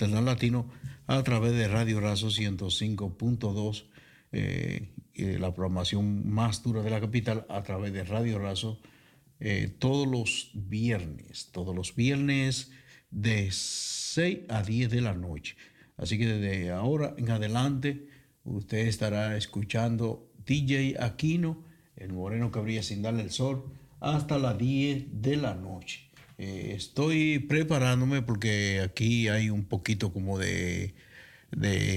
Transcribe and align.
Amsterdam 0.00 0.24
Latino 0.24 0.66
a 1.06 1.22
través 1.22 1.52
de 1.52 1.68
Radio 1.68 2.00
Razo 2.00 2.28
105.2, 2.28 3.84
eh, 4.32 4.88
la 5.14 5.52
programación 5.52 6.26
más 6.26 6.62
dura 6.62 6.82
de 6.82 6.88
la 6.88 7.02
capital 7.02 7.44
a 7.50 7.62
través 7.62 7.92
de 7.92 8.04
Radio 8.04 8.38
Razo 8.38 8.80
eh, 9.40 9.70
todos 9.78 10.06
los 10.06 10.52
viernes, 10.54 11.50
todos 11.52 11.76
los 11.76 11.94
viernes 11.94 12.72
de 13.10 13.50
6 13.52 14.38
a 14.48 14.62
10 14.62 14.88
de 14.88 15.00
la 15.02 15.12
noche. 15.12 15.56
Así 15.98 16.16
que 16.16 16.26
desde 16.26 16.70
ahora 16.70 17.14
en 17.18 17.30
adelante 17.30 18.08
usted 18.44 18.86
estará 18.86 19.36
escuchando 19.36 20.32
DJ 20.46 20.96
Aquino, 20.98 21.62
el 21.96 22.14
moreno 22.14 22.50
brilla 22.50 22.82
sin 22.82 23.02
darle 23.02 23.24
el 23.24 23.30
sol, 23.30 23.70
hasta 24.00 24.38
las 24.38 24.56
10 24.56 25.20
de 25.20 25.36
la 25.36 25.54
noche. 25.54 26.09
Eh, 26.42 26.72
estoy 26.74 27.38
preparándome 27.38 28.22
porque 28.22 28.80
aquí 28.80 29.28
hay 29.28 29.50
un 29.50 29.66
poquito 29.66 30.10
como 30.10 30.38
de, 30.38 30.94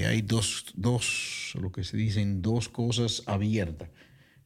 hay 0.06 0.20
dos, 0.20 0.66
dos, 0.74 1.54
lo 1.58 1.72
que 1.72 1.82
se 1.82 1.96
dicen, 1.96 2.42
dos 2.42 2.68
cosas 2.68 3.22
abiertas, 3.24 3.88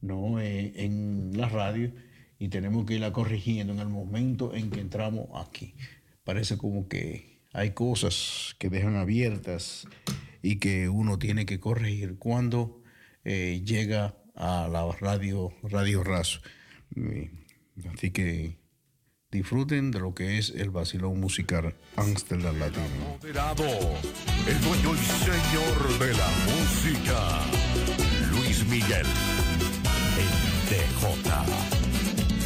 ¿no? 0.01 0.39
Eh, 0.39 0.73
en 0.77 1.33
la 1.37 1.49
radio 1.49 1.91
y 2.39 2.47
tenemos 2.47 2.87
que 2.87 2.95
irla 2.95 3.13
corrigiendo 3.13 3.73
en 3.73 3.81
el 3.81 3.89
momento 3.89 4.55
en 4.55 4.71
que 4.71 4.81
entramos 4.81 5.31
aquí. 5.35 5.75
Parece 6.23 6.57
como 6.59 6.87
que 6.87 7.41
hay 7.53 7.73
cosas 7.73 8.55
que 8.61 8.71
dejan 8.71 8.95
abiertas 8.95 9.89
y 10.43 10.61
que 10.61 10.89
uno 10.89 11.19
tiene 11.19 11.45
que 11.45 11.59
corregir 11.59 12.19
cuando 12.21 12.85
eh, 13.25 13.63
llega 13.65 14.15
a 14.37 14.69
la 14.71 14.93
radio, 14.93 15.53
radio 15.65 16.05
Razo. 16.05 16.39
Así 17.93 18.13
que 18.13 18.58
disfruten 19.31 19.91
de 19.91 20.01
lo 20.01 20.15
que 20.15 20.39
es 20.39 20.51
el 20.51 20.71
vacilón 20.71 21.21
musical 21.21 21.75
Amsterdam 21.97 22.59
Latino. 22.59 23.19
El 23.23 24.61
dueño 24.63 24.95
y 24.95 25.05
señor 25.05 25.99
de 25.99 26.15
la 26.15 26.29
música, 26.47 27.43
Luis 28.31 28.67
Miguel, 28.69 29.07
el 30.17 30.29
DJ. 30.69 30.89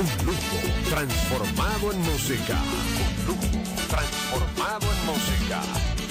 Un 0.00 0.26
lujo 0.26 0.58
transformado 0.90 1.92
en 1.92 2.00
música. 2.00 2.58
Un 2.98 3.26
lujo 3.26 3.62
transformado 3.88 4.86
en 4.92 5.06
música. 5.06 6.01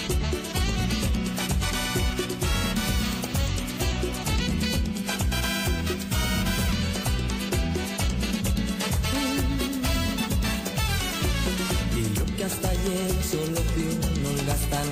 Ayer 12.92 13.24
solo 13.24 13.62
fui 13.74 13.84
un 13.84 14.26
holgazán 14.26 14.88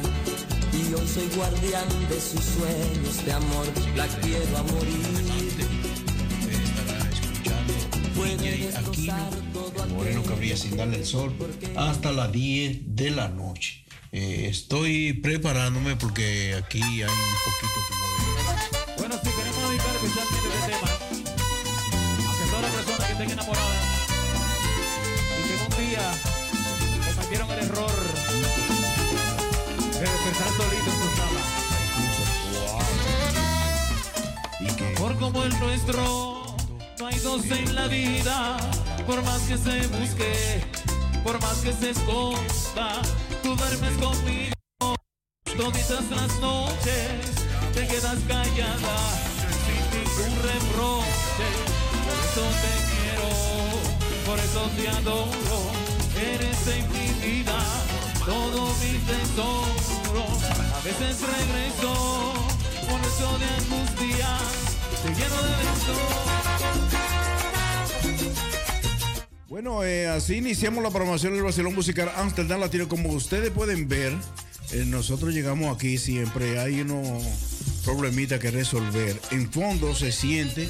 y 0.74 0.94
hoy 0.94 1.08
soy 1.08 1.28
guardián 1.36 1.88
de 2.10 2.20
sus 2.20 2.44
sueños 2.44 3.26
de 3.26 3.34
amor. 3.34 3.66
La 3.96 4.08
quiero 4.08 4.58
a 4.58 4.64
morir. 4.64 5.00
El 9.80 9.90
moreno 9.96 10.22
brilla 10.38 10.56
sin 10.56 10.78
darle 10.78 10.98
el 10.98 11.06
sol, 11.06 11.34
hasta 11.76 12.12
las 12.12 12.32
10 12.32 12.96
de 12.96 13.12
la 13.12 13.28
noche. 13.28 13.86
Eh, 14.12 14.48
estoy 14.50 15.14
preparándome 15.14 15.96
porque 15.96 16.56
aquí 16.56 16.82
hay 16.82 17.04
un 17.04 17.38
poquito 17.46 17.80
como 17.88 18.06
de... 18.16 18.98
Bueno, 18.98 19.16
sí, 19.24 19.30
queremos 19.36 19.70
dedicar 19.70 19.96
especialmente 19.96 20.48
este 20.48 20.68
tema 20.68 20.88
a 22.30 22.50
todas 22.50 22.62
las 22.62 22.72
personas 22.72 23.06
que 23.06 23.12
estén 23.14 23.32
enamoradas 23.32 23.89
cometieron 27.30 27.52
el 27.52 27.60
error 27.66 27.92
de 29.94 30.00
despertar 30.00 30.50
solito 30.58 30.90
en 30.90 30.98
su. 32.16 32.24
Wow. 34.76 34.94
Por 34.98 35.14
como 35.20 35.44
el 35.44 35.60
nuestro 35.60 36.56
no 37.00 37.06
hay 37.06 37.20
dos 37.20 37.46
en 37.46 37.76
la 37.76 37.88
vida, 37.88 38.58
por 39.06 39.22
más 39.24 39.42
que 39.42 39.58
se 39.58 39.88
busque, 39.88 40.64
por 41.24 41.40
más 41.42 41.58
que 41.58 41.72
se 41.74 41.92
esconda, 41.92 43.02
tú 43.44 43.56
duermes 43.56 43.94
conmigo. 43.98 44.54
Todas 45.58 46.10
las 46.10 46.40
noches 46.40 47.46
te 47.74 47.88
quedas 47.88 48.18
callada, 48.28 48.98
sin 49.66 49.84
ningún 49.94 50.36
reproche. 50.42 51.48
Por 52.06 52.18
eso 52.26 52.46
te 52.64 52.74
quiero, 52.90 53.30
por 54.26 54.40
eso 54.40 54.62
te 54.78 54.90
adoro. 54.90 55.60
Eres 56.20 56.68
en 56.68 56.92
mi 56.92 57.09
todo 58.26 58.74
mi 58.82 58.98
tesoro. 59.06 60.26
A 60.74 60.82
veces 60.84 61.22
regreso, 61.22 62.34
eso 63.08 63.40
de 63.40 63.46
angustia, 63.46 64.38
te 65.04 65.10
lleno 65.10 65.42
de. 65.44 65.60
Bueno, 69.48 69.84
eh, 69.84 70.08
así 70.08 70.36
iniciamos 70.36 70.84
la 70.84 70.90
promoción 70.90 71.34
del 71.34 71.44
Barcelona 71.44 71.76
Musical 71.76 72.12
Amsterdam 72.16 72.62
Latino. 72.62 72.88
Como 72.88 73.10
ustedes 73.10 73.52
pueden 73.52 73.90
ver, 73.90 74.14
eh, 74.72 74.86
nosotros 74.86 75.34
llegamos 75.34 75.76
aquí 75.76 75.98
siempre, 75.98 76.60
hay 76.60 76.82
unos 76.82 77.24
problemitas 77.84 78.40
que 78.40 78.52
resolver. 78.52 79.20
En 79.32 79.52
fondo 79.52 79.94
se 79.96 80.12
siente 80.12 80.70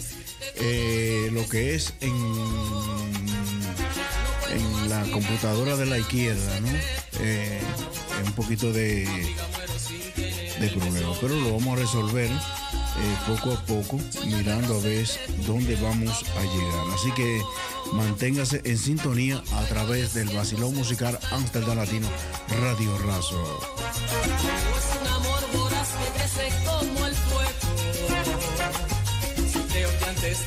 eh, 0.56 1.30
lo 1.32 1.48
que 1.48 1.76
es 1.76 1.94
en, 2.02 2.12
en 4.52 4.90
la 4.90 5.04
computadora 5.12 5.76
de 5.76 5.86
la 5.86 5.98
izquierda, 5.98 6.60
¿no? 6.62 6.70
un 8.26 8.34
poquito 8.34 8.72
de, 8.72 9.06
de 10.60 10.68
problema, 10.70 11.14
pero 11.22 11.36
lo 11.36 11.54
vamos 11.58 11.78
a 11.78 11.82
resolver 11.82 12.30
eh, 12.30 13.18
poco 13.28 13.54
a 13.54 13.62
poco, 13.66 14.00
mirando 14.26 14.76
a 14.76 14.82
ver 14.82 15.08
dónde 15.48 15.76
vamos 15.76 16.24
a 16.38 16.42
llegar. 16.42 16.94
Así 16.94 17.12
que 17.14 17.42
manténgase 17.94 18.62
en 18.66 18.78
sintonía 18.78 19.42
a 19.54 19.64
través 19.66 20.14
del 20.14 20.30
vacilón 20.30 20.76
musical 20.76 21.18
Amsterdam 21.32 21.78
Latino 21.78 22.10
Radio 22.62 22.98
Razo. 23.00 23.60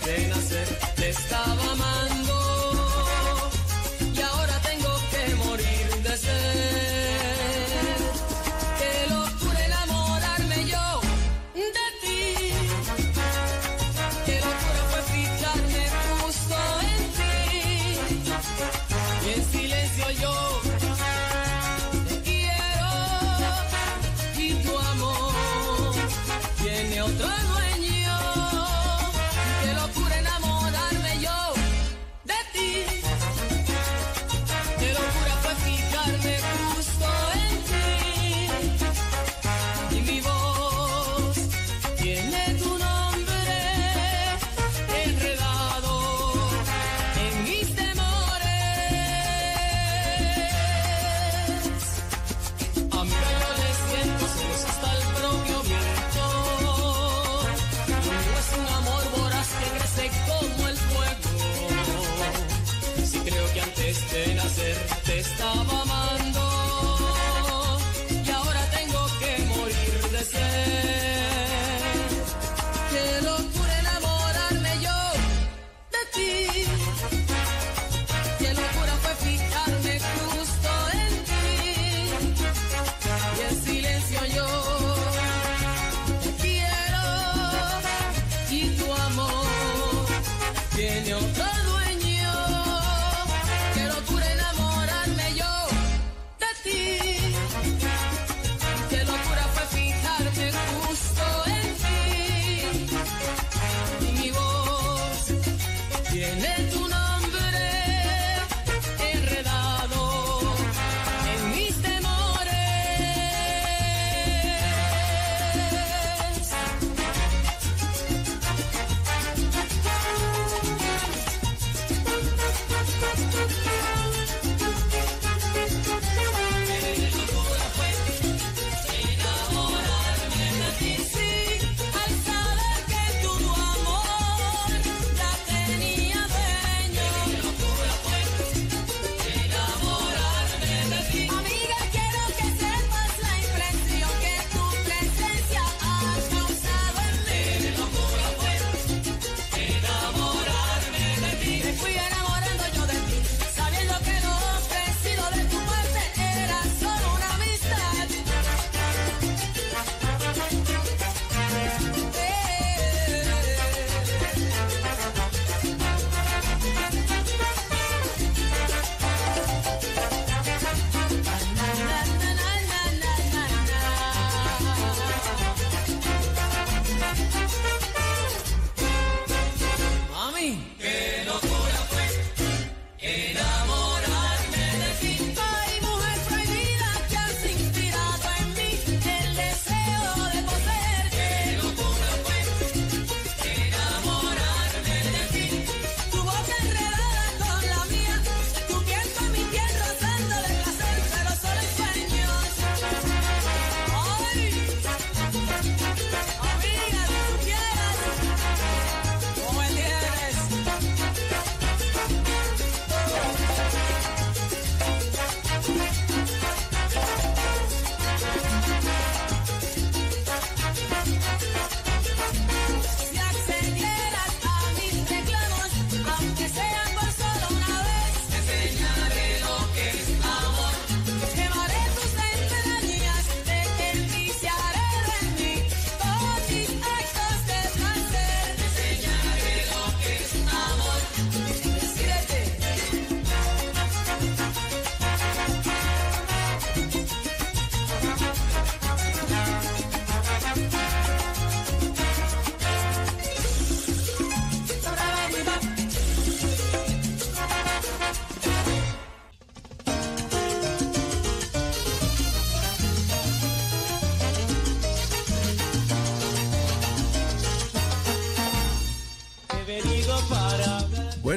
Que 0.04 0.32
antes 0.32 0.71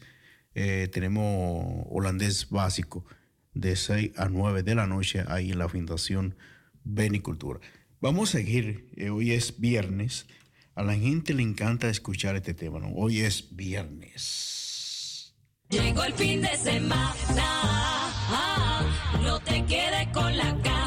eh, 0.55 0.91
tenemos 0.93 1.87
holandés 1.89 2.51
básico 2.51 3.07
de 3.55 3.77
6 3.77 4.11
a 4.19 4.29
9 4.29 4.63
de 4.63 4.75
la 4.75 4.87
noche 4.87 5.25
ahí 5.27 5.53
en 5.53 5.59
la 5.59 5.71
Fundación 5.71 6.37
Benicultura. 6.85 7.61
Vamos 8.03 8.29
a 8.29 8.33
seguir, 8.33 8.93
eh, 8.99 9.09
hoy 9.09 9.33
es 9.33 9.59
viernes. 9.59 10.27
A 10.75 10.83
la 10.83 10.93
gente 10.93 11.33
le 11.33 11.45
encanta 11.45 11.89
escuchar 11.89 12.37
este 12.37 12.53
tema, 12.53 12.79
¿no? 12.79 12.93
Hoy 12.93 13.21
es 13.21 13.57
viernes. 13.57 15.35
Llegó 15.71 16.05
el 16.05 16.13
fin 16.13 16.43
de 16.43 16.55
semana 16.59 18.08
no 19.23 19.41
te 19.41 19.65
quedes 19.65 20.09
con 20.13 20.37
la 20.37 20.53
gana. 20.53 20.78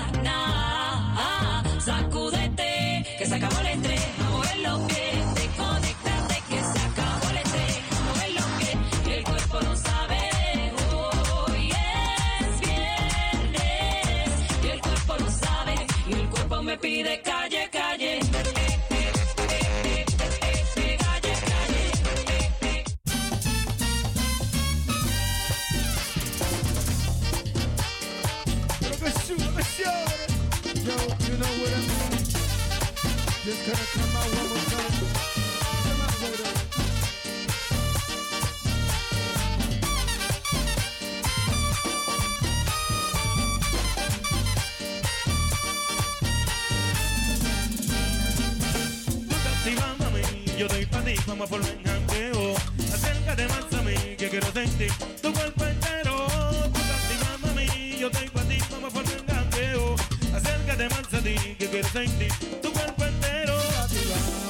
Vamos 51.32 51.50
por 51.50 51.62
el 51.62 51.84
jangueo. 51.86 52.56
Acércate 52.94 53.48
más 53.48 53.80
a 53.80 53.82
mí, 53.84 53.96
que 54.18 54.30
quiero 54.30 54.52
sentir 54.52 54.92
tu 55.22 55.32
cuerpo 55.32 55.64
entero. 55.66 56.28
Tú 56.28 57.48
a 57.48 57.54
mí, 57.54 57.96
yo 57.98 58.10
doy 58.10 58.28
pa' 58.30 58.44
ti, 58.44 58.58
vamos 58.70 58.92
por 58.92 59.04
el 59.04 59.24
jangueo. 59.26 59.96
Acércate 60.36 60.90
más 60.90 61.14
a 61.14 61.20
ti, 61.24 61.36
que 61.58 61.70
quiero 61.70 61.88
sentir 61.88 62.34
tu 62.62 62.74
cuerpo 62.74 63.06
entero. 63.06 63.56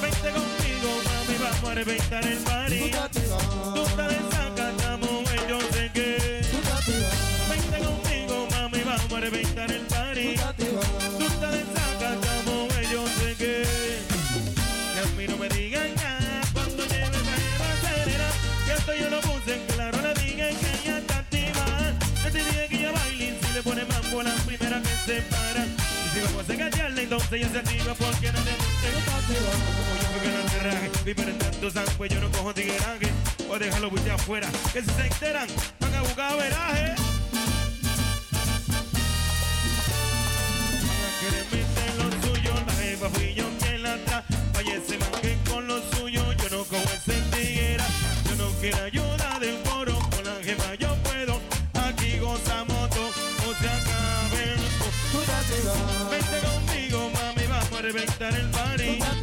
Vente 0.01 0.29
conmigo, 0.37 0.89
mami, 1.05 1.35
vamos 1.43 1.69
a 1.69 1.75
reventar 1.75 2.25
el 2.25 2.37
party. 2.39 2.91
Tú 3.75 3.83
te 3.97 4.05
desacatamos, 4.15 5.23
yo 5.49 5.59
sé 5.73 5.91
que. 5.93 6.41
Vente 7.49 7.77
conmigo, 7.85 8.47
mami, 8.49 8.81
vamos 8.83 9.13
a 9.13 9.19
reventar 9.19 9.71
el 9.71 9.81
party. 9.81 10.35
Mambo 24.11 24.23
la 24.23 24.35
primera 24.43 24.81
que 24.81 24.89
se 25.05 25.21
para. 25.23 25.65
Y 25.65 26.09
si 26.13 26.19
vamos 26.21 26.49
a 26.49 26.53
engañarla, 26.53 27.01
entonces 27.01 27.31
ella 27.31 27.49
se 27.49 27.59
activa 27.59 27.93
porque 27.95 28.31
no 28.31 28.39
le 28.39 28.51
Como 28.51 29.93
yo 30.01 30.21
que 30.21 30.27
no 30.27 30.39
enterraje, 30.41 30.91
vi 31.05 31.13
pero 31.13 31.29
en 31.29 31.37
tanto 31.37 31.71
san, 31.71 31.85
pues 31.97 32.11
yo 32.11 32.19
no 32.19 32.31
cojo 32.31 32.53
tigueraje. 32.53 33.09
O 33.49 33.57
déjalo 33.57 33.89
de 33.89 34.11
afuera, 34.11 34.47
que 34.73 34.81
si 34.81 34.89
se 34.89 35.07
enteran, 35.07 35.47
van 35.79 35.95
a 35.95 36.01
buscar 36.01 36.37
veraje. 36.37 36.95
Quieren 41.19 41.45
meter 41.51 41.95
lo 41.97 42.27
suyo, 42.27 42.53
la 42.65 42.73
jefa 42.73 43.09
fui 43.09 43.33
yo 43.33 43.45
quien 43.59 43.83
la 43.83 43.97
tra. 44.05 44.23
Vaya 44.53 44.75
ese 44.75 44.97
que 45.21 45.37
con 45.49 45.67
lo 45.67 45.81
suyo, 45.91 46.33
yo 46.33 46.49
no 46.49 46.63
cojo 46.65 46.89
ese 46.95 47.21
tiguera. 47.31 47.85
Yo 48.29 48.35
no 48.35 48.49
quiero 48.59 48.83
ayuda 48.83 49.00
vamos 58.21 58.35
a 58.35 58.37
reventar 58.37 58.81
el 58.81 58.97
party. 58.97 59.20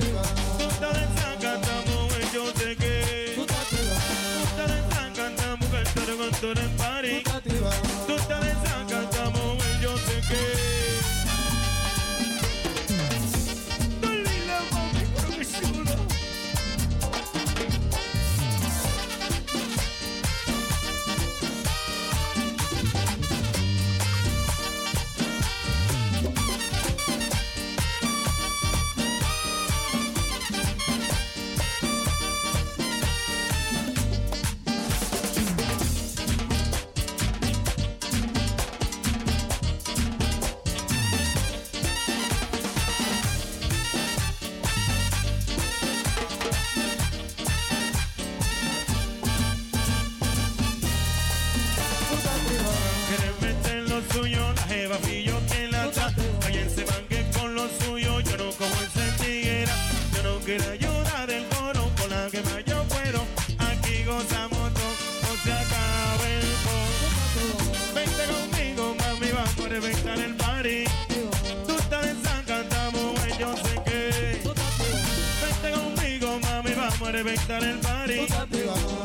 Vamos 77.49 77.51
a 77.51 77.61
reventar 77.61 77.65
el 77.65 77.79
party. 77.81 78.57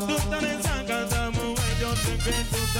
Tú 0.06 0.16
estás 0.16 0.42
desacatamos, 0.42 1.60
yo 1.80 1.96
sé 1.96 2.16
que 2.18 2.32
tú 2.50 2.56
estás. 2.56 2.73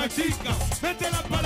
cachica, 0.00 0.56
mete 0.80 1.10
la 1.10 1.39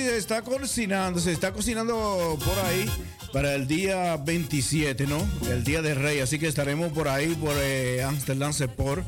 se 0.00 0.16
está 0.16 0.42
cocinando, 0.42 1.20
se 1.20 1.32
está 1.32 1.52
cocinando 1.52 2.38
por 2.44 2.58
ahí 2.66 2.90
para 3.32 3.54
el 3.54 3.66
día 3.66 4.16
27, 4.16 5.06
¿no? 5.06 5.18
El 5.50 5.62
día 5.62 5.82
de 5.82 5.94
Rey, 5.94 6.20
así 6.20 6.38
que 6.38 6.48
estaremos 6.48 6.92
por 6.92 7.08
ahí, 7.08 7.34
por 7.34 7.54
eh, 7.56 8.02
Amsterdam 8.02 8.52
Sepor. 8.52 9.04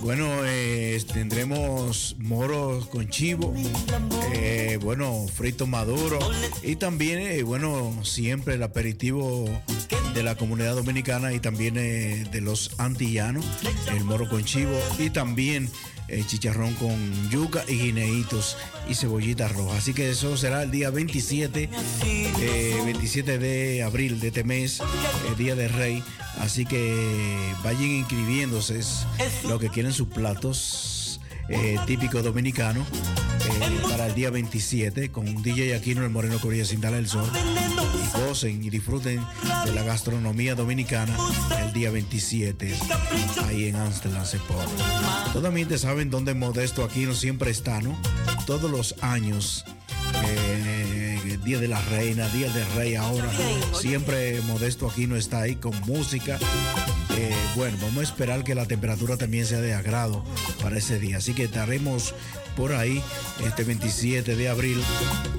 Bueno, 0.00 0.28
eh, 0.44 1.00
tendremos 1.12 2.16
moros 2.18 2.86
con 2.86 3.08
chivo, 3.08 3.54
eh, 4.32 4.78
bueno, 4.82 5.26
frito 5.32 5.66
maduro 5.66 6.18
y 6.62 6.74
también, 6.74 7.20
eh, 7.20 7.44
bueno, 7.44 7.94
siempre 8.02 8.54
el 8.54 8.64
aperitivo 8.64 9.44
de 10.12 10.22
la 10.24 10.34
comunidad 10.34 10.74
dominicana 10.74 11.32
y 11.32 11.38
también 11.38 11.74
de 11.74 12.40
los 12.40 12.72
antillanos, 12.78 13.44
el 13.94 14.02
moro 14.04 14.28
con 14.28 14.44
chivo 14.44 14.76
y 14.98 15.10
también 15.10 15.70
el 16.08 16.26
chicharrón 16.26 16.74
con 16.74 17.30
yuca 17.30 17.64
y 17.68 17.78
guineitos 17.78 18.56
y 18.92 18.94
cebollita 18.94 19.48
roja. 19.48 19.78
Así 19.78 19.94
que 19.94 20.10
eso 20.10 20.36
será 20.36 20.62
el 20.62 20.70
día 20.70 20.90
27, 20.90 21.68
27 22.84 23.34
eh, 23.34 23.38
de 23.38 23.82
abril 23.82 24.20
de 24.20 24.28
este 24.28 24.44
mes, 24.44 24.82
el 25.28 25.36
Día 25.36 25.54
de 25.54 25.68
Rey. 25.68 26.02
Así 26.38 26.66
que 26.66 27.52
vayan 27.64 27.82
inscribiéndose 27.82 28.80
lo 29.48 29.58
que 29.58 29.70
quieren 29.70 29.92
sus 29.92 30.08
platos 30.08 31.20
eh, 31.48 31.78
típicos 31.86 32.22
dominicanos 32.22 32.86
eh, 32.88 33.80
para 33.88 34.06
el 34.06 34.14
día 34.14 34.30
27 34.30 35.10
con 35.10 35.28
un 35.28 35.42
DJ 35.42 35.74
Aquino 35.74 36.04
el 36.04 36.10
Moreno 36.10 36.38
Corilla 36.38 36.64
sin 36.64 36.80
darle 36.80 36.98
el 36.98 37.08
sol. 37.08 37.28
Y 37.34 38.20
gocen 38.20 38.62
y 38.62 38.70
disfruten 38.70 39.24
de 39.64 39.72
la 39.72 39.82
gastronomía 39.82 40.54
dominicana 40.54 41.16
el 41.64 41.72
día 41.72 41.90
27 41.90 42.74
ahí 43.46 43.68
en 43.68 43.76
Amsterdam, 43.76 44.24
se 44.26 44.38
Totalmente 45.32 45.78
saben 45.78 46.10
dónde 46.10 46.34
Modesto 46.34 46.84
Aquino 46.84 47.14
siempre 47.14 47.50
está, 47.50 47.80
¿no? 47.80 47.98
todos 48.46 48.70
los 48.70 48.94
años. 49.00 49.64
Eh, 50.24 51.38
día 51.44 51.58
de 51.58 51.68
la 51.68 51.80
Reina, 51.82 52.28
Día 52.28 52.48
del 52.50 52.66
Rey 52.74 52.94
ahora. 52.94 53.30
Siempre 53.78 54.40
Modesto 54.42 54.88
aquí 54.88 55.06
no 55.06 55.16
está 55.16 55.42
ahí 55.42 55.56
con 55.56 55.78
música. 55.82 56.38
Eh, 57.16 57.34
bueno, 57.56 57.76
vamos 57.82 57.98
a 57.98 58.02
esperar 58.02 58.44
que 58.44 58.54
la 58.54 58.66
temperatura 58.66 59.16
también 59.16 59.46
sea 59.46 59.60
de 59.60 59.74
agrado 59.74 60.24
para 60.62 60.78
ese 60.78 60.98
día. 60.98 61.18
Así 61.18 61.34
que 61.34 61.44
estaremos 61.44 62.14
por 62.56 62.72
ahí 62.72 63.02
este 63.44 63.64
27 63.64 64.36
de 64.36 64.48
abril 64.48 64.82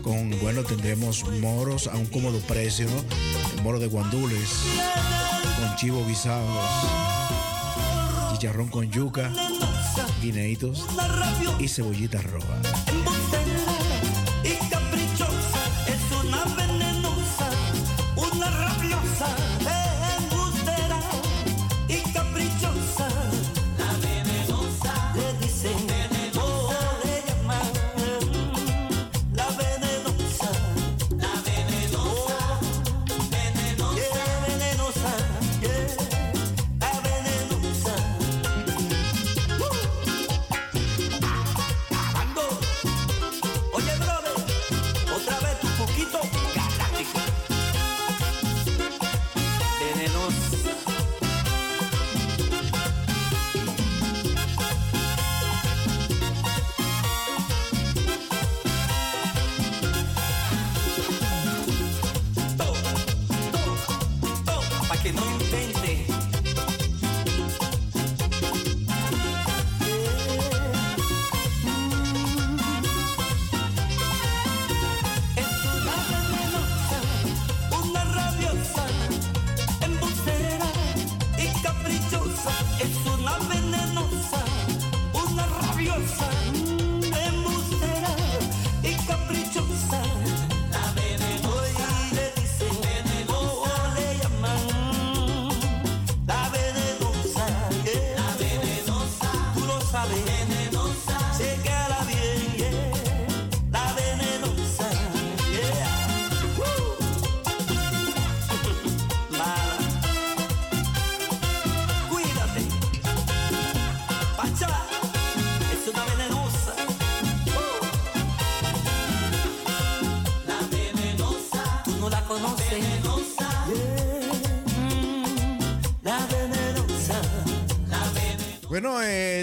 con, 0.01 0.31
bueno, 0.41 0.63
tendremos 0.63 1.23
moros 1.39 1.87
a 1.87 1.95
un 1.95 2.05
cómodo 2.05 2.39
precio, 2.41 2.87
¿no? 2.89 3.63
Moro 3.63 3.79
de 3.79 3.87
guandules, 3.87 4.49
con 5.59 5.75
chivo 5.77 6.05
guisados, 6.05 6.69
chicharrón 8.33 8.67
con 8.67 8.89
yuca 8.91 9.31
guineitos 10.21 10.86
y 11.60 11.67
cebollitas 11.67 12.23
rojas. 12.32 13.42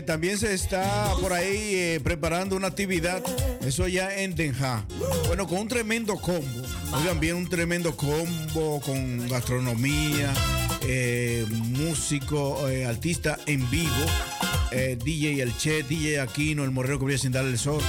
También 0.03 0.39
se 0.39 0.55
está 0.55 1.15
por 1.21 1.33
ahí 1.33 1.75
eh, 1.75 2.01
preparando 2.03 2.57
una 2.57 2.69
actividad, 2.69 3.23
eso 3.61 3.89
ya 3.89 4.15
en 4.17 4.35
Denja. 4.35 4.85
Bueno, 5.27 5.47
con 5.47 5.59
un 5.59 5.69
tremendo 5.69 6.17
combo. 6.17 6.63
Oigan 6.93 7.21
bien, 7.21 7.37
un 7.37 7.49
tremendo 7.49 7.97
combo 7.97 8.81
con 8.81 9.29
gastronomía, 9.29 10.33
eh, 10.83 11.45
músico, 11.51 12.69
eh, 12.69 12.87
artista 12.87 13.39
en 13.47 13.69
vivo, 13.71 13.93
eh, 14.73 14.99
DJ 15.03 15.43
El 15.43 15.57
Che, 15.57 15.83
DJ 15.83 16.21
Aquino, 16.21 16.65
el 16.65 16.71
morreo 16.71 16.99
que 16.99 17.05
voy 17.05 17.19
sin 17.19 17.33
darle 17.33 17.51
el 17.51 17.59
sol. 17.59 17.83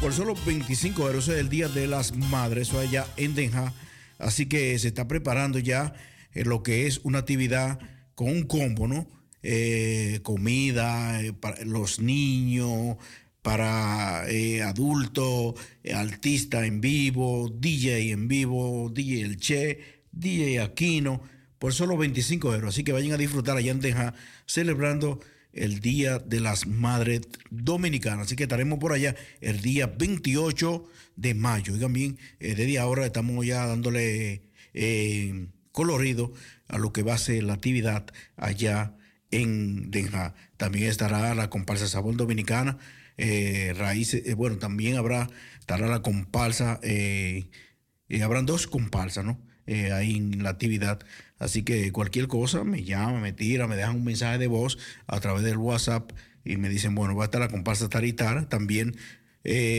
Por 0.00 0.12
solo 0.12 0.34
25 0.46 1.06
euros 1.06 1.28
es 1.28 1.38
el 1.38 1.48
Día 1.48 1.68
de 1.68 1.86
las 1.86 2.14
Madres, 2.14 2.68
eso 2.68 2.78
allá 2.78 3.06
en 3.16 3.34
Denja. 3.34 3.72
Así 4.18 4.46
que 4.46 4.78
se 4.78 4.88
está 4.88 5.08
preparando 5.08 5.58
ya 5.58 5.94
lo 6.34 6.62
que 6.62 6.86
es 6.86 7.00
una 7.02 7.20
actividad 7.20 7.78
con 8.14 8.28
un 8.28 8.42
combo, 8.44 8.86
¿no? 8.86 9.06
Eh, 9.46 10.20
comida 10.22 11.20
eh, 11.20 11.34
para 11.34 11.62
los 11.66 12.00
niños, 12.00 12.96
para 13.42 14.24
eh, 14.26 14.62
adultos, 14.62 15.54
artista 15.94 16.64
en 16.64 16.80
vivo, 16.80 17.52
DJ 17.54 18.12
en 18.12 18.26
vivo, 18.26 18.88
DJ 18.88 19.20
El 19.20 19.36
Che, 19.36 19.80
DJ 20.12 20.60
Aquino, 20.60 21.20
por 21.58 21.74
solo 21.74 21.98
25 21.98 22.54
euros. 22.54 22.74
Así 22.74 22.84
que 22.84 22.92
vayan 22.92 23.12
a 23.12 23.18
disfrutar 23.18 23.58
allá 23.58 23.70
en 23.70 23.80
Teja, 23.80 24.14
celebrando 24.46 25.20
el 25.52 25.80
Día 25.80 26.18
de 26.20 26.40
las 26.40 26.66
Madres 26.66 27.20
Dominicanas. 27.50 28.28
Así 28.28 28.36
que 28.36 28.44
estaremos 28.44 28.78
por 28.78 28.94
allá 28.94 29.14
el 29.42 29.60
día 29.60 29.88
28 29.88 30.88
de 31.16 31.34
mayo. 31.34 31.74
Oigan 31.74 31.92
bien, 31.92 32.18
eh, 32.40 32.54
desde 32.54 32.78
ahora 32.78 33.04
estamos 33.04 33.44
ya 33.44 33.66
dándole 33.66 34.40
colorido 35.70 36.32
a 36.66 36.78
lo 36.78 36.94
que 36.94 37.02
va 37.02 37.12
a 37.12 37.18
ser 37.18 37.42
la 37.44 37.52
actividad 37.52 38.06
allá 38.36 38.96
en 39.34 39.90
Denja. 39.90 40.34
También 40.56 40.88
estará 40.88 41.34
la 41.34 41.50
comparsa 41.50 41.88
Sabor 41.88 42.16
Dominicana, 42.16 42.78
eh, 43.16 43.74
raíces, 43.76 44.22
eh, 44.26 44.34
bueno, 44.34 44.58
también 44.58 44.96
habrá, 44.96 45.28
estará 45.58 45.86
la 45.86 46.02
comparsa, 46.02 46.80
eh, 46.82 47.48
eh, 48.08 48.22
habrán 48.22 48.46
dos 48.46 48.66
comparsas, 48.66 49.24
¿no? 49.24 49.40
Ahí 49.66 50.16
en 50.16 50.42
la 50.42 50.50
actividad. 50.50 51.00
Así 51.38 51.62
que 51.62 51.90
cualquier 51.90 52.28
cosa 52.28 52.64
me 52.64 52.84
llama, 52.84 53.20
me 53.20 53.32
tira, 53.32 53.66
me 53.66 53.76
dejan 53.76 53.96
un 53.96 54.04
mensaje 54.04 54.38
de 54.38 54.46
voz 54.46 54.78
a 55.06 55.20
través 55.20 55.42
del 55.42 55.56
WhatsApp 55.56 56.12
y 56.44 56.58
me 56.58 56.68
dicen, 56.68 56.94
bueno, 56.94 57.16
va 57.16 57.24
a 57.24 57.26
estar 57.26 57.40
la 57.40 57.48
comparsa 57.48 57.88
Taritara 57.88 58.48
también, 58.48 58.94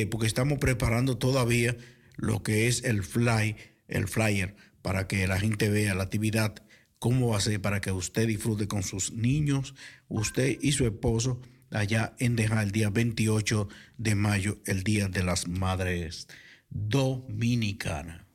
porque 0.09 0.25
estamos 0.25 0.57
preparando 0.57 1.19
todavía 1.19 1.77
lo 2.17 2.41
que 2.41 2.67
es 2.67 2.83
el 2.83 3.03
fly, 3.03 3.55
el 3.87 4.07
flyer, 4.07 4.55
para 4.81 5.07
que 5.07 5.27
la 5.27 5.39
gente 5.39 5.69
vea 5.69 5.93
la 5.93 6.03
actividad, 6.03 6.55
cómo 6.99 7.29
va 7.29 7.37
a 7.37 7.41
ser 7.41 7.61
para 7.61 7.81
que 7.81 7.91
usted 7.91 8.27
disfrute 8.27 8.67
con 8.67 8.83
sus 8.83 9.11
niños, 9.11 9.75
usted 10.07 10.57
y 10.61 10.71
su 10.71 10.85
esposo, 10.85 11.41
allá 11.71 12.15
en 12.19 12.35
Deja 12.35 12.61
el 12.61 12.71
día 12.71 12.89
28 12.89 13.67
de 13.97 14.15
mayo, 14.15 14.59
el 14.65 14.83
Día 14.83 15.07
de 15.07 15.23
las 15.23 15.47
Madres 15.47 16.27
Dominicanas. 16.69 18.25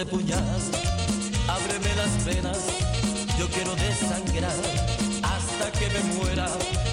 Este 0.00 0.14
ábreme 1.48 1.94
las 1.96 2.24
venas, 2.24 2.58
yo 3.36 3.48
quiero 3.48 3.74
desangrar 3.74 4.54
hasta 5.22 5.72
que 5.72 5.88
me 5.88 6.14
muera. 6.14 6.87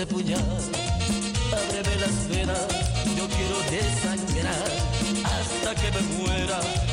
Este 0.00 0.14
puñal, 0.14 0.40
ábreme 1.52 1.96
las 2.00 2.28
venas, 2.28 2.66
yo 3.18 3.28
quiero 3.28 3.58
desangrar 3.70 4.64
hasta 5.24 5.74
que 5.74 5.90
me 5.90 6.00
muera. 6.22 6.89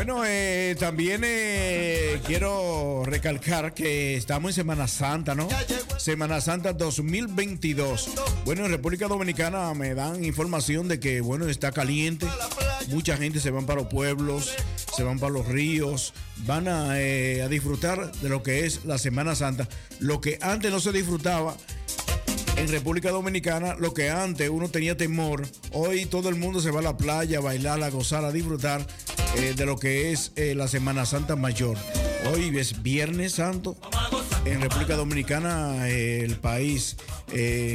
Bueno, 0.07 0.23
eh, 0.25 0.77
también 0.79 1.23
eh, 1.25 2.21
quiero 2.25 3.03
recalcar 3.05 3.75
que 3.75 4.15
estamos 4.15 4.51
en 4.51 4.55
Semana 4.55 4.87
Santa, 4.87 5.35
¿no? 5.35 5.49
Semana 5.99 6.41
Santa 6.41 6.73
2022. 6.73 8.11
Bueno, 8.45 8.67
en 8.67 8.71
República 8.71 9.09
Dominicana 9.09 9.75
me 9.75 9.97
dan 9.97 10.25
información 10.25 10.87
de 10.87 11.01
que, 11.01 11.21
bueno, 11.21 11.49
está 11.49 11.73
caliente. 11.73 12.29
Mucha 12.87 13.17
gente 13.17 13.41
se 13.41 13.51
van 13.51 13.67
para 13.67 13.81
los 13.81 13.91
pueblos, 13.91 14.55
se 14.97 15.03
van 15.03 15.19
para 15.19 15.33
los 15.33 15.47
ríos, 15.49 16.15
van 16.47 16.69
a, 16.69 17.01
eh, 17.01 17.43
a 17.43 17.49
disfrutar 17.49 18.13
de 18.13 18.29
lo 18.29 18.45
que 18.45 18.65
es 18.65 18.85
la 18.85 18.99
Semana 18.99 19.35
Santa. 19.35 19.69
Lo 19.99 20.21
que 20.21 20.39
antes 20.41 20.71
no 20.71 20.79
se 20.79 20.93
disfrutaba 20.93 21.57
en 22.57 22.69
República 22.69 23.11
Dominicana, 23.11 23.77
lo 23.79 23.93
que 23.93 24.11
antes 24.11 24.49
uno 24.49 24.69
tenía 24.69 24.97
temor, 24.97 25.47
hoy 25.73 26.07
todo 26.07 26.29
el 26.29 26.37
mundo 26.37 26.61
se 26.61 26.71
va 26.71 26.81
a 26.81 26.83
la 26.83 26.97
playa 26.97 27.39
a 27.39 27.41
bailar, 27.43 27.83
a 27.83 27.91
gozar, 27.91 28.25
a 28.25 28.33
disfrutar 28.33 28.87
eh, 29.37 29.55
de 29.55 29.67
lo 29.67 29.79
que 29.79 30.13
es 30.13 30.33
eh, 30.37 30.55
la 30.55 30.67
Semana 30.67 31.05
Santa 31.05 31.37
Mayor. 31.37 31.77
Hoy 32.33 32.57
es 32.59 32.83
Viernes 32.83 33.33
Santo. 33.35 33.77
En 34.45 34.61
República 34.61 34.97
Dominicana, 34.97 35.89
eh, 35.89 36.25
el 36.25 36.37
país 36.37 36.97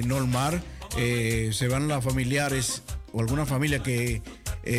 normal, 0.05 0.63
se 0.95 1.67
van 1.69 1.87
las 1.87 2.03
familiares 2.03 2.81
o 3.13 3.19
alguna 3.21 3.45
familia 3.45 3.83
que 3.83 4.21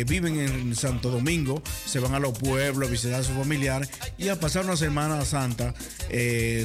viven 0.05 0.39
en 0.39 0.75
Santo 0.75 1.09
Domingo, 1.09 1.61
se 1.85 1.99
van 1.99 2.13
a 2.13 2.19
los 2.19 2.37
pueblos 2.37 2.89
a 2.89 2.91
visitar 2.91 3.21
a 3.21 3.23
sus 3.23 3.35
familiares 3.35 3.89
y 4.17 4.29
a 4.29 4.39
pasar 4.39 4.65
una 4.65 4.75
Semana 4.75 5.23
Santa 5.25 5.73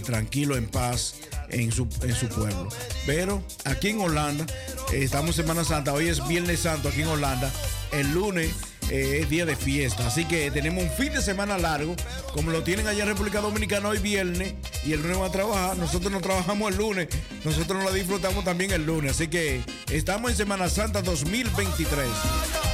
tranquilo, 0.04 0.56
en 0.56 0.66
paz, 0.66 1.14
en 1.50 1.72
su, 1.72 1.88
en 2.02 2.14
su 2.14 2.28
pueblo. 2.28 2.68
Pero 3.06 3.42
aquí 3.64 3.88
en 3.88 4.00
Holanda, 4.00 4.46
eh, 4.92 5.02
estamos 5.02 5.36
Semana 5.36 5.64
Santa, 5.64 5.92
hoy 5.92 6.08
es 6.08 6.26
Viernes 6.26 6.60
Santo 6.60 6.88
aquí 6.88 7.02
en 7.02 7.08
Holanda, 7.08 7.50
el 7.92 8.12
lunes 8.12 8.50
eh, 8.90 9.20
es 9.22 9.30
día 9.30 9.44
de 9.44 9.54
fiesta, 9.54 10.06
así 10.06 10.24
que 10.24 10.50
tenemos 10.50 10.82
un 10.82 10.90
fin 10.90 11.12
de 11.12 11.20
semana 11.20 11.58
largo, 11.58 11.94
como 12.32 12.50
lo 12.50 12.62
tienen 12.62 12.86
allá 12.86 13.02
en 13.02 13.10
República 13.10 13.40
Dominicana 13.40 13.88
hoy 13.88 13.98
viernes 13.98 14.54
y 14.84 14.92
el 14.92 15.02
lunes 15.02 15.20
va 15.20 15.26
a 15.26 15.32
trabajar, 15.32 15.76
nosotros 15.76 16.10
no 16.10 16.20
trabajamos 16.20 16.72
el 16.72 16.78
lunes, 16.78 17.08
nosotros 17.44 17.78
no 17.78 17.84
la 17.84 17.94
disfrutamos 17.94 18.44
también 18.44 18.70
el 18.70 18.86
lunes, 18.86 19.12
así 19.12 19.28
que 19.28 19.62
estamos 19.90 20.30
en 20.30 20.36
Semana 20.38 20.68
Santa 20.70 21.02
2023. 21.02 22.67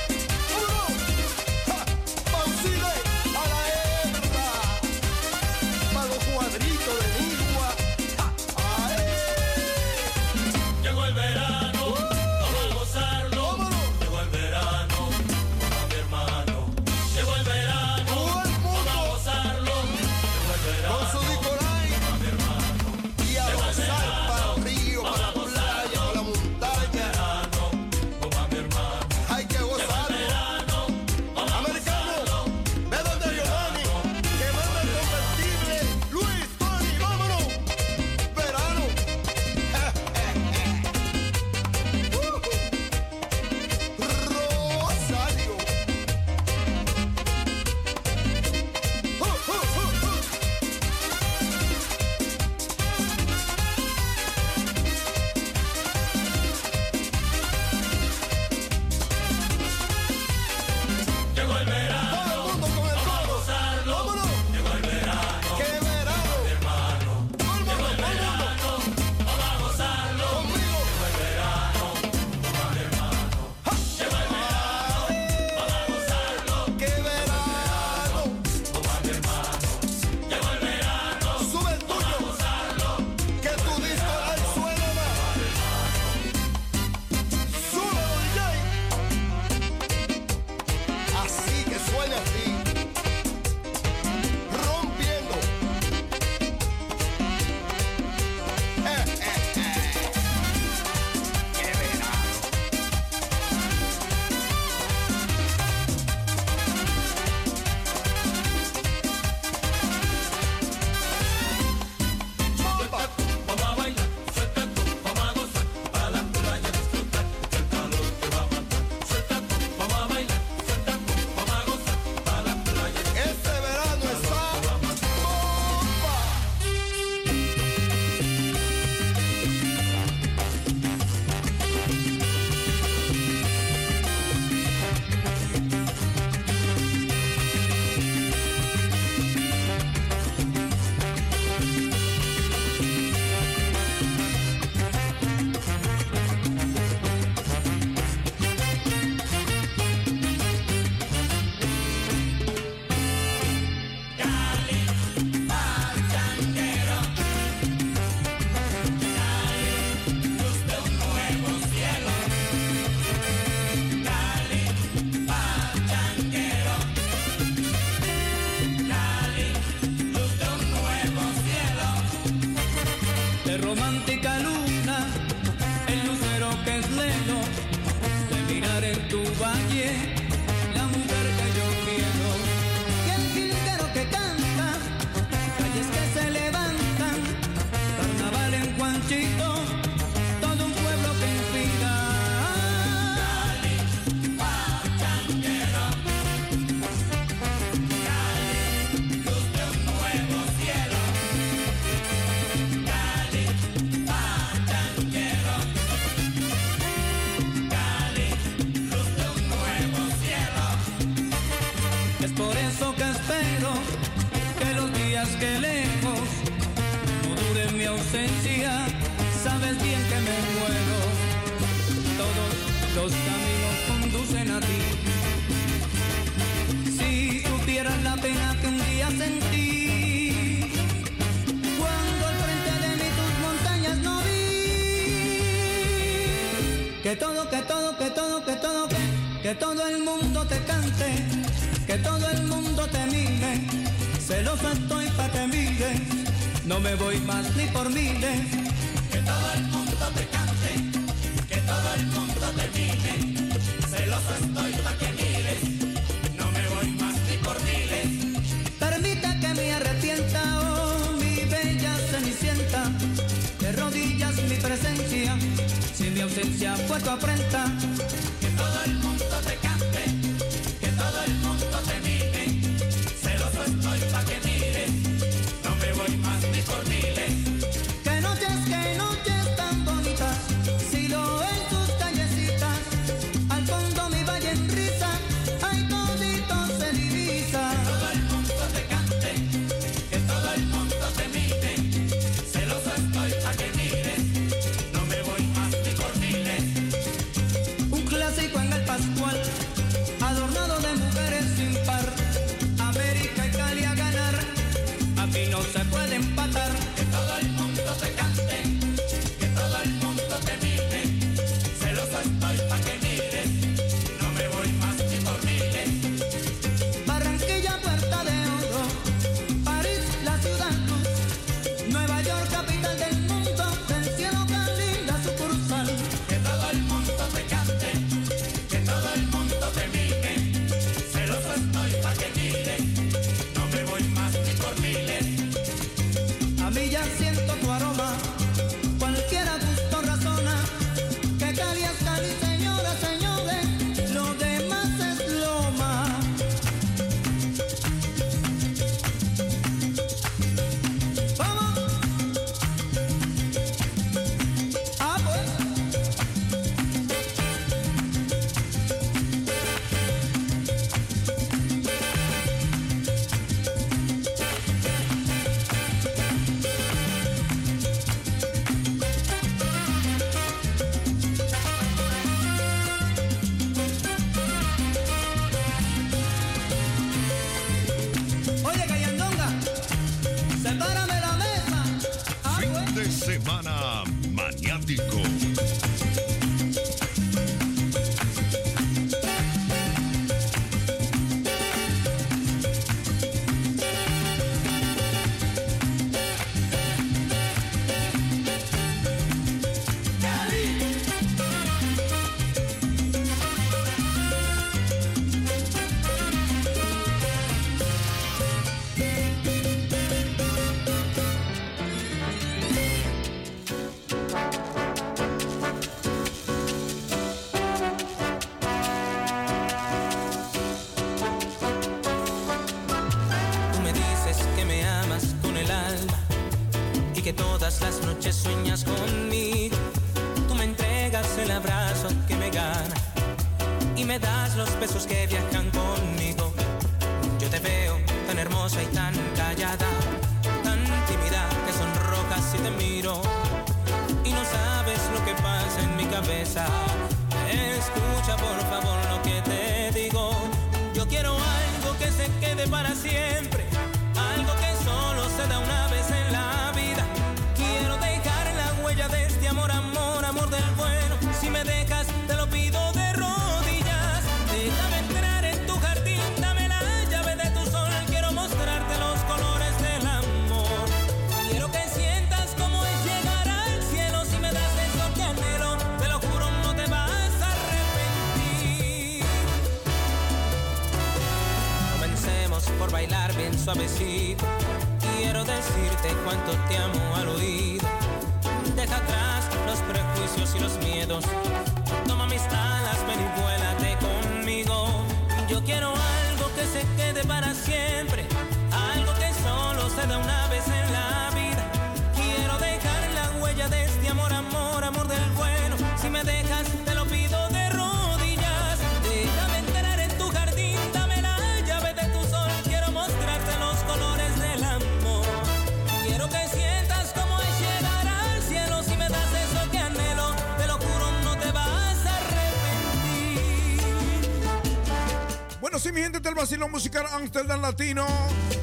Musical 526.84 527.06
Amsterdam 527.14 527.62
Latino 527.62 528.04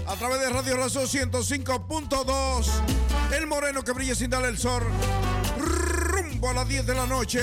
a 0.05 0.15
través 0.15 0.39
de 0.41 0.49
Radio 0.51 0.77
Razo 0.77 1.07
105.2. 1.07 2.67
El 3.35 3.47
moreno 3.47 3.83
que 3.83 3.93
brilla 3.93 4.13
sin 4.13 4.29
darle 4.29 4.49
el 4.49 4.59
sol. 4.59 4.83
Rumbo 5.57 6.51
a 6.51 6.53
las 6.53 6.67
10 6.67 6.85
de 6.85 6.93
la 6.93 7.07
noche. 7.07 7.41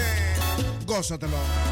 Gózatelo. 0.87 1.68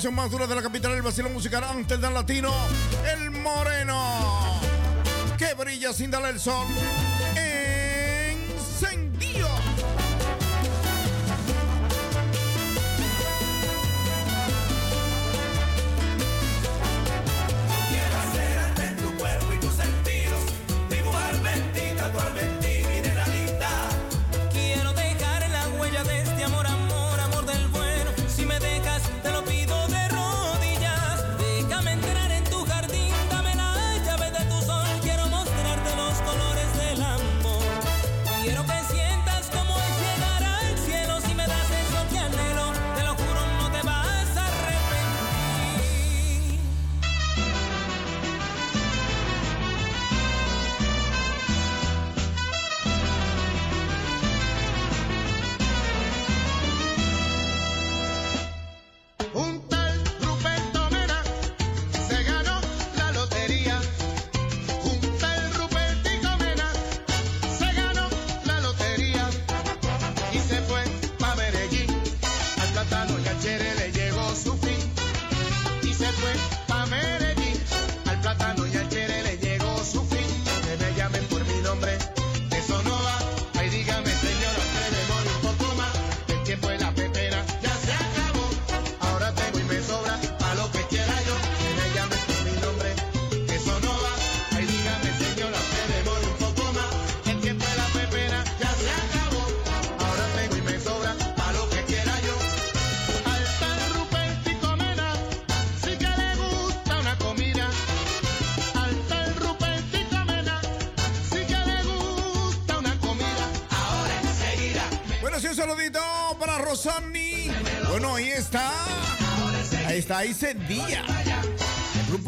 programación 0.00 0.14
más 0.14 0.30
dura 0.30 0.46
de 0.46 0.54
la 0.54 0.62
capital 0.62 0.92
del 0.92 1.02
vacilo 1.02 1.28
musical 1.28 1.62
antes 1.62 2.00
del 2.00 2.14
latino, 2.14 2.50
el 3.12 3.30
moreno, 3.32 4.58
que 5.36 5.52
brilla 5.54 5.92
sin 5.92 6.10
darle 6.10 6.30
el 6.30 6.40
sol. 6.40 6.66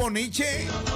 tipo 0.03 0.11
Nietzsche. 0.11 0.92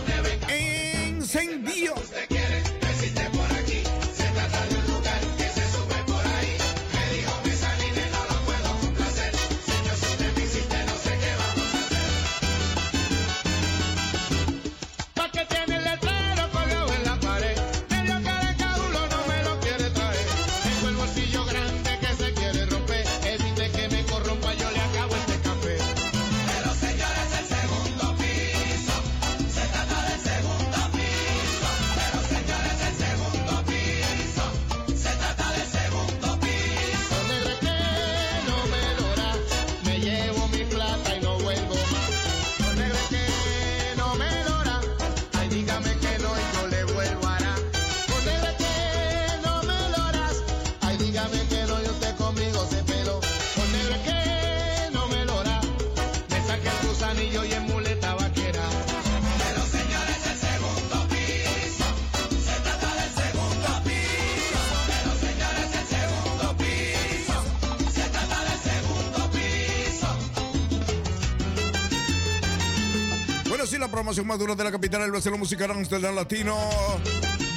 programación 74.17 74.27
más 74.27 74.39
dura 74.39 74.55
de 74.55 74.65
la 74.65 74.73
capital 74.73 75.03
del 75.03 75.11
Brasil 75.11 75.33
musical 75.37 75.71
Amsterdam 75.71 76.15
Latino. 76.15 76.57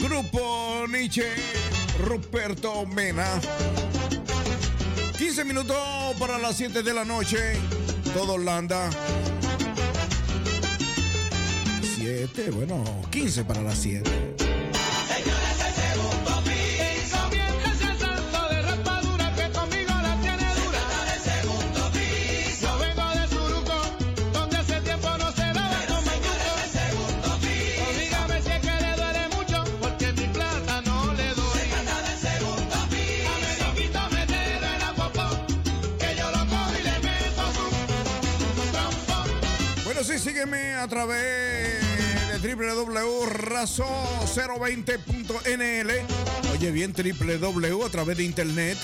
Grupo 0.02 0.86
Nietzsche, 0.90 1.24
Ruperto 2.00 2.86
Mena. 2.86 3.40
15 5.18 5.46
minutos 5.46 5.78
para 6.20 6.38
las 6.38 6.58
7 6.58 6.84
de 6.84 6.94
la 6.94 7.06
noche. 7.06 7.38
Todo 8.14 8.34
Holanda. 8.34 8.90
7, 11.96 12.52
bueno, 12.52 12.84
15 13.10 13.44
para 13.46 13.62
las 13.62 13.78
7. 13.78 14.39
Razo 43.50 43.86
020.nl. 44.36 45.90
Oye 46.54 46.72
bien, 46.72 46.94
www 46.94 47.84
a 47.84 47.90
través 47.90 48.16
de 48.18 48.24
internet. 48.24 48.78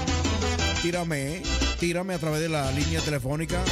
Tírame, 0.82 1.41
tírame 1.80 2.13
a 2.13 2.20
través 2.20 2.41
de 2.41 2.49
la 2.49 2.72
línea 2.72 3.01
telefónica. 3.01 3.63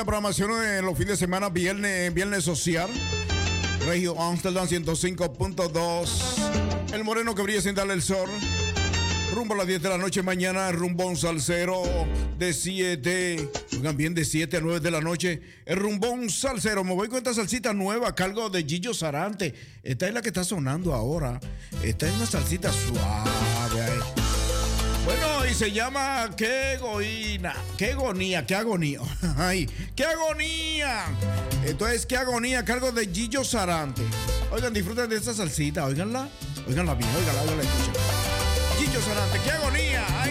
Programación 0.00 0.50
en 0.64 0.84
los 0.84 0.96
fines 0.96 1.12
de 1.12 1.16
semana, 1.16 1.50
viernes, 1.50 2.12
viernes 2.14 2.44
social. 2.44 2.88
Regio 3.86 4.20
Amsterdam 4.20 4.66
105.2. 4.66 6.94
El 6.94 7.04
moreno 7.04 7.34
que 7.34 7.42
brilla 7.42 7.60
sin 7.60 7.74
darle 7.74 7.94
el 7.94 8.02
sol. 8.02 8.28
Rumbo 9.34 9.54
a 9.54 9.58
las 9.58 9.66
10 9.66 9.82
de 9.82 9.88
la 9.88 9.98
noche 9.98 10.22
mañana, 10.22 10.70
rumbón 10.72 11.16
salsero 11.16 11.82
de 12.38 12.52
7. 12.52 13.48
Oigan 13.72 13.96
bien, 13.96 14.14
de 14.14 14.24
7 14.24 14.56
a 14.56 14.60
9 14.60 14.80
de 14.80 14.90
la 14.90 15.00
noche. 15.00 15.40
El 15.66 15.76
rumbón 15.76 16.30
salsero. 16.30 16.84
Me 16.84 16.94
voy 16.94 17.08
con 17.08 17.18
esta 17.18 17.34
salsita 17.34 17.72
nueva 17.72 18.08
a 18.08 18.14
cargo 18.14 18.50
de 18.50 18.64
Gillo 18.64 18.94
Sarante. 18.94 19.54
Esta 19.82 20.08
es 20.08 20.14
la 20.14 20.22
que 20.22 20.28
está 20.28 20.44
sonando 20.44 20.94
ahora. 20.94 21.40
Esta 21.82 22.08
es 22.08 22.16
una 22.16 22.26
salsita 22.26 22.72
suave. 22.72 24.21
Se 25.54 25.70
llama 25.70 26.30
Qué 26.34 26.72
egoína, 26.72 27.54
qué 27.76 27.92
agonía, 27.92 28.44
qué 28.44 28.56
agonía. 28.56 29.00
Ay, 29.36 29.68
qué 29.94 30.04
agonía. 30.04 31.04
Entonces, 31.64 32.06
qué 32.06 32.16
agonía 32.16 32.64
cargo 32.64 32.90
de 32.90 33.06
Gillo 33.06 33.44
Sarante. 33.44 34.02
Oigan, 34.50 34.72
disfruten 34.72 35.08
de 35.08 35.16
esta 35.16 35.34
salsita, 35.34 35.84
oiganla. 35.84 36.26
Oiganla 36.66 36.94
bien, 36.94 37.08
oiganla, 37.14 37.42
oiganla, 37.42 37.62
escuchen. 37.62 37.94
Gillo 38.78 39.00
Sarante, 39.02 39.38
qué 39.44 39.50
agonía. 39.52 40.21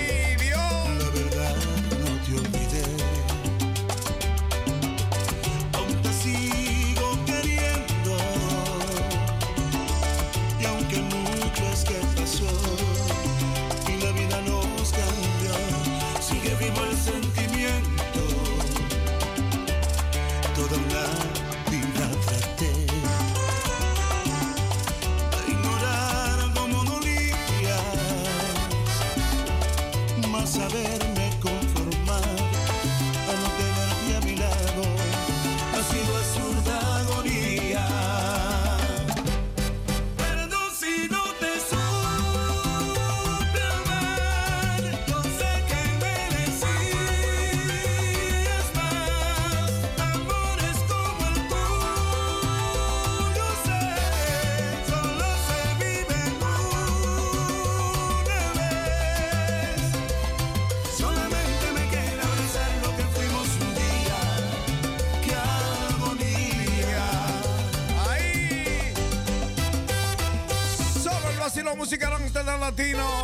Latino 72.82 73.22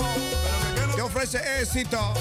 te 0.95 1.01
ofrece 1.01 1.39
éxito. 1.59 2.13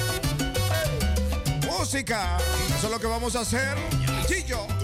Música. 1.66 2.38
Eso 2.78 2.86
es 2.86 2.90
lo 2.90 2.98
que 2.98 3.06
vamos 3.06 3.36
a 3.36 3.40
hacer. 3.40 3.76
Chillo. 4.26 4.75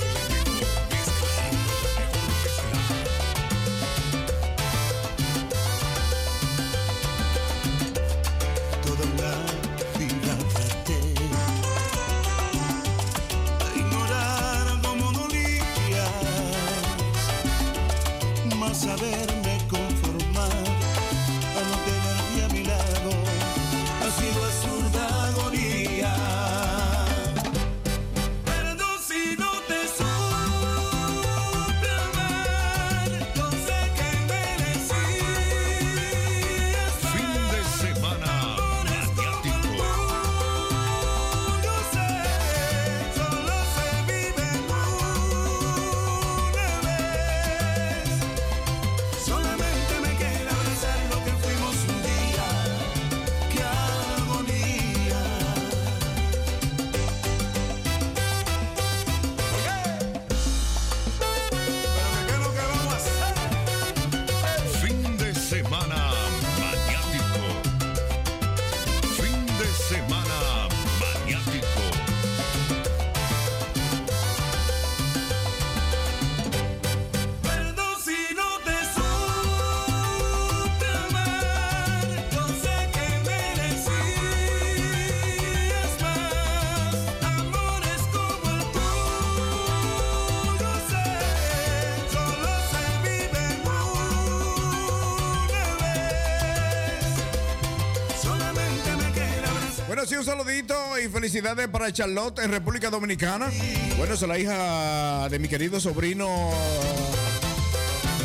Felicidades 101.22 101.68
para 101.68 101.92
Charlotte 101.92 102.40
en 102.40 102.50
República 102.50 102.90
Dominicana. 102.90 103.48
Bueno, 103.96 104.14
es 104.14 104.22
la 104.22 104.40
hija 104.40 105.28
de 105.28 105.38
mi 105.38 105.46
querido 105.46 105.78
sobrino 105.78 106.26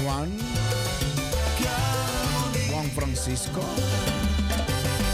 Juan. 0.04 0.36
Juan 2.72 2.89
Francisco. 2.95 3.62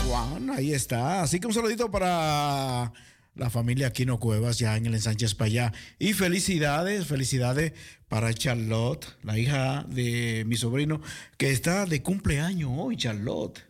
Juan, 0.07 0.49
ahí 0.51 0.73
está. 0.73 1.23
Así 1.23 1.41
que 1.41 1.47
un 1.47 1.53
saludito 1.53 1.91
para 1.91 2.93
la 3.35 3.49
familia 3.49 3.87
Aquino 3.87 4.17
Cuevas, 4.17 4.59
ya 4.59 4.77
en 4.77 4.85
el 4.85 4.93
ensanche 4.93 5.25
España. 5.25 5.73
Y 5.99 6.13
felicidades, 6.13 7.05
felicidades 7.05 7.73
para 8.07 8.33
Charlotte, 8.33 9.05
la 9.23 9.37
hija 9.37 9.85
de 9.89 10.45
mi 10.47 10.55
sobrino, 10.55 11.01
que 11.35 11.51
está 11.51 11.85
de 11.85 12.01
cumpleaños 12.01 12.71
hoy, 12.73 12.95
Charlotte. 12.95 13.61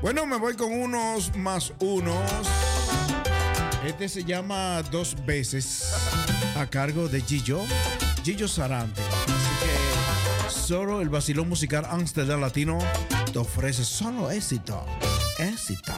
Bueno, 0.00 0.26
me 0.26 0.36
voy 0.36 0.54
con 0.54 0.72
unos 0.72 1.34
más 1.36 1.72
unos. 1.80 2.16
Este 3.84 4.08
se 4.08 4.24
llama 4.24 4.80
Dos 4.92 5.16
veces 5.26 5.92
a 6.56 6.66
cargo 6.66 7.08
de 7.08 7.20
Gillo, 7.20 7.62
Gillo 8.22 8.46
Sarante. 8.46 9.00
Así 9.02 9.66
que 9.66 10.50
solo 10.50 11.00
el 11.00 11.08
vacilón 11.08 11.48
musical 11.48 11.84
Amsterdam 11.90 12.40
Latino 12.40 12.78
te 13.32 13.40
ofrece 13.40 13.84
solo 13.84 14.30
éxito. 14.30 14.84
Éxito. 15.38 15.92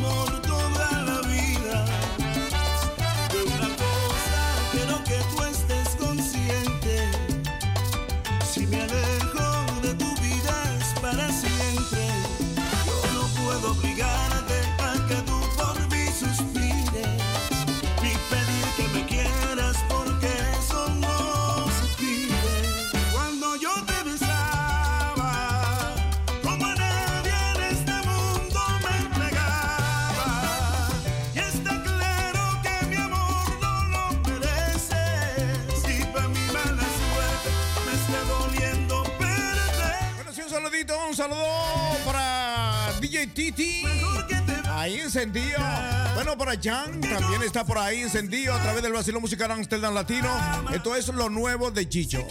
Amor 0.00 0.49
Ahí. 44.90 45.00
Bueno, 46.14 46.36
para 46.36 46.52
Jan 46.60 47.00
también 47.00 47.42
está 47.44 47.64
por 47.64 47.78
ahí 47.78 48.00
encendido 48.00 48.52
a 48.52 48.60
través 48.60 48.82
del 48.82 48.92
vacilo 48.92 49.20
musical 49.20 49.50
Amsterdam 49.52 49.94
Latino. 49.94 50.28
Esto 50.72 50.96
es 50.96 51.06
lo 51.08 51.30
nuevo 51.30 51.70
de 51.70 51.88
Chicho. 51.88 52.26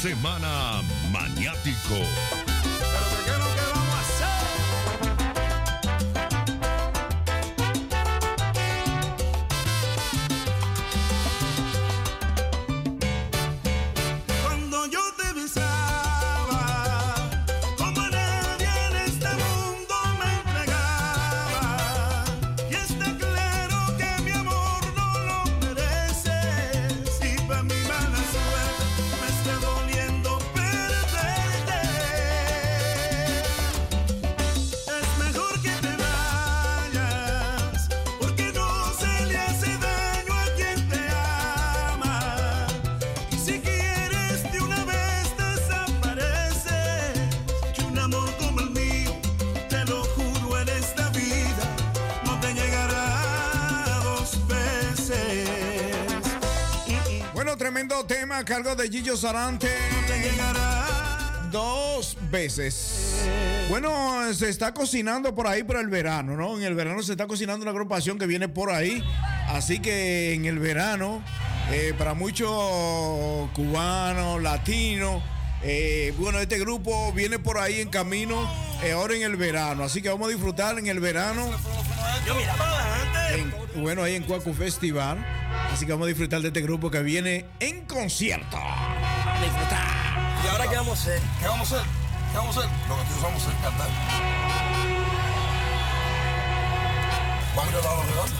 Semana 0.00 0.82
maniático. 1.12 2.00
Tema 58.32 58.38
a 58.38 58.44
cargo 58.44 58.74
de 58.74 58.88
Gillo 58.88 59.14
Sarante. 59.16 59.68
Dos 61.50 62.16
veces. 62.30 63.26
Bueno, 63.68 64.32
se 64.32 64.48
está 64.48 64.72
cocinando 64.72 65.34
por 65.34 65.46
ahí 65.46 65.62
para 65.64 65.80
el 65.80 65.88
verano, 65.88 66.34
¿no? 66.36 66.56
En 66.56 66.62
el 66.64 66.74
verano 66.74 67.02
se 67.02 67.12
está 67.12 67.26
cocinando 67.26 67.62
una 67.62 67.72
agrupación 67.72 68.18
que 68.18 68.26
viene 68.26 68.48
por 68.48 68.70
ahí. 68.70 69.04
Así 69.48 69.80
que 69.80 70.32
en 70.32 70.46
el 70.46 70.58
verano, 70.58 71.22
eh, 71.70 71.92
para 71.98 72.14
muchos 72.14 72.48
cubanos, 73.54 74.42
latinos, 74.42 75.22
eh, 75.62 76.14
bueno, 76.18 76.38
este 76.40 76.58
grupo 76.58 77.12
viene 77.12 77.38
por 77.38 77.58
ahí 77.58 77.80
en 77.80 77.90
camino 77.90 78.50
eh, 78.82 78.92
ahora 78.92 79.14
en 79.14 79.22
el 79.22 79.36
verano. 79.36 79.84
Así 79.84 80.00
que 80.00 80.08
vamos 80.08 80.28
a 80.28 80.30
disfrutar 80.30 80.78
en 80.78 80.86
el 80.86 81.00
verano. 81.00 81.50
En- 83.74 83.82
bueno, 83.82 84.02
ahí 84.02 84.14
en 84.14 84.22
Cuacu 84.22 84.54
Festival. 84.54 85.18
Así 85.72 85.86
que 85.86 85.92
vamos 85.92 86.04
a 86.04 86.08
disfrutar 86.08 86.40
de 86.42 86.48
este 86.48 86.60
grupo 86.60 86.90
que 86.90 87.02
viene 87.02 87.46
en 87.58 87.86
concierto. 87.86 88.56
Vamos 88.56 89.38
a 89.38 89.42
disfrutar. 89.42 89.80
¿Y 90.44 90.48
ahora 90.48 90.68
qué 90.68 90.76
vamos 90.76 90.98
a 90.98 91.02
hacer? 91.02 91.20
¿Qué 91.40 91.46
vamos 91.48 91.72
a 91.72 91.76
hacer? 91.76 91.90
¿Qué 92.30 92.38
vamos 92.38 92.56
a 92.56 92.60
hacer? 92.60 92.70
Lo 92.88 92.94
que 92.96 93.02
nosotros 93.02 93.22
vamos 93.22 93.42
a 93.42 93.46
hacer, 93.48 93.62
cantar. 93.62 93.88
¿Vamos 97.56 97.74
a 97.74 97.76
ir 97.76 97.76
a 97.76 97.82
la 97.82 98.02
redonda? 98.02 98.36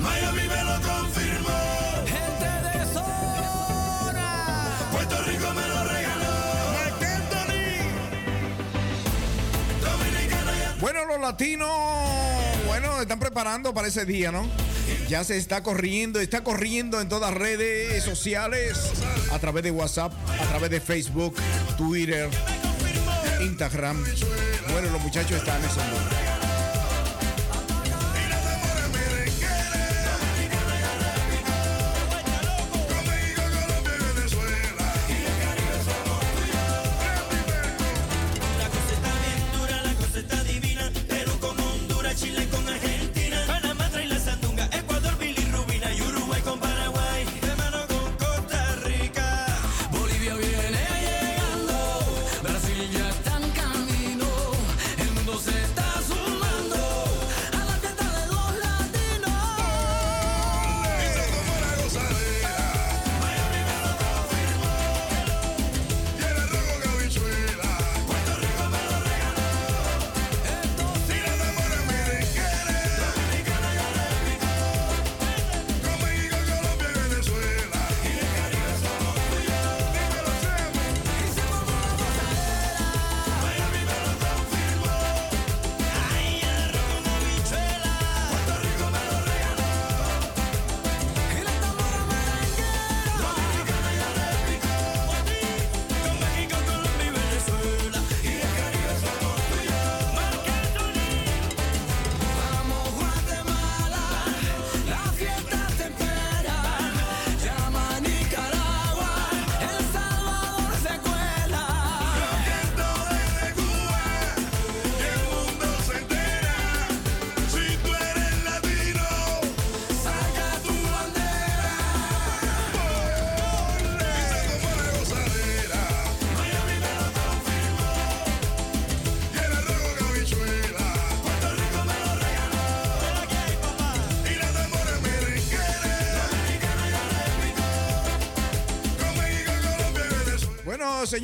Miami 0.00 0.48
me 0.48 0.64
lo 0.64 0.80
confirmó. 0.80 1.58
Gente 2.06 2.48
de 2.78 2.86
zona. 2.92 4.28
Puerto 4.92 5.22
Rico 5.22 5.54
me 5.54 5.68
lo 5.68 5.84
regaló. 5.84 6.34
Bueno, 10.80 11.04
los 11.06 11.20
latinos, 11.20 11.70
están 13.04 13.18
preparando 13.18 13.72
para 13.72 13.88
ese 13.88 14.04
día, 14.04 14.32
¿no? 14.32 14.48
Ya 15.08 15.24
se 15.24 15.36
está 15.36 15.62
corriendo, 15.62 16.20
está 16.20 16.42
corriendo 16.42 17.00
en 17.00 17.08
todas 17.08 17.32
redes 17.32 18.02
sociales, 18.02 18.92
a 19.30 19.38
través 19.38 19.62
de 19.62 19.70
WhatsApp, 19.70 20.12
a 20.40 20.46
través 20.48 20.70
de 20.70 20.80
Facebook, 20.80 21.34
Twitter, 21.76 22.28
Instagram. 23.40 24.02
Bueno, 24.72 24.90
los 24.90 25.00
muchachos 25.02 25.38
están 25.38 25.62
en 25.62 25.68
mundo. 25.68 26.23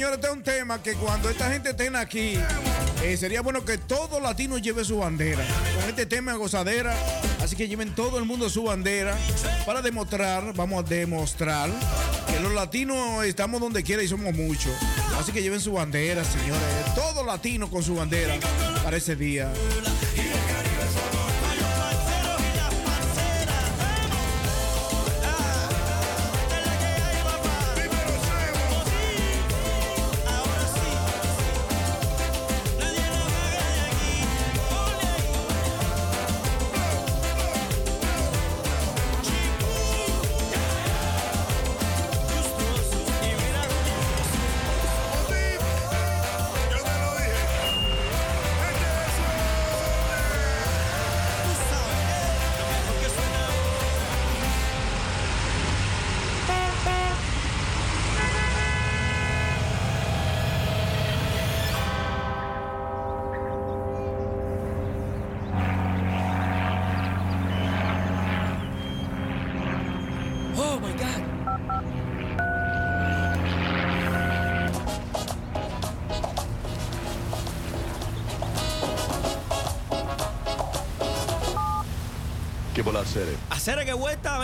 Señores, 0.01 0.17
este 0.17 0.29
es 0.29 0.33
un 0.33 0.43
tema 0.43 0.83
que 0.83 0.95
cuando 0.95 1.29
esta 1.29 1.53
gente 1.53 1.71
estén 1.71 1.95
aquí, 1.95 2.39
eh, 3.03 3.17
sería 3.19 3.43
bueno 3.43 3.67
que 3.67 3.77
todo 3.77 4.19
latino 4.19 4.57
lleve 4.57 4.83
su 4.83 4.97
bandera. 4.97 5.45
Con 5.79 5.91
este 5.91 6.07
tema 6.07 6.33
de 6.33 6.39
gozadera, 6.39 6.97
así 7.43 7.55
que 7.55 7.69
lleven 7.69 7.95
todo 7.95 8.19
el 8.19 8.25
mundo 8.25 8.49
su 8.49 8.63
bandera 8.63 9.15
para 9.67 9.83
demostrar, 9.83 10.55
vamos 10.55 10.83
a 10.83 10.89
demostrar 10.89 11.69
que 12.27 12.41
los 12.41 12.55
latinos 12.55 13.27
estamos 13.27 13.61
donde 13.61 13.83
quiera 13.83 14.03
y 14.03 14.09
somos 14.09 14.35
muchos. 14.35 14.73
Así 15.19 15.33
que 15.33 15.43
lleven 15.43 15.61
su 15.61 15.75
bandera, 15.75 16.25
señores. 16.25 16.95
Todo 16.95 17.23
latino 17.23 17.69
con 17.69 17.83
su 17.83 17.97
bandera 17.97 18.37
para 18.83 18.97
ese 18.97 19.17
día. 19.17 19.53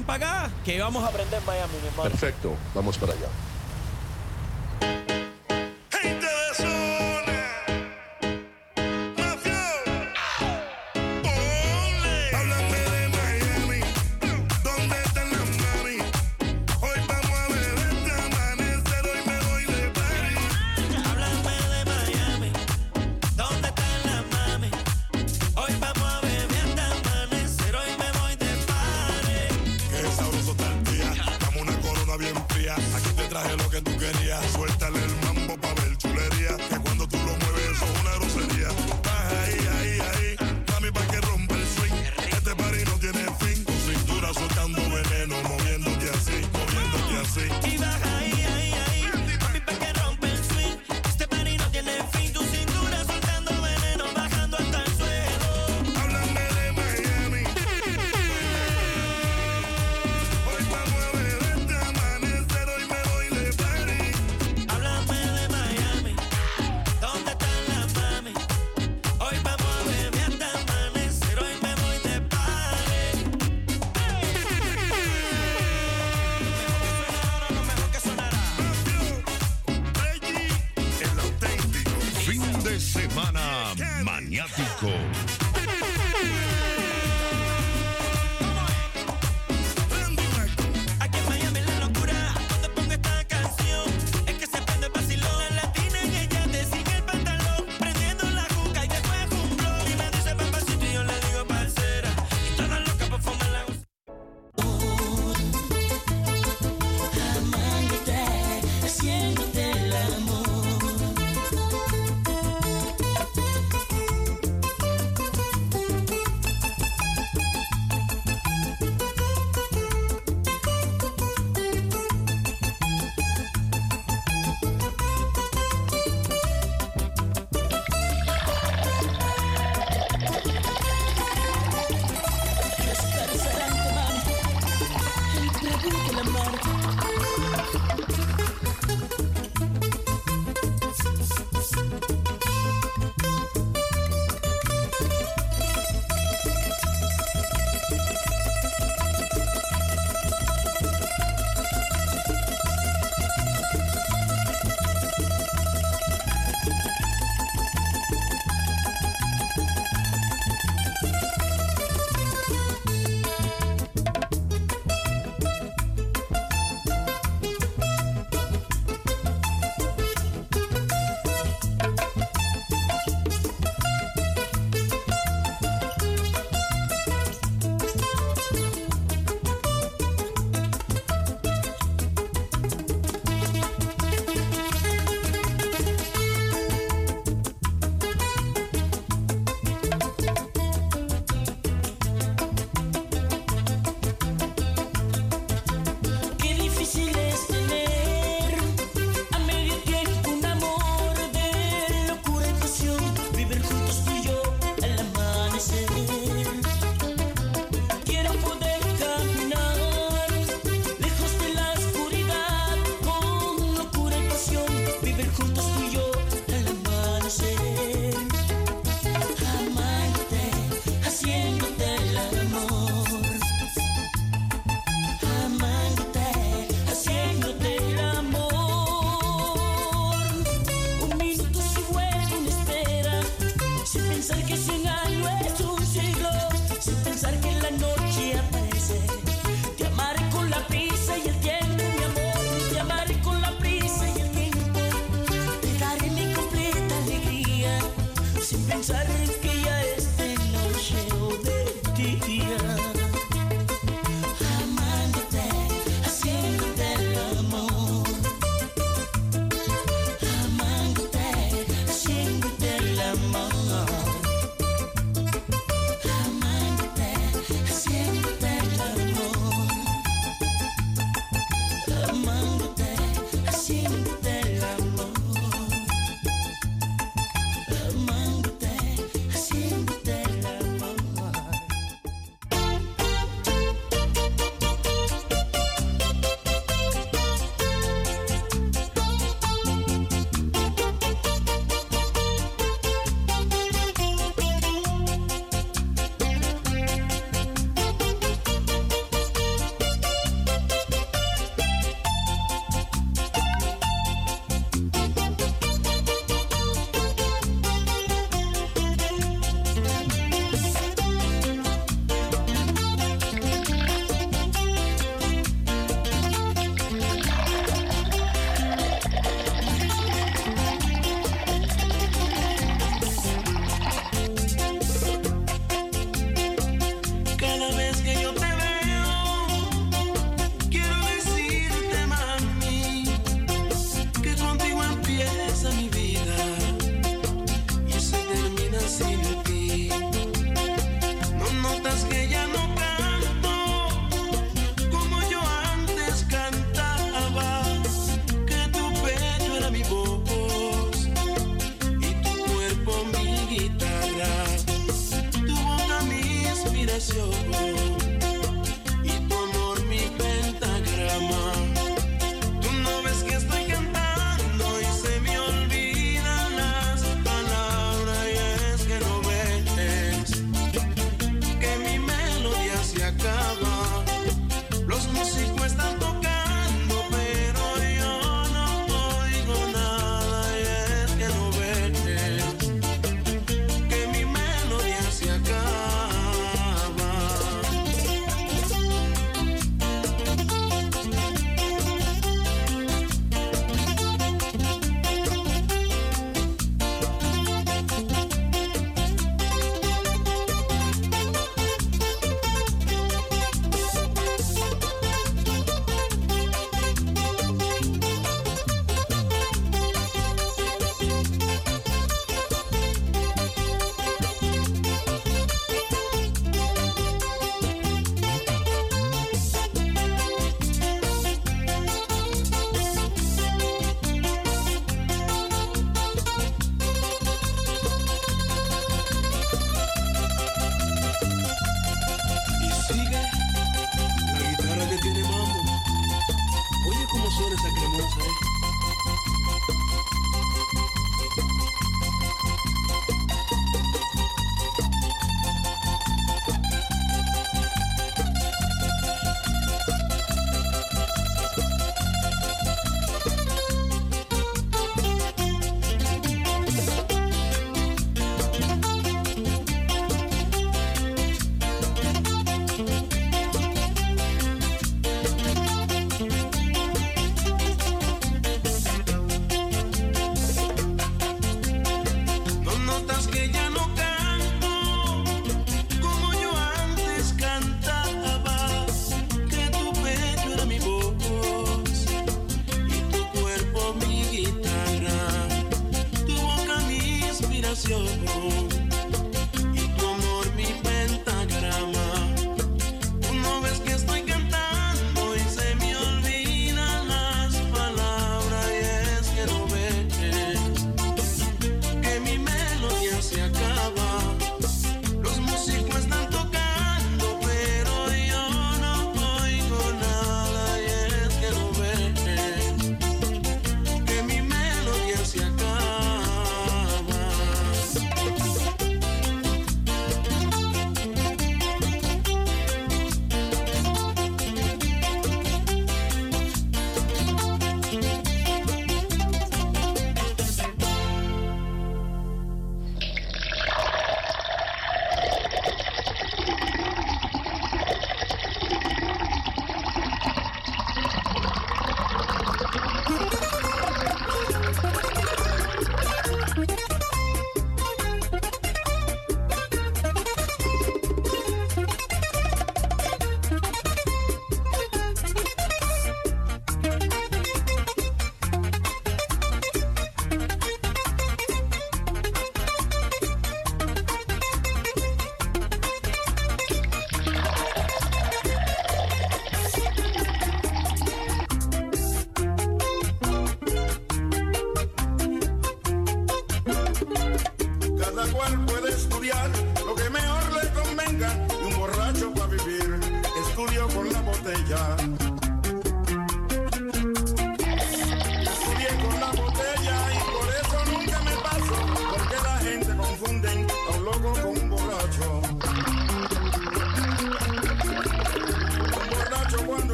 ven 0.00 0.04
para 0.04 0.26
acá, 0.26 0.50
que 0.64 0.80
vamos 0.80 1.02
a 1.04 1.08
aprender 1.08 1.40
Miami, 1.46 1.74
mi 1.80 1.88
hermano. 1.88 2.10
Perfecto, 2.10 2.54
vamos 2.74 2.96
para 2.96 3.12
allá. 3.12 3.28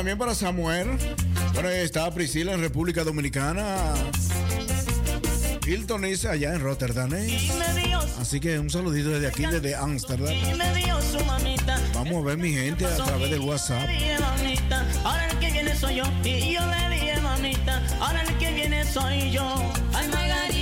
También 0.00 0.16
para 0.16 0.34
Samuel. 0.34 0.96
Bueno, 1.52 1.68
está 1.68 2.10
Priscila 2.10 2.54
en 2.54 2.62
República 2.62 3.04
Dominicana. 3.04 3.92
Hilton 5.66 6.06
es 6.06 6.24
allá 6.24 6.54
en 6.54 6.62
Rotterdam, 6.62 7.12
¿eh? 7.12 7.50
Así 8.18 8.40
que 8.40 8.58
un 8.58 8.70
saludito 8.70 9.10
desde 9.10 9.26
aquí, 9.26 9.44
desde 9.44 9.74
Ámsterdam. 9.74 10.34
Vamos 11.92 12.14
a 12.14 12.26
ver 12.28 12.38
mi 12.38 12.50
gente 12.50 12.86
a 12.86 12.96
través 12.96 13.30
del 13.30 13.40
WhatsApp. 13.40 13.86
Le 13.88 13.92
dije 13.92 14.18
mamita, 14.18 14.86
ahora 15.04 15.28
el 15.28 15.38
que 15.38 15.50
viene 15.50 15.76
soy 15.76 15.96
yo. 15.96 16.04
Y 16.24 16.54
yo 16.54 16.60
le 16.64 16.96
dije 16.96 17.20
mamita, 17.20 17.82
ahora 18.00 18.22
el 18.22 18.38
que 18.38 18.54
viene 18.54 18.84
soy 18.86 19.30
yo. 19.32 19.70
Ay 19.92 20.08
Margarita, 20.08 20.54
ay 20.54 20.59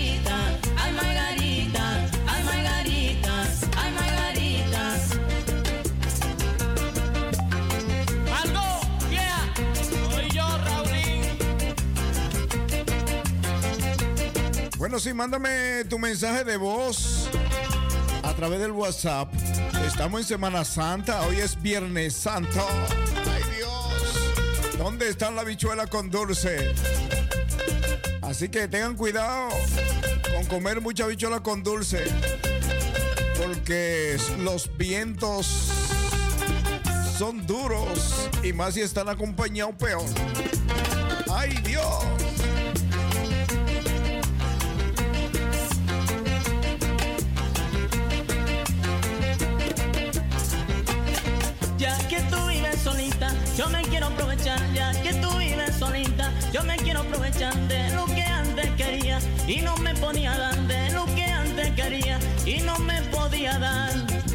Bueno, 14.98 15.10
sí, 15.10 15.14
mándame 15.14 15.84
tu 15.84 15.96
mensaje 15.96 16.42
de 16.42 16.56
voz 16.56 17.28
a 18.24 18.34
través 18.34 18.58
del 18.58 18.72
WhatsApp. 18.72 19.32
Estamos 19.86 20.22
en 20.22 20.26
Semana 20.26 20.64
Santa, 20.64 21.22
hoy 21.22 21.36
es 21.36 21.62
Viernes 21.62 22.14
Santo. 22.14 22.66
¡Ay 23.32 23.44
Dios! 23.56 24.76
¿Dónde 24.76 25.08
está 25.08 25.30
la 25.30 25.44
bichuela 25.44 25.86
con 25.86 26.10
dulce? 26.10 26.74
Así 28.22 28.48
que 28.48 28.66
tengan 28.66 28.96
cuidado 28.96 29.50
con 30.34 30.46
comer 30.46 30.80
mucha 30.80 31.06
bichuela 31.06 31.44
con 31.44 31.62
dulce. 31.62 32.02
Porque 33.36 34.16
los 34.40 34.68
vientos 34.76 35.70
son 37.16 37.46
duros 37.46 38.28
y 38.42 38.52
más 38.52 38.74
si 38.74 38.80
están 38.80 39.08
acompañados 39.08 39.76
peor. 39.76 40.02
¡Ay 41.30 41.50
Dios! 41.62 42.17
Y 59.48 59.62
no 59.62 59.76
me 59.78 59.94
podía 59.94 60.36
dar. 60.36 60.56
De 60.68 60.90
lo 60.90 61.06
que 61.14 61.24
antes 61.24 61.70
quería 61.70 62.20
y 62.44 62.60
no 62.60 62.78
me 62.78 63.00
podía 63.02 63.58
dar. 63.58 63.92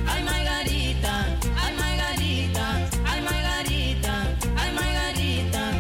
Ay 0.08 0.24
Margarita, 0.24 1.26
ay 1.62 1.76
Margarita, 1.78 2.90
ay 3.06 3.22
Margarita, 3.22 4.28
ay 4.58 4.74
Margarita. 4.74 5.72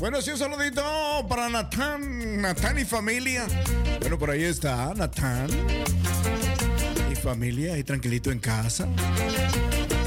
Bueno, 0.00 0.22
sí, 0.22 0.30
un 0.30 0.38
saludito 0.38 0.82
para 1.28 1.48
Natán, 1.48 2.40
Natán 2.40 2.78
y 2.78 2.84
familia. 2.84 3.46
Bueno, 4.00 4.18
por 4.18 4.30
ahí 4.30 4.44
está 4.44 4.94
Natán 4.94 5.50
y 7.10 7.14
familia, 7.14 7.74
ahí 7.74 7.84
tranquilito 7.84 8.30
en 8.30 8.38
casa, 8.38 8.88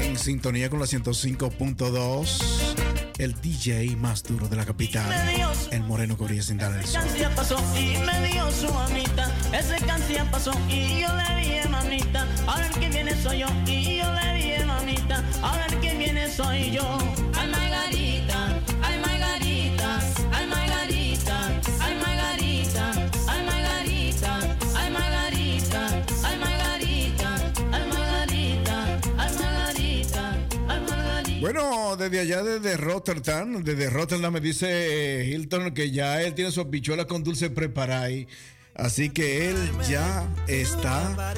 en 0.00 0.18
sintonía 0.18 0.70
con 0.70 0.80
la 0.80 0.86
105.2, 0.86 2.59
el 3.20 3.38
DJ 3.38 3.96
más 3.96 4.22
duro 4.22 4.48
de 4.48 4.56
la 4.56 4.64
capital, 4.64 5.04
el 5.70 5.82
Moreno 5.82 6.16
Coría 6.16 6.42
sin 6.42 6.56
dar 6.56 6.74
el 6.74 6.86
sol. 6.86 7.02
Pasó 7.36 7.58
y 7.76 7.98
me 7.98 8.28
dio 8.28 8.50
su 8.50 8.72
mamita. 8.72 9.30
Ese 9.52 9.76
cancilla 9.84 10.30
pasó 10.30 10.52
y 10.68 11.00
yo 11.02 11.08
le 11.14 11.40
dije 11.40 11.68
mamita. 11.68 12.26
Ahora 12.46 12.66
el 12.66 12.72
que 12.72 12.88
viene 12.88 13.14
soy 13.22 13.40
yo 13.40 13.46
y 13.66 13.98
yo 13.98 14.12
le 14.14 14.34
dije 14.34 14.64
mamita. 14.64 15.22
Ahora 15.42 15.66
el 15.66 15.80
que 15.80 15.94
viene 15.98 16.30
soy 16.30 16.70
yo. 16.72 17.29
Bueno, 31.52 31.96
desde 31.96 32.20
allá, 32.20 32.44
desde 32.44 32.76
Rotterdam, 32.76 33.64
desde 33.64 33.90
Rotterdam 33.90 34.32
me 34.32 34.38
dice 34.40 34.68
eh, 34.70 35.24
Hilton 35.24 35.74
que 35.74 35.90
ya 35.90 36.22
él 36.22 36.32
tiene 36.32 36.52
sus 36.52 36.70
bichuelas 36.70 37.06
con 37.06 37.24
dulce 37.24 37.50
preparadas. 37.50 38.04
ahí. 38.04 38.28
Así 38.76 39.10
que 39.10 39.50
él 39.50 39.56
ya 39.88 40.32
está, 40.46 41.34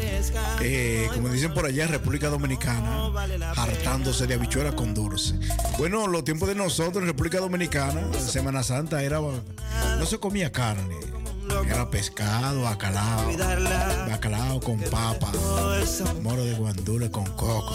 eh, 0.60 1.09
como 1.14 1.30
dicen 1.30 1.55
por 1.55 1.64
allá, 1.64 1.86
República 1.86 2.28
Dominicana, 2.28 3.10
hartándose 3.56 4.26
de 4.26 4.34
habichuelas 4.34 4.74
con 4.74 4.93
dulce. 4.93 5.34
Bueno, 5.78 6.06
los 6.06 6.24
tiempos 6.24 6.47
de 6.47 6.56
nosotros 6.56 6.98
en 6.98 7.06
República 7.06 7.39
Dominicana, 7.39 8.02
Semana 8.18 8.62
Santa, 8.62 9.02
era 9.02 9.18
no 9.18 10.05
se 10.05 10.18
comía 10.18 10.52
carne. 10.52 11.22
Era 11.66 11.89
pescado, 11.90 12.62
bacalao, 12.62 13.32
bacalao 14.09 14.60
con 14.60 14.78
papa, 14.78 15.32
moro 16.22 16.44
de 16.44 16.55
guandule 16.55 17.10
con 17.10 17.24
coco. 17.24 17.74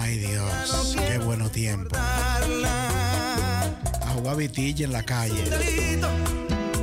Ay 0.00 0.18
Dios, 0.18 0.96
qué 0.96 1.18
bueno 1.18 1.48
tiempo. 1.50 1.96
A 1.96 2.40
jugar 4.14 4.36
vitilla 4.36 4.84
en 4.86 4.92
la 4.92 5.02
calle. 5.02 5.44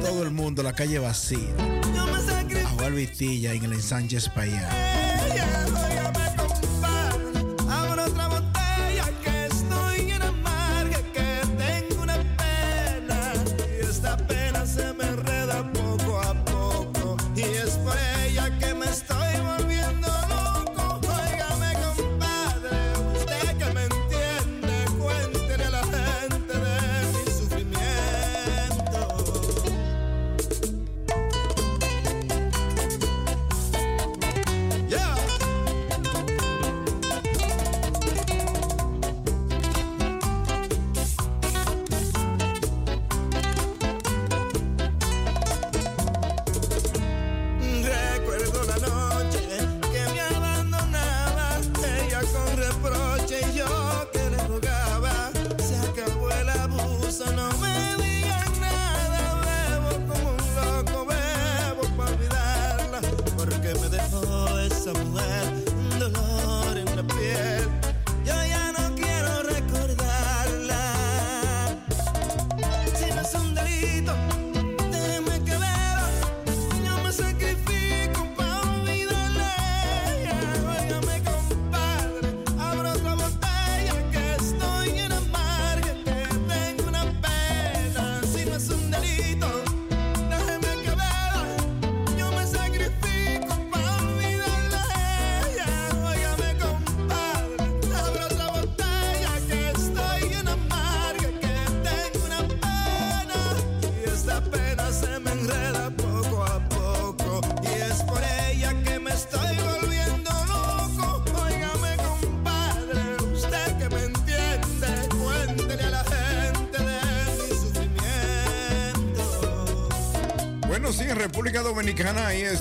Todo 0.02 0.24
el 0.24 0.32
mundo, 0.32 0.64
la 0.64 0.74
calle 0.74 1.00
vacía. 1.00 1.40
A 2.66 2.70
jugar 2.70 2.92
vitilla 2.92 3.54
en 3.54 3.64
el 3.64 3.74
ensanche 3.74 4.18
España. 4.18 4.70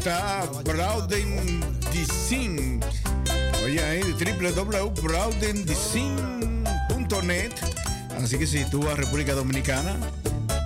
Está 0.02 0.42
Browden 0.64 1.60
Design. 1.92 2.80
Oye, 3.64 3.80
ahí. 3.84 4.00
Así 8.20 8.36
que 8.36 8.48
si 8.48 8.64
tú 8.64 8.82
vas 8.82 8.94
a 8.94 8.96
República 8.96 9.32
Dominicana, 9.34 9.94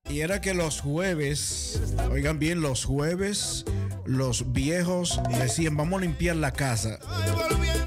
Y 0.09 0.21
era 0.21 0.41
que 0.41 0.55
los 0.55 0.81
jueves, 0.81 1.79
oigan 2.11 2.39
bien, 2.39 2.61
los 2.61 2.83
jueves, 2.83 3.63
los 4.05 4.51
viejos 4.51 5.21
decían, 5.37 5.77
vamos 5.77 5.99
a 5.99 6.01
limpiar 6.01 6.35
la 6.35 6.51
casa, 6.51 6.99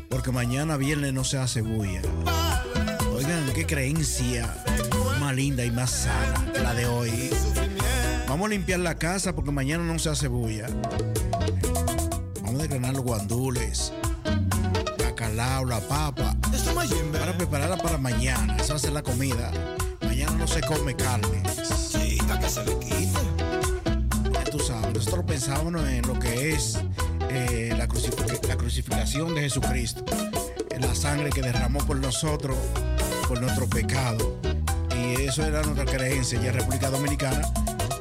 porque 0.09 0.31
mañana 0.31 0.77
viernes 0.77 1.13
no 1.13 1.25
se 1.25 1.39
hace 1.39 1.63
bulla. 1.63 2.01
Oigan, 3.13 3.53
qué 3.55 3.67
creencia 3.67 4.55
más 5.19 5.35
linda 5.35 5.65
y 5.65 5.73
más 5.73 5.91
sana 5.91 6.53
la 6.63 6.75
de 6.75 6.87
hoy. 6.87 7.31
Vamos 8.29 8.47
a 8.47 8.51
limpiar 8.51 8.81
la 8.81 8.97
casa 8.97 9.35
porque 9.35 9.51
mañana 9.51 9.85
no 9.85 9.99
se 9.99 10.09
hace 10.09 10.29
bulla. 10.29 10.69
Vamos 12.41 12.55
a 12.55 12.59
desgranar 12.59 12.95
los 12.95 13.03
guandules, 13.03 13.93
bacalao, 14.99 15.65
la 15.65 15.81
papa, 15.81 16.37
para 17.13 17.37
prepararla 17.37 17.77
para 17.79 17.99
mañana. 17.99 18.57
Esa 18.59 18.75
va 18.75 18.77
a 18.77 18.81
ser 18.81 18.93
la 18.93 19.03
comida. 19.03 19.51
Mañana 20.03 20.33
no 20.33 20.47
se 20.47 20.61
come 20.61 20.95
carne. 20.95 21.52
Se 22.53 22.65
le 22.67 22.79
quite. 22.81 24.31
Ya 24.31 24.45
tú 24.45 24.59
sabes, 24.59 24.93
nosotros 24.93 25.25
pensábamos 25.25 25.89
en 25.89 26.07
lo 26.07 26.19
que 26.19 26.53
es 26.53 26.79
eh, 27.31 27.71
la, 27.71 27.89
la 28.47 28.57
crucificación 28.57 29.35
de 29.35 29.41
Jesucristo, 29.41 30.05
en 30.71 30.83
la 30.83 30.95
sangre 30.95 31.31
que 31.31 31.41
derramó 31.41 31.79
por 31.87 31.97
nosotros, 31.97 32.59
por 33.27 33.41
nuestro 33.41 33.67
pecado. 33.71 34.39
Y 34.95 35.23
eso 35.23 35.43
era 35.47 35.63
nuestra 35.63 35.87
creencia 35.87 36.39
ya 36.43 36.51
en 36.51 36.55
República 36.57 36.91
Dominicana, 36.91 37.41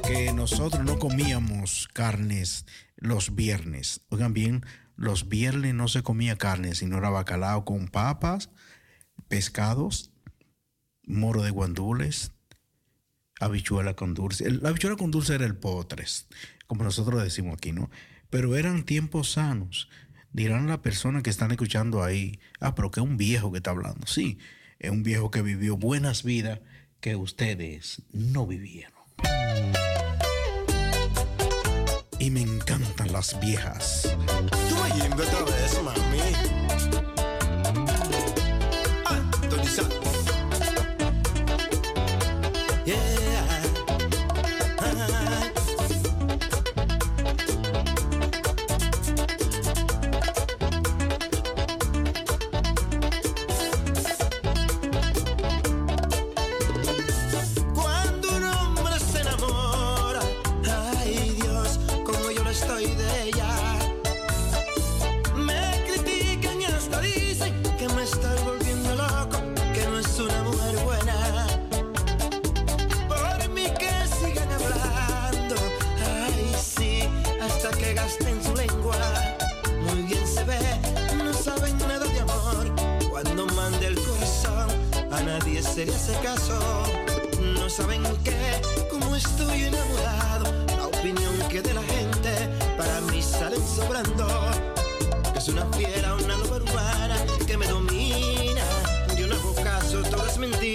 que 0.06 0.34
nosotros 0.34 0.84
no 0.84 0.98
comíamos 0.98 1.88
carnes 1.94 2.66
los 2.96 3.34
viernes. 3.34 4.02
Oigan 4.10 4.34
bien, 4.34 4.66
los 4.96 5.30
viernes 5.30 5.72
no 5.74 5.88
se 5.88 6.02
comía 6.02 6.36
carne, 6.36 6.74
sino 6.74 6.98
era 6.98 7.08
bacalao 7.08 7.64
con 7.64 7.88
papas, 7.88 8.50
pescados, 9.28 10.10
moro 11.04 11.42
de 11.42 11.50
guandules, 11.50 12.32
habichuela 13.44 13.94
con 13.94 14.14
dulce. 14.14 14.50
La 14.50 14.70
habichuela 14.70 14.96
con 14.96 15.10
dulce 15.10 15.34
era 15.34 15.44
el 15.44 15.56
potres, 15.56 16.26
como 16.66 16.84
nosotros 16.84 17.22
decimos 17.22 17.54
aquí, 17.54 17.72
¿no? 17.72 17.90
Pero 18.30 18.56
eran 18.56 18.84
tiempos 18.84 19.32
sanos. 19.32 19.88
Dirán 20.32 20.66
las 20.66 20.78
personas 20.78 21.22
que 21.22 21.30
están 21.30 21.50
escuchando 21.50 22.02
ahí, 22.02 22.40
ah, 22.60 22.74
pero 22.74 22.90
que 22.90 23.00
es 23.00 23.06
un 23.06 23.16
viejo 23.16 23.52
que 23.52 23.58
está 23.58 23.70
hablando. 23.70 24.06
Sí, 24.06 24.38
es 24.78 24.90
un 24.90 25.02
viejo 25.02 25.30
que 25.30 25.42
vivió 25.42 25.76
buenas 25.76 26.22
vidas 26.22 26.60
que 27.00 27.16
ustedes 27.16 28.02
no 28.12 28.46
vivieron. 28.46 28.92
Y 32.18 32.30
me 32.30 32.40
encantan 32.40 33.12
las 33.12 33.38
viejas. 33.40 34.16
Otra 35.12 35.44
vez, 35.44 35.82
mami. 35.82 36.20
Ah. 42.86 43.21
Nadie 85.72 85.84
se 85.84 85.86
le 85.86 85.94
hace 85.94 86.12
caso. 86.22 86.58
No 87.40 87.68
saben 87.68 88.02
que, 88.24 88.60
como 88.90 89.16
estoy 89.16 89.64
enamorado, 89.64 90.44
la 90.76 90.86
opinión 90.86 91.34
que 91.48 91.62
de 91.62 91.74
la 91.74 91.82
gente 91.82 92.30
para 92.76 93.00
mí 93.02 93.22
salen 93.22 93.62
sobrando. 93.66 94.26
Es 95.36 95.48
una 95.48 95.66
fiera, 95.72 96.14
una 96.14 96.36
loba 96.36 96.56
urbana 96.56 97.16
que 97.46 97.56
me 97.56 97.66
domina. 97.66 98.64
Yo 99.16 99.26
no 99.26 99.34
hago 99.34 99.54
caso, 99.54 100.02
todo 100.02 100.26
es 100.26 100.38
mentira, 100.38 100.71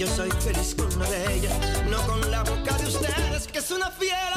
Yo 0.00 0.06
soy 0.06 0.30
feliz 0.30 0.74
con 0.74 0.88
la 0.98 1.10
de 1.10 1.50
no 1.90 2.00
con 2.06 2.30
la 2.30 2.42
boca 2.42 2.74
de 2.78 2.86
ustedes, 2.86 3.46
que 3.48 3.58
es 3.58 3.70
una 3.70 3.90
fiera, 3.90 4.32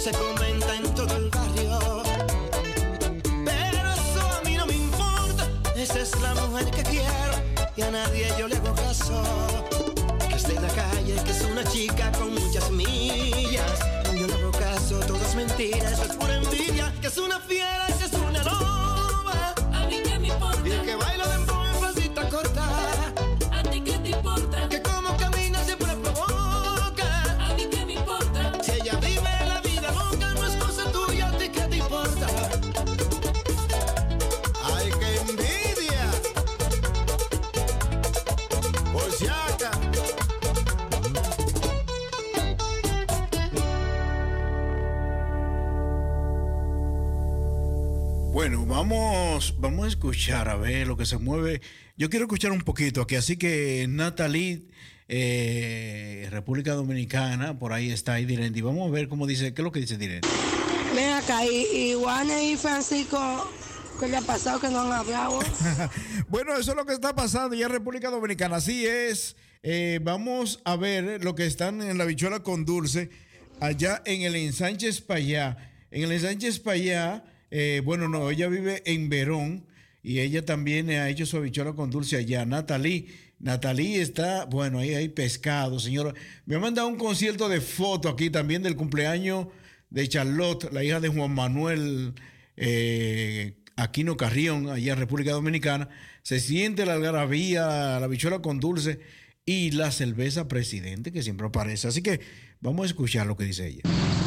se 0.00 0.12
comenta 0.12 0.74
en 0.76 0.94
todo 0.94 1.14
el 1.14 1.28
barrio. 1.28 2.02
Pero 3.44 3.92
eso 3.92 4.20
a 4.38 4.40
mí 4.46 4.56
no 4.56 4.64
me 4.64 4.74
importa. 4.74 5.46
Esa 5.76 6.00
es 6.00 6.18
la 6.22 6.34
mujer 6.36 6.70
que 6.70 6.82
quiero 6.84 7.34
y 7.76 7.82
a 7.82 7.90
nadie 7.90 8.32
yo 8.38 8.48
le 8.48 8.56
hago 8.56 8.74
caso. 8.74 9.22
Que 10.26 10.36
esté 10.36 10.56
en 10.56 10.62
la 10.62 10.68
calle, 10.68 11.16
que 11.22 11.30
es 11.30 11.42
una 11.42 11.64
chica 11.64 12.10
con 12.12 12.32
muchas 12.32 12.70
millas. 12.70 13.78
Yo 14.18 14.26
no 14.26 14.34
hago 14.36 14.52
caso, 14.52 15.00
todo 15.00 15.20
es 15.20 15.34
mentira, 15.34 15.90
eso 15.90 16.04
es 16.04 16.16
pura 16.16 16.34
envidia. 16.36 16.94
Que 17.02 17.08
es 17.08 17.18
una 17.18 17.38
fiera, 17.38 17.86
que 17.98 18.04
vamos, 49.60 49.84
a 49.84 49.88
escuchar 49.88 50.48
a 50.48 50.56
ver 50.56 50.86
lo 50.86 50.96
que 50.96 51.06
se 51.06 51.18
mueve. 51.18 51.60
Yo 51.96 52.10
quiero 52.10 52.24
escuchar 52.24 52.52
un 52.52 52.60
poquito 52.60 53.02
aquí, 53.02 53.16
así 53.16 53.36
que 53.36 53.86
Natalie, 53.88 54.62
eh, 55.08 56.28
República 56.30 56.72
Dominicana, 56.72 57.58
por 57.58 57.72
ahí 57.72 57.90
está 57.90 58.14
ahí 58.14 58.24
Direndi. 58.24 58.60
Vamos 58.60 58.88
a 58.88 58.92
ver 58.92 59.08
cómo 59.08 59.26
dice, 59.26 59.52
qué 59.52 59.62
es 59.62 59.64
lo 59.64 59.72
que 59.72 59.80
dice 59.80 59.98
Direndi. 59.98 60.28
Ven 60.94 61.12
acá, 61.12 61.44
y, 61.44 61.92
y 61.92 62.52
y 62.52 62.56
Francisco, 62.56 63.50
¿qué 63.98 64.08
le 64.08 64.16
ha 64.16 64.22
pasado 64.22 64.60
que 64.60 64.68
no 64.68 64.80
han 64.80 64.92
hablado? 64.92 65.40
Bueno, 66.28 66.56
eso 66.56 66.70
es 66.70 66.76
lo 66.76 66.86
que 66.86 66.92
está 66.92 67.14
pasando 67.14 67.56
ya 67.56 67.66
en 67.66 67.72
República 67.72 68.08
Dominicana. 68.08 68.56
Así 68.56 68.86
es. 68.86 69.36
Eh, 69.62 69.98
vamos 70.02 70.60
a 70.64 70.76
ver 70.76 71.24
lo 71.24 71.34
que 71.34 71.44
están 71.44 71.82
en 71.82 71.98
la 71.98 72.04
bichuela 72.04 72.40
con 72.40 72.64
dulce, 72.64 73.10
allá 73.60 74.00
en 74.06 74.22
el 74.22 74.36
ensánchez 74.36 75.00
Payá. 75.00 75.56
En 75.90 76.04
el 76.04 76.12
ensánchez 76.12 76.60
Payá, 76.60 77.24
eh, 77.50 77.82
bueno, 77.84 78.08
no, 78.08 78.30
ella 78.30 78.48
vive 78.48 78.82
en 78.86 79.08
Verón 79.08 79.66
y 80.02 80.20
ella 80.20 80.44
también 80.44 80.90
ha 80.90 81.08
hecho 81.08 81.26
su 81.26 81.36
habichuela 81.36 81.72
con 81.72 81.90
dulce 81.90 82.16
allá. 82.16 82.44
Natalie. 82.44 83.06
Natalie 83.38 84.02
está, 84.02 84.44
bueno, 84.44 84.78
ahí 84.80 84.94
hay 84.94 85.08
pescado, 85.08 85.80
señora. 85.80 86.12
Me 86.44 86.56
ha 86.56 86.58
mandado 86.58 86.88
un 86.88 86.98
concierto 86.98 87.48
de 87.48 87.60
foto 87.62 88.10
aquí 88.10 88.28
también 88.28 88.62
del 88.62 88.76
cumpleaños 88.76 89.46
de 89.88 90.08
Charlotte, 90.08 90.70
la 90.72 90.84
hija 90.84 91.00
de 91.00 91.08
Juan 91.08 91.32
Manuel 91.32 92.14
eh, 92.56 93.56
Aquino 93.76 94.18
Carrión, 94.18 94.68
allá 94.68 94.92
en 94.92 94.98
República 94.98 95.32
Dominicana. 95.32 95.88
Se 96.22 96.38
siente 96.38 96.84
la 96.84 96.94
algarabía, 96.94 97.98
la 97.98 98.06
bichuela 98.06 98.40
con 98.40 98.60
dulce 98.60 99.00
y 99.46 99.70
la 99.70 99.90
cerveza 99.90 100.46
presidente 100.46 101.10
que 101.10 101.22
siempre 101.22 101.46
aparece. 101.46 101.88
Así 101.88 102.02
que 102.02 102.20
vamos 102.60 102.84
a 102.84 102.86
escuchar 102.88 103.26
lo 103.26 103.38
que 103.38 103.44
dice 103.44 103.66
ella. 103.66 103.82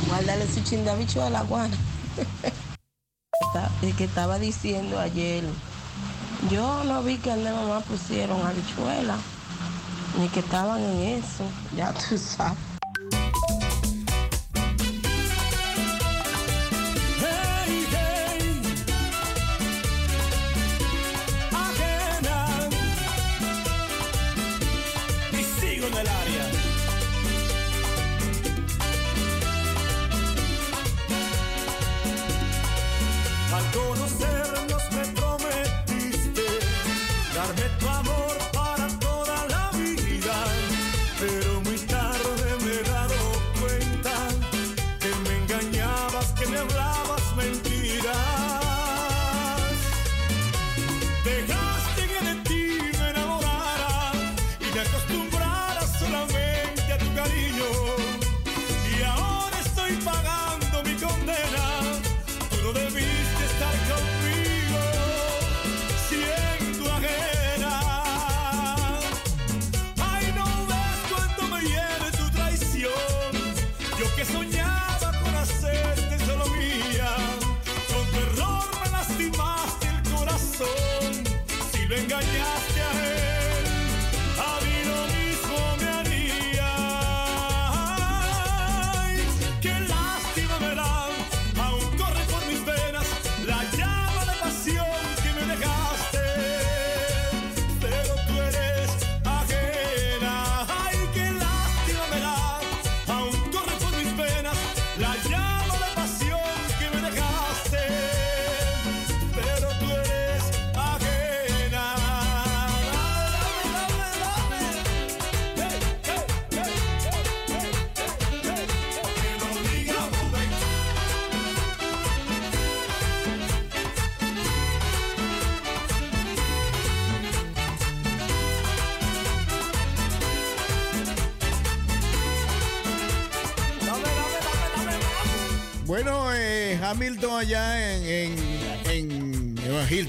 Guárdale 0.08 0.48
su 0.48 0.64
chin 0.64 0.84
de 0.84 0.90
habichuela, 0.90 1.42
Juana. 1.42 1.78
Que 3.98 4.06
estaba 4.06 4.40
diciendo 4.40 5.00
ayer, 5.00 5.44
yo 6.50 6.84
no 6.86 7.04
vi 7.04 7.18
que 7.18 7.32
al 7.32 7.44
de 7.44 7.52
mamá 7.52 7.82
pusieron 7.82 8.42
habichuela, 8.42 9.16
ni 10.20 10.28
que 10.30 10.40
estaban 10.40 10.82
en 10.82 11.20
eso, 11.20 11.44
ya 11.78 11.94
tú 11.94 12.18
sabes. 12.18 12.73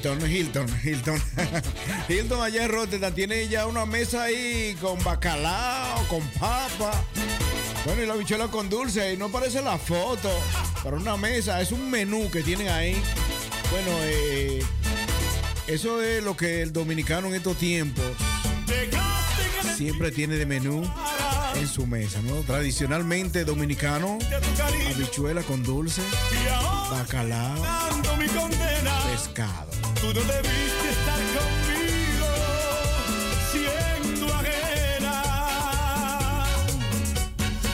Hilton, 0.05 0.31
Hilton, 0.31 0.66
Hilton. 0.85 1.22
Hilton 2.10 2.43
allá 2.43 2.64
en 2.64 2.70
Rotterdam 2.70 3.14
tiene 3.14 3.48
ya 3.48 3.66
una 3.66 3.86
mesa 3.86 4.24
ahí 4.24 4.76
con 4.78 5.02
bacalao, 5.02 6.06
con 6.09 6.20
papa. 6.39 6.93
Bueno, 7.86 8.02
y 8.02 8.06
la 8.06 8.14
bichuela 8.14 8.48
con 8.48 8.68
dulce, 8.68 9.14
y 9.14 9.16
no 9.16 9.31
parece 9.31 9.62
la 9.62 9.78
foto, 9.78 10.31
pero 10.82 10.98
una 10.98 11.16
mesa, 11.16 11.59
es 11.62 11.72
un 11.72 11.90
menú 11.90 12.31
que 12.31 12.43
tienen 12.43 12.68
ahí. 12.68 13.01
Bueno, 13.70 13.90
eh, 14.02 14.62
eso 15.68 16.02
es 16.02 16.22
lo 16.22 16.36
que 16.36 16.60
el 16.60 16.70
dominicano 16.70 17.28
en 17.28 17.36
estos 17.36 17.56
tiempos 17.56 18.05
siempre 19.76 20.10
tiene 20.10 20.36
de 20.36 20.44
menú 20.44 20.82
en 21.55 21.66
su 21.66 21.86
mesa, 21.86 22.20
¿no? 22.20 22.35
Tradicionalmente 22.43 23.47
dominicano, 23.47 24.18
habichuela 24.94 25.40
con 25.43 25.62
dulce, 25.62 26.02
bacalao, 26.90 27.62
pescado. 29.10 29.73
Tú 30.00 30.08
no 30.08 30.20
debiste 30.20 30.90
estar 30.90 31.20
conmigo 31.38 32.30
siendo 33.52 34.34
ajena. 34.34 35.22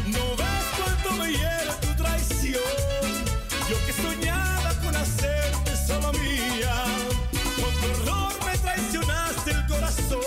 No 0.06 0.36
ves 0.36 0.64
cuánto 0.76 1.12
me 1.22 1.32
hiere 1.32 1.72
tu 1.80 2.02
traición. 2.02 2.62
Yo 3.68 3.76
que 3.86 3.92
soñaba 3.92 4.70
con 4.82 4.94
hacerte 4.96 5.76
solo 5.86 6.12
mía. 6.12 6.84
Con 7.60 7.72
tu 7.80 7.86
error 8.02 8.32
me 8.46 8.58
traicionaste 8.58 9.50
el 9.50 9.66
corazón. 9.66 10.20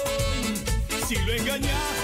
Si 1.07 1.15
lo 1.15 1.33
engañaste 1.33 2.02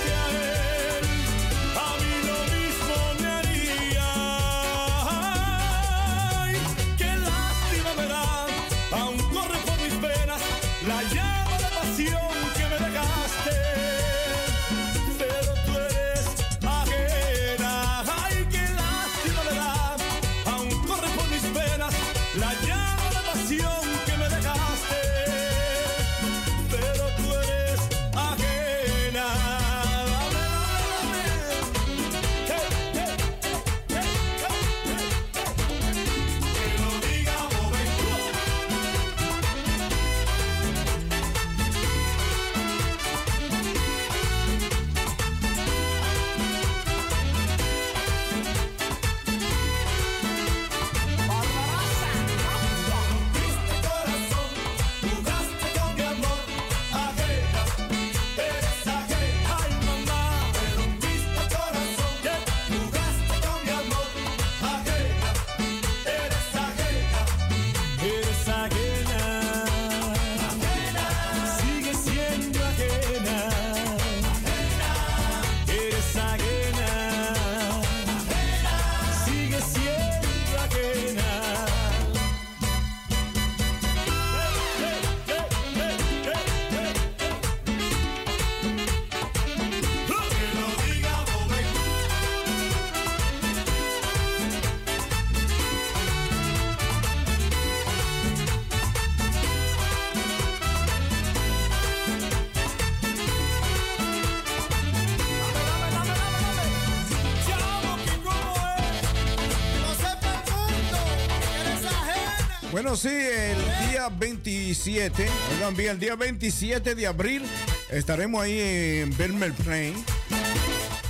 27, 114.49 115.27
oigan 115.53 115.75
bien, 115.75 115.91
el 115.91 115.99
día 115.99 116.15
27 116.15 116.95
de 116.95 117.05
abril 117.05 117.43
estaremos 117.91 118.41
ahí 118.41 118.59
en 118.59 119.15
Belmer 119.15 119.53
Plain. 119.53 119.93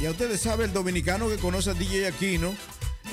Ya 0.01 0.11
ustedes 0.11 0.41
saben, 0.41 0.67
el 0.67 0.73
dominicano 0.73 1.29
que 1.29 1.37
conoce 1.37 1.69
a 1.69 1.73
DJ 1.73 2.07
Aquino, 2.07 2.53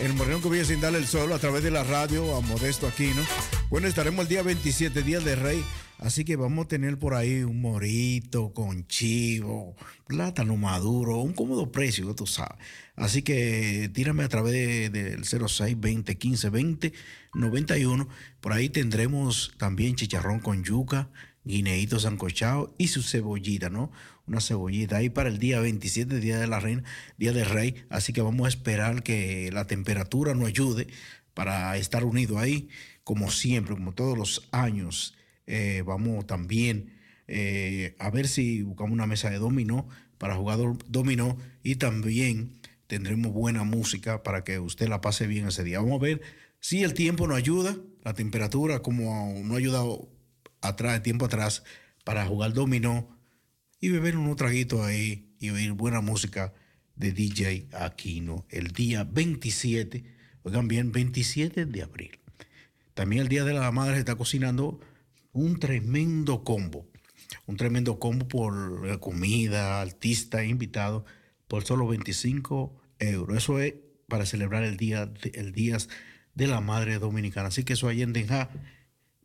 el 0.01 0.15
moreno 0.15 0.43
que 0.43 0.49
vive 0.49 0.65
sin 0.65 0.81
darle 0.81 0.99
el 0.99 1.07
sol 1.07 1.33
a 1.33 1.39
través 1.39 1.63
de 1.63 1.71
la 1.71 1.85
radio 1.85 2.35
a 2.35 2.41
Modesto 2.41 2.89
Aquino. 2.89 3.23
Bueno, 3.71 3.87
estaremos 3.87 4.25
el 4.25 4.29
día 4.29 4.43
27, 4.43 5.01
Día 5.03 5.21
de 5.21 5.37
Rey. 5.37 5.65
Así 6.07 6.25
que 6.25 6.37
vamos 6.37 6.67
a 6.67 6.69
tener 6.69 7.01
por 7.01 7.15
ahí 7.15 7.43
un 7.43 7.61
morito 7.61 8.55
con 8.55 8.87
chivo, 8.87 9.75
plátano 10.07 10.57
maduro, 10.57 11.17
un 11.17 11.33
cómodo 11.33 11.73
precio, 11.73 12.15
tú 12.15 12.29
sabes. 12.29 12.57
Así 12.95 13.23
que 13.23 13.91
tírame 13.93 14.23
a 14.23 14.29
través 14.29 14.53
de- 14.53 14.89
del 14.89 15.25
06 15.25 15.75
20 15.81 16.17
15 16.17 16.49
20 16.49 16.93
91. 17.35 18.09
Por 18.41 18.53
ahí 18.53 18.69
tendremos 18.69 19.53
también 19.59 19.97
chicharrón 19.97 20.39
con 20.39 20.63
yuca, 20.63 21.11
guineíto 21.45 21.99
sancochado 21.99 22.73
y 22.79 22.87
su 22.87 23.03
cebollita, 23.03 23.69
¿no? 23.69 23.91
Una 24.29 24.41
cebollita 24.41 24.99
ahí 24.99 25.11
para 25.11 25.29
el 25.29 25.41
día 25.41 25.59
27, 25.59 26.21
Día 26.21 26.39
de 26.39 26.47
la 26.47 26.61
Reina, 26.61 26.85
Día 27.19 27.33
del 27.33 27.47
Rey. 27.47 27.85
Así 27.91 28.13
que 28.13 28.23
vamos 28.23 28.47
a 28.47 28.49
esperar 28.49 29.03
que 29.03 29.51
la 29.53 29.67
temperatura 29.67 30.35
nos 30.37 30.47
ayude 30.47 30.87
para 31.35 31.77
estar 31.77 32.05
unidos 32.05 32.39
ahí, 32.39 32.69
como 33.03 33.33
siempre, 33.33 33.75
como 33.75 33.93
todos 33.93 34.17
los 34.17 34.49
años. 34.53 35.16
Eh, 35.47 35.83
vamos 35.87 36.27
también 36.27 36.93
eh, 37.29 37.95
a 37.99 38.11
ver 38.11 38.29
si 38.29 38.63
buscamos 38.63 38.93
una 38.93 39.07
mesa 39.07 39.31
de 39.31 39.39
dominó 39.39 39.89
para 40.19 40.37
jugar 40.37 40.59
do- 40.59 40.79
dominó 40.89 41.37
y 41.63 41.77
también 41.77 42.53
tendremos 42.87 43.33
buena 43.33 43.65
música 43.65 44.23
para 44.23 44.45
que 44.45 44.59
usted 44.59 44.89
la 44.89 45.01
pase 45.01 45.27
bien 45.27 45.47
ese 45.49 45.65
día. 45.65 45.81
Vamos 45.81 46.01
a 46.01 46.05
ver 46.05 46.23
si 46.61 46.83
el 46.83 46.95
tiempo 46.95 47.27
nos 47.27 47.37
ayuda, 47.37 47.77
la 48.05 48.15
temperatura, 48.15 48.81
como 48.81 49.35
no 49.45 49.55
ha 49.55 49.59
ayudado 49.59 50.09
atrás, 50.61 51.03
tiempo 51.03 51.27
atrás, 51.27 51.65
para 52.05 52.25
jugar 52.27 52.53
dominó 52.53 53.17
y 53.81 53.89
beber 53.91 54.17
unos 54.17 54.37
traguitos 54.37 54.81
ahí 54.81 55.35
y 55.39 55.51
oír 55.51 55.73
buena 55.73 56.01
música 56.01 56.55
de 56.95 57.13
DJ 57.13 57.69
Aquino 57.73 58.47
el 58.49 58.69
día 58.69 59.05
27, 59.05 60.05
oigan 60.43 60.67
bien, 60.69 60.93
27 60.93 61.67
de 61.67 61.83
abril. 61.83 62.19
También 62.95 63.23
el 63.23 63.29
Día 63.29 63.45
de 63.45 63.53
la 63.53 63.71
Madre 63.71 63.95
se 63.95 63.99
está 64.01 64.15
cocinando 64.15 64.81
un 65.37 65.59
tremendo 65.59 66.45
combo. 66.45 66.89
Un 67.47 67.57
tremendo 67.57 67.99
combo 67.99 68.27
por 68.27 68.99
comida, 69.01 69.81
artista, 69.81 70.45
invitado, 70.45 71.05
por 71.47 71.65
solo 71.65 71.87
25 71.87 72.75
euros. 72.99 73.37
Eso 73.37 73.61
es 73.61 73.75
para 74.09 74.25
celebrar 74.25 74.65
el 74.65 74.77
Día 74.77 75.13
el 75.35 75.53
días 75.53 75.89
de 76.35 76.47
la 76.47 76.61
Madre 76.61 76.99
Dominicana. 76.99 77.49
Así 77.49 77.65
que 77.65 77.75
eso 77.75 77.89
ahí 77.89 78.03
en 78.03 78.13
Den 78.13 78.33
Haag. 78.33 78.51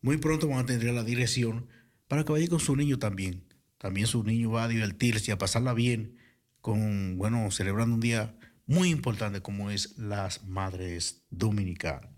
Muy 0.01 0.17
pronto 0.17 0.47
van 0.47 0.59
a 0.59 0.65
tener 0.65 0.93
la 0.93 1.03
dirección 1.03 1.67
para 2.07 2.25
que 2.25 2.33
vaya 2.33 2.47
con 2.47 2.59
su 2.59 2.75
niño 2.75 2.99
también. 2.99 3.45
También 3.77 4.05
su 4.05 4.23
niño 4.23 4.51
va 4.51 4.65
a 4.65 4.67
divertirse, 4.67 5.31
a 5.31 5.37
pasarla 5.37 5.73
bien, 5.73 6.17
con, 6.59 7.17
bueno, 7.17 7.49
celebrando 7.51 7.95
un 7.95 8.01
día 8.01 8.35
muy 8.65 8.89
importante 8.89 9.41
como 9.41 9.71
es 9.71 9.97
las 9.97 10.43
Madres 10.43 11.23
Dominicanas. 11.29 12.09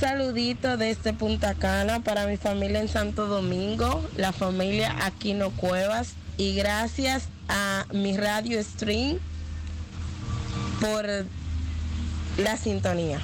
Saludito 0.00 0.78
desde 0.78 1.12
Punta 1.12 1.54
Cana 1.54 2.00
para 2.00 2.26
mi 2.26 2.38
familia 2.38 2.80
en 2.80 2.88
Santo 2.88 3.26
Domingo, 3.26 4.02
la 4.16 4.32
familia 4.32 4.96
Aquino 5.04 5.50
Cuevas 5.50 6.14
y 6.38 6.54
gracias 6.54 7.28
a 7.50 7.84
mi 7.92 8.16
radio 8.16 8.62
stream 8.64 9.18
por 10.80 11.06
la 12.38 12.56
sintonía. 12.56 13.20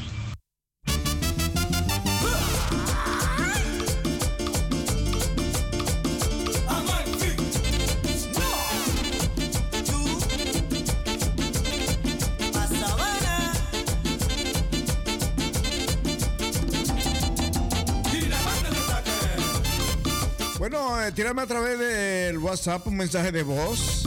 Bueno, 20.68 21.00
eh, 21.00 21.12
tírame 21.12 21.42
a 21.42 21.46
través 21.46 21.78
del 21.78 22.38
WhatsApp 22.38 22.84
un 22.88 22.96
mensaje 22.96 23.30
de 23.30 23.44
voz. 23.44 24.02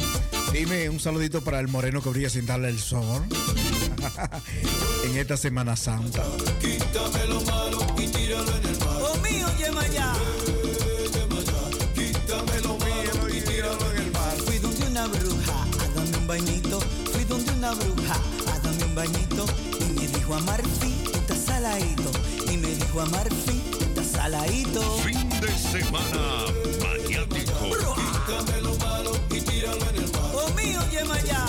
Dime 0.51 0.89
un 0.89 0.99
saludito 0.99 1.41
para 1.41 1.57
el 1.61 1.69
moreno 1.69 2.01
que 2.01 2.09
brilla 2.09 2.29
sin 2.29 2.45
darle 2.45 2.67
el 2.67 2.79
sol. 2.79 3.23
en 5.05 5.17
esta 5.17 5.37
Semana 5.37 5.77
Santa. 5.77 6.21
Quítame 6.59 7.27
lo 7.27 7.39
malo 7.43 7.79
y 7.97 8.07
tíralo 8.07 8.57
en 8.57 8.67
el 8.67 8.77
mar. 8.77 8.97
Oh 8.99 9.17
mío, 9.19 9.47
lleva 9.57 9.87
ya. 9.87 10.13
Quítame 11.95 12.59
lo 12.63 12.77
malo 12.77 13.29
y 13.29 13.39
tíralo 13.39 13.91
en 13.91 13.97
el 14.01 14.11
mar. 14.11 14.35
Fui 14.45 14.57
donde 14.57 14.85
una 14.87 15.07
bruja 15.07 15.63
a 15.63 15.95
darme 15.95 16.17
un 16.17 16.27
bañito. 16.27 16.81
Fui 17.13 17.23
donde 17.23 17.53
una 17.53 17.71
bruja 17.73 18.15
a 18.53 18.59
darme 18.59 18.83
un 18.83 18.95
bañito. 18.95 19.45
Y 19.79 19.93
me 19.93 20.07
dijo 20.09 20.35
a 20.35 20.39
Marfi, 20.41 21.03
está 21.13 21.37
saladito. 21.37 22.11
Y 22.51 22.57
me 22.57 22.75
dijo 22.75 22.99
a 22.99 23.05
Marfi, 23.05 23.61
saladito. 24.19 24.81
Fin 24.97 25.29
de 25.39 25.51
semana 25.57 26.23
maniático. 26.83 27.55
Quítame 27.99 28.61
lo 28.61 28.75
malo 28.75 29.11
y 29.31 29.39
tíralo 29.39 29.83
en 29.91 29.95
el 30.03 30.11
mar. 30.11 30.31
Oh 30.33 30.49
mío, 30.59 30.81
lleva 30.91 31.17
ya. 31.21 31.45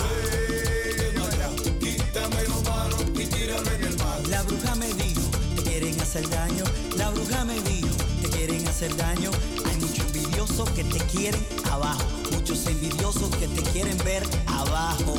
Quítame 1.81 2.43
lo 2.47 2.61
malo 2.71 2.97
y 3.21 3.25
tíralo 3.25 3.69
en 3.75 3.83
el 3.83 3.97
mar. 3.97 4.19
La 4.29 4.41
bruja 4.43 4.75
me 4.75 4.87
dijo, 4.93 5.27
te 5.55 5.63
quieren 5.63 5.99
hacer 5.99 6.29
daño. 6.29 6.63
La 6.95 7.09
bruja 7.09 7.43
me 7.43 7.59
dijo, 7.59 7.93
te 8.21 8.29
quieren 8.29 8.65
hacer 8.65 8.95
daño. 8.95 9.31
Hay 9.67 9.75
muchos 9.75 10.05
envidiosos 10.07 10.69
que 10.69 10.85
te 10.85 10.99
quieren 11.11 11.45
abajo. 11.69 12.05
Muchos 12.31 12.65
envidiosos 12.67 13.35
que 13.35 13.47
te 13.49 13.63
quieren 13.71 13.97
ver 14.05 14.23
abajo. 14.47 15.15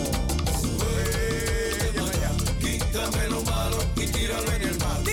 Quítame 2.62 3.28
lo 3.28 3.42
malo 3.42 3.78
y 3.96 4.06
tíralo 4.06 4.52
en 4.52 4.62
el 4.62 4.78
mar. 4.78 5.11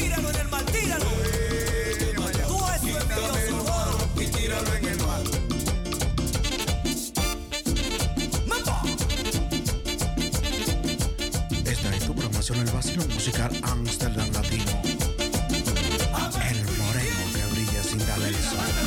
Musical 13.08 13.50
Amsterdam 13.64 14.30
Latino. 14.34 14.82
El 16.50 16.58
moreno 16.78 17.24
que 17.34 17.46
brilla 17.54 17.84
sin 17.84 18.00
darle 18.06 18.30
el 18.30 18.36
sol. 18.36 18.79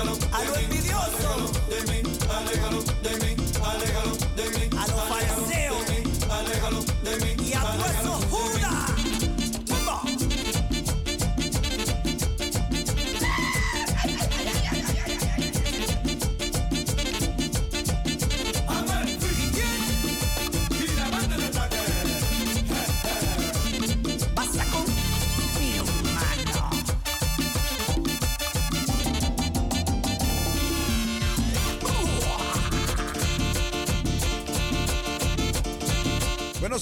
A 0.00 0.44
lo 0.44 0.56
envidioso. 0.56 1.99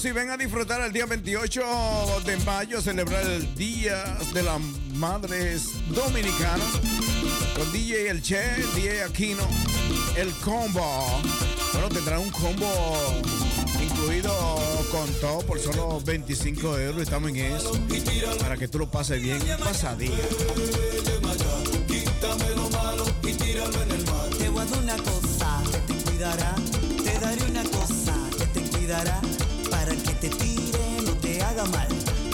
Sí, 0.09 0.13
ven 0.13 0.29
a 0.31 0.37
disfrutar 0.37 0.81
el 0.81 0.91
día 0.91 1.05
28 1.05 1.61
de 2.25 2.37
mayo, 2.37 2.81
celebrar 2.81 3.23
el 3.25 3.53
Día 3.55 4.17
de 4.33 4.41
las 4.41 4.59
Madres 4.95 5.69
Dominicanas 5.89 6.79
con 7.55 7.71
DJ 7.71 8.09
El 8.09 8.21
Che, 8.21 8.41
DJ 8.75 9.03
Aquino, 9.03 9.47
el 10.15 10.31
combo. 10.43 11.21
Bueno, 11.73 11.89
tendrá 11.89 12.19
un 12.19 12.29
combo 12.31 13.21
incluido 13.81 14.33
con 14.91 15.11
todo 15.21 15.41
por 15.41 15.59
solo 15.59 16.01
25 16.01 16.79
euros. 16.79 17.03
Estamos 17.03 17.29
en 17.29 17.37
eso 17.37 17.71
para 18.39 18.57
que 18.57 18.67
tú 18.67 18.79
lo 18.79 18.89
pases 18.89 19.21
bien. 19.21 19.39
Pasadía. 19.63 20.11
Te 24.37 24.49
voy 24.49 24.61
a 24.61 24.65
dar 24.65 24.79
una 24.79 24.97
cosa 24.97 25.63
que 25.71 25.93
te 25.93 26.03
cuidará. 26.03 26.55
Te 27.03 27.19
daré 27.19 27.43
una 27.43 27.63
cosa 27.63 28.15
que 28.37 28.45
te 28.47 28.61
cuidará. 28.71 29.21
Para 30.19 30.31
que 30.31 30.37
te 30.37 30.43
tire, 30.43 31.01
no 31.05 31.13
te 31.13 31.41
haga 31.41 31.63
mal. 31.67 31.87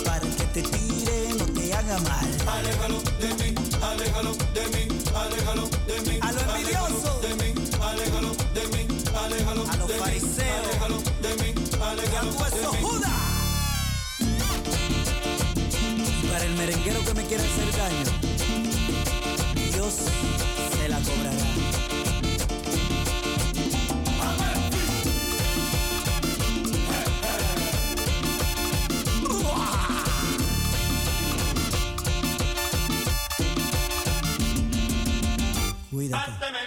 Para 0.04 0.20
que 0.22 0.44
te 0.54 0.62
tire, 0.64 1.34
no 1.38 1.46
te 1.46 1.72
haga 1.72 2.00
mal. 2.00 2.28
Aléjalo 2.48 3.00
de 3.20 3.28
mí, 3.36 3.56
aléjalo 3.80 4.32
de 4.56 4.68
mí, 4.74 4.88
aléjalo 5.14 5.70
de 5.86 6.02
mí. 6.02 6.20
A 6.20 6.32
los 6.32 6.42
envidiosos. 6.42 7.22
de 7.22 7.36
mí, 7.36 7.54
aléjalo 7.80 8.32
de 8.56 8.68
mí, 8.70 8.88
aléjalo 9.16 9.68
A 9.70 9.76
los 9.78 9.88
de 9.88 9.94
mí, 9.94 10.00
fariseos. 10.00 10.66
aléjalo 10.66 10.98
de 10.98 11.36
mí, 11.44 11.54
aléjalo 11.80 12.32
de 12.32 12.62
mí. 12.72 12.78
Judas. 12.82 13.12
Para 16.32 16.46
el 16.46 16.56
merenguero 16.56 17.06
que 17.06 17.14
me 17.14 17.24
quiere 17.26 17.44
hacer 17.44 17.72
daño, 17.78 18.06
Dios 19.74 19.94
se 20.76 20.90
la 20.90 20.98
cobrará. 21.02 21.55
Cuídate. 36.16 36.65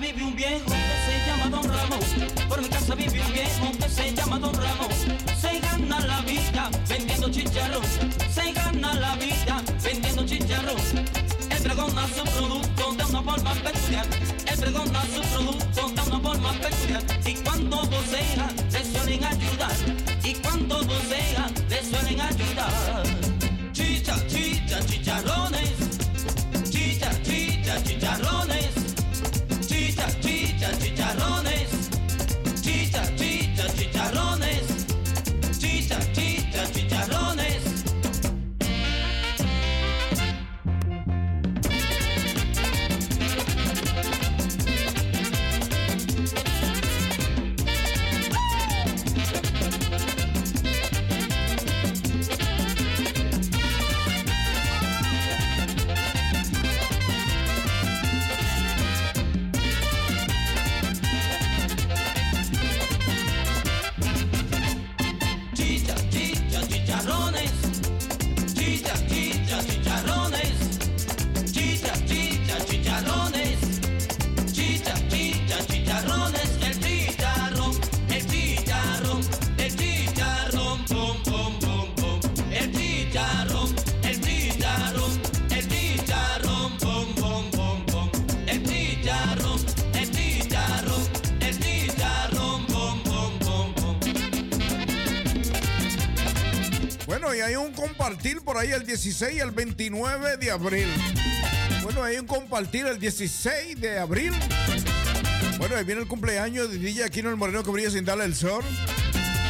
mí 0.00 0.12
vi 0.12 0.22
un 0.22 0.34
bien. 0.34 0.79
Ahí 98.60 98.72
el 98.72 98.84
16 98.84 99.36
y 99.36 99.40
el 99.40 99.50
29 99.52 100.36
de 100.36 100.50
abril. 100.50 100.88
Bueno, 101.82 102.02
hay 102.02 102.18
un 102.18 102.26
compartir 102.26 102.86
el 102.86 102.98
16 102.98 103.80
de 103.80 103.98
abril. 103.98 104.32
Bueno, 105.58 105.76
ahí 105.76 105.84
viene 105.84 106.02
el 106.02 106.06
cumpleaños 106.06 106.70
de 106.70 106.78
DJ 106.78 107.04
Aquino 107.04 107.30
el 107.30 107.36
Moreno 107.36 107.64
que 107.64 107.70
brilla 107.70 107.90
sin 107.90 108.04
darle 108.04 108.26
el 108.26 108.34
sol. 108.34 108.62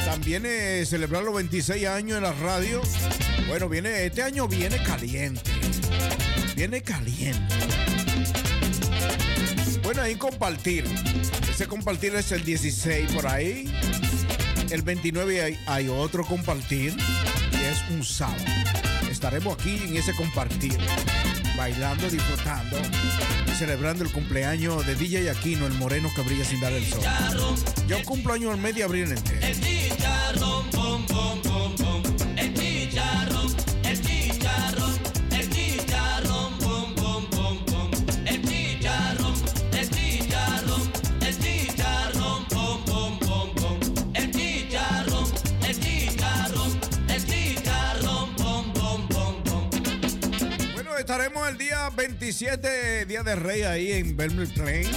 También 0.04 0.44
eh, 0.46 0.84
celebrar 0.86 1.24
los 1.24 1.34
26 1.34 1.86
años 1.88 2.18
en 2.18 2.22
la 2.22 2.32
radio. 2.34 2.80
Bueno, 3.48 3.68
viene, 3.68 4.06
este 4.06 4.22
año 4.22 4.46
viene 4.46 4.80
caliente. 4.84 5.50
Viene 6.54 6.80
caliente. 6.82 7.54
Bueno, 9.82 10.02
ahí 10.02 10.14
compartir. 10.14 10.84
Ese 11.50 11.66
compartir 11.66 12.14
es 12.14 12.30
el 12.30 12.44
16 12.44 13.10
por 13.12 13.26
ahí. 13.26 13.72
El 14.70 14.82
29 14.82 15.42
hay, 15.42 15.58
hay 15.66 15.88
otro 15.88 16.24
compartir 16.24 16.96
y 17.52 17.56
es 17.56 17.82
un 17.90 18.04
sábado. 18.04 18.59
Estaremos 19.20 19.52
aquí 19.52 19.76
en 19.84 19.94
ese 19.98 20.14
compartir, 20.14 20.78
bailando, 21.54 22.08
disfrutando 22.08 22.78
celebrando 23.60 24.02
el 24.02 24.10
cumpleaños 24.10 24.86
de 24.86 24.94
DJ 24.94 25.28
Aquino, 25.28 25.66
el 25.66 25.74
moreno 25.74 26.10
que 26.16 26.22
brilla 26.22 26.46
sin 26.46 26.62
dar 26.62 26.72
el 26.72 26.82
sol. 26.86 27.02
Yo 27.86 28.02
cumplo 28.06 28.32
año 28.32 28.50
el 28.50 28.56
mes 28.56 28.74
de 28.74 28.84
abril 28.84 29.12
entero. 29.12 29.46
7, 52.40 53.04
Día 53.04 53.22
de 53.22 53.36
Rey 53.36 53.64
ahí 53.64 53.92
en 53.92 54.16
Belmont 54.16 54.50
Plain. 54.54 54.88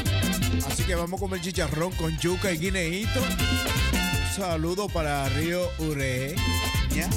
Así 0.65 0.83
que 0.83 0.95
vamos 0.95 1.19
a 1.19 1.19
comer 1.19 1.41
chicharrón 1.41 1.91
con 1.95 2.17
yuca 2.17 2.53
y 2.53 2.57
guineíto. 2.57 3.19
Un 3.19 4.33
saludo 4.33 4.87
para 4.87 5.27
Río 5.27 5.69
Ureña. 5.79 7.09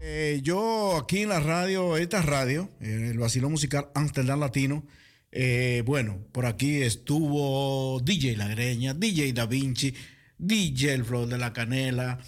Eh, 0.00 0.40
yo 0.42 0.98
aquí 0.98 1.22
en 1.22 1.30
la 1.30 1.40
radio, 1.40 1.96
esta 1.96 2.20
radio, 2.20 2.68
eh, 2.80 3.08
el 3.10 3.18
vacilón 3.18 3.52
musical 3.52 3.88
Amsterdam 3.94 4.40
Latino, 4.40 4.84
eh, 5.32 5.82
bueno, 5.86 6.18
por 6.32 6.44
aquí 6.44 6.82
estuvo 6.82 8.00
DJ 8.00 8.36
La 8.36 8.48
Greña, 8.48 8.92
DJ 8.92 9.32
Da 9.32 9.46
Vinci, 9.46 9.94
DJ 10.38 10.94
El 10.94 11.04
Flor 11.04 11.28
de 11.28 11.38
la 11.38 11.52
Canela, 11.52 12.18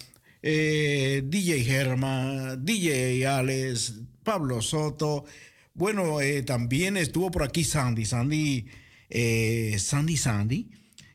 eh, 0.41 1.23
DJ 1.25 1.63
Germa, 1.63 2.55
DJ 2.55 3.25
Alex, 3.27 4.01
Pablo 4.23 4.61
Soto. 4.61 5.25
Bueno, 5.73 6.21
eh, 6.21 6.43
también 6.43 6.97
estuvo 6.97 7.31
por 7.31 7.43
aquí 7.43 7.63
Sandy, 7.63 8.05
Sandy, 8.05 8.67
eh, 9.09 9.77
Sandy 9.79 10.17
Sandy. 10.17 10.69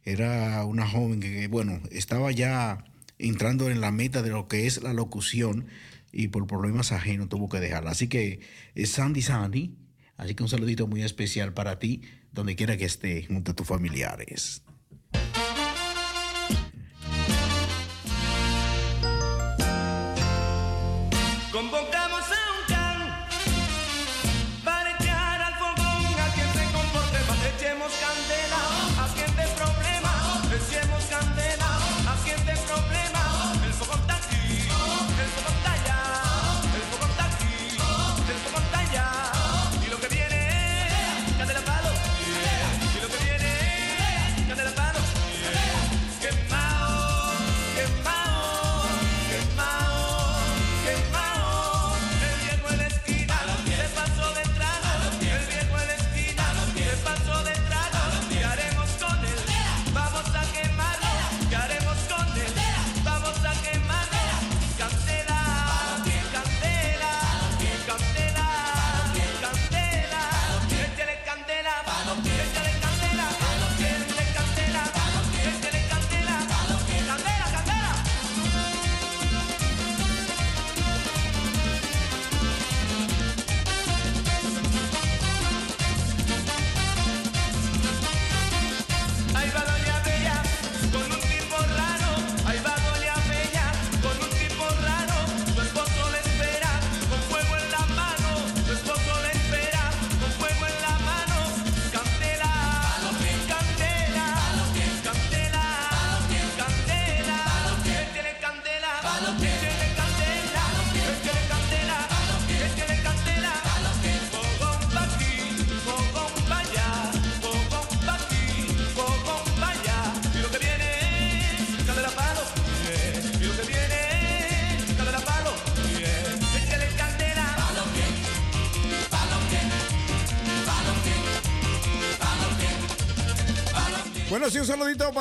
Era 0.04 0.64
una 0.64 0.88
joven 0.88 1.20
que, 1.20 1.48
bueno, 1.48 1.80
estaba 1.90 2.30
ya 2.32 2.84
entrando 3.18 3.70
en 3.70 3.80
la 3.80 3.90
meta 3.90 4.22
de 4.22 4.30
lo 4.30 4.48
que 4.48 4.66
es 4.66 4.82
la 4.82 4.92
locución 4.92 5.66
y 6.12 6.28
por 6.28 6.46
problemas 6.46 6.92
ajenos 6.92 7.28
tuvo 7.28 7.48
que 7.48 7.60
dejarla. 7.60 7.90
Así 7.90 8.08
que 8.08 8.40
eh, 8.74 8.86
Sandy 8.86 9.22
Sandy, 9.22 9.76
así 10.16 10.34
que 10.34 10.42
un 10.42 10.48
saludito 10.48 10.86
muy 10.86 11.02
especial 11.02 11.52
para 11.52 11.78
ti, 11.78 12.02
donde 12.32 12.56
quiera 12.56 12.76
que 12.76 12.84
esté, 12.84 13.24
junto 13.24 13.52
a 13.52 13.54
tus 13.54 13.66
familiares. 13.66 14.62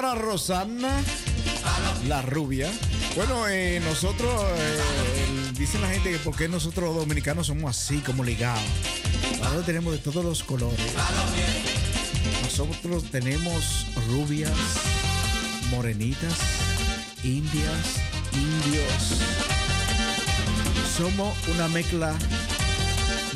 Para 0.06 0.22
Rosana, 0.22 1.02
la 2.07 2.22
rubia. 2.22 2.72
Bueno, 3.15 3.48
eh, 3.48 3.82
nosotros, 3.84 4.44
eh, 4.56 5.52
dicen 5.57 5.82
la 5.82 5.90
gente 5.90 6.11
que 6.11 6.19
por 6.19 6.36
qué 6.36 6.48
nosotros 6.48 6.86
los 6.86 6.95
dominicanos 6.95 7.48
somos 7.48 7.72
así, 7.76 7.98
como 8.02 8.23
ligados. 8.23 8.61
Nosotros 9.40 9.65
tenemos 9.65 9.94
de 9.94 9.99
todos 9.99 10.23
los 10.23 10.44
colores. 10.44 10.80
Nosotros 12.44 13.06
tenemos 13.06 13.88
rubias, 14.11 14.52
morenitas, 15.72 16.38
indias, 17.23 17.95
indios. 18.34 19.22
Somos 20.95 21.36
una 21.48 21.68
mezcla 21.68 22.14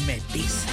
metiza. 0.06 0.68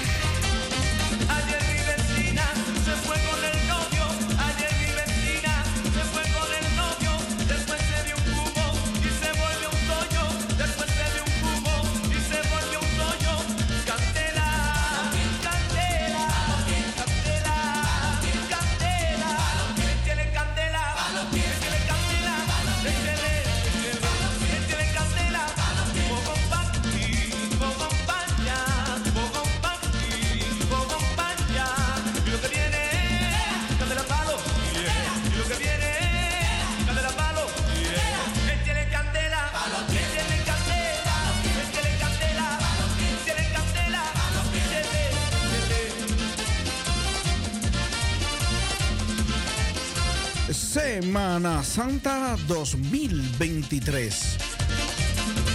Santa 51.76 52.36
2023. 52.48 54.38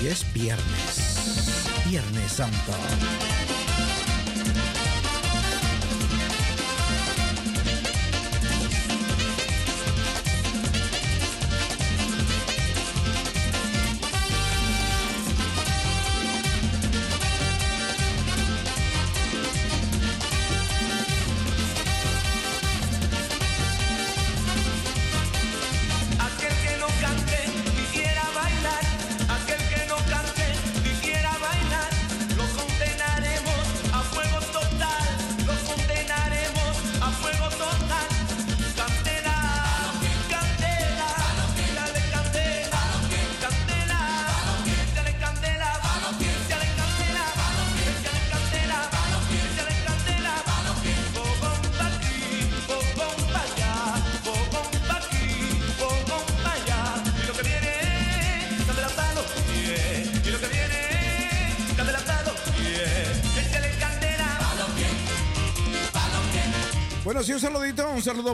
Y 0.03 0.07
es 0.07 0.33
viernes. 0.35 1.81
Viernes 1.89 2.31
Santa. 2.33 2.77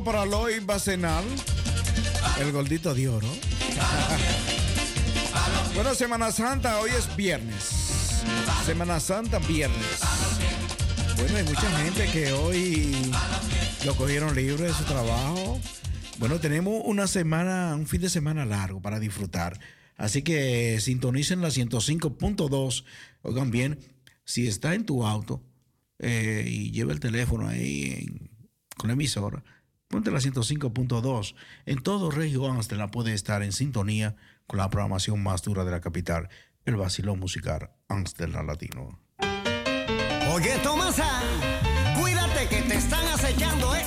Para 0.08 0.26
Loy 0.26 0.62
Bacenal, 0.62 1.26
el 2.40 2.54
gordito 2.54 2.96
de 2.96 3.10
oro. 3.10 3.28
Bueno, 5.76 5.94
Semana 5.94 6.32
Santa, 6.32 6.80
hoy 6.80 6.90
es 6.98 7.14
viernes. 7.16 8.24
Semana 8.66 9.00
Santa, 9.02 9.38
viernes. 9.40 10.00
Bueno, 11.18 11.38
hay 11.38 11.44
mucha 11.44 11.70
gente 11.82 12.10
que 12.12 12.32
hoy 12.32 12.96
lo 13.86 13.94
cogieron 13.96 14.34
libre 14.34 14.64
de 14.64 14.74
su 14.74 14.86
trabajo. 14.86 15.60
Bueno, 16.18 16.40
tenemos 16.40 16.82
una 16.86 17.06
semana, 17.06 17.76
un 17.76 17.86
fin 17.86 18.02
de 18.02 18.10
semana 18.10 18.46
largo 18.46 18.82
para 18.82 19.00
disfrutar. 19.00 19.60
Así 19.98 20.24
que 20.24 20.80
sintonicen 20.80 21.42
la 21.42 21.50
105.2. 21.50 22.86
Oigan 23.24 23.52
bien, 23.52 23.80
si 24.24 24.48
está 24.48 24.74
en 24.74 24.86
tu 24.86 25.06
auto 25.06 25.44
eh, 26.00 26.46
y 26.48 26.72
lleva 26.72 26.94
el 26.94 27.00
teléfono 27.02 27.50
ahí 27.50 28.32
con 28.78 28.88
la 28.88 28.94
emisora, 28.94 29.44
ponte 29.88 30.12
la 30.12 30.20
105.2. 30.20 31.36
En 31.66 31.82
todo 31.82 32.12
Regio 32.12 32.46
Amsterdam 32.48 32.90
puede 32.92 33.14
estar 33.14 33.44
en 33.44 33.52
sintonía 33.52 34.16
con 34.46 34.58
la 34.58 34.70
programación 34.70 35.22
más 35.22 35.42
dura 35.44 35.66
de 35.66 35.72
la 35.72 35.82
capital, 35.82 36.30
el 36.66 36.76
vacilón 36.76 37.20
musical 37.20 37.72
Amsterdam 37.88 38.46
Latino. 38.48 39.00
Oye, 40.34 40.58
Tomasa, 40.62 41.22
cuídate 42.00 42.48
que 42.48 42.62
te 42.64 42.76
están 42.76 43.06
acechando, 43.08 43.76
¿eh? 43.76 43.84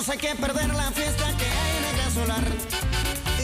No 0.00 0.06
sé 0.06 0.16
qué 0.16 0.34
perder 0.34 0.72
la 0.72 0.90
fiesta 0.92 1.26
que 1.36 1.44
hay 1.44 1.76
en 1.76 1.84
el 1.84 1.96
gran 1.98 2.14
solar. 2.14 2.44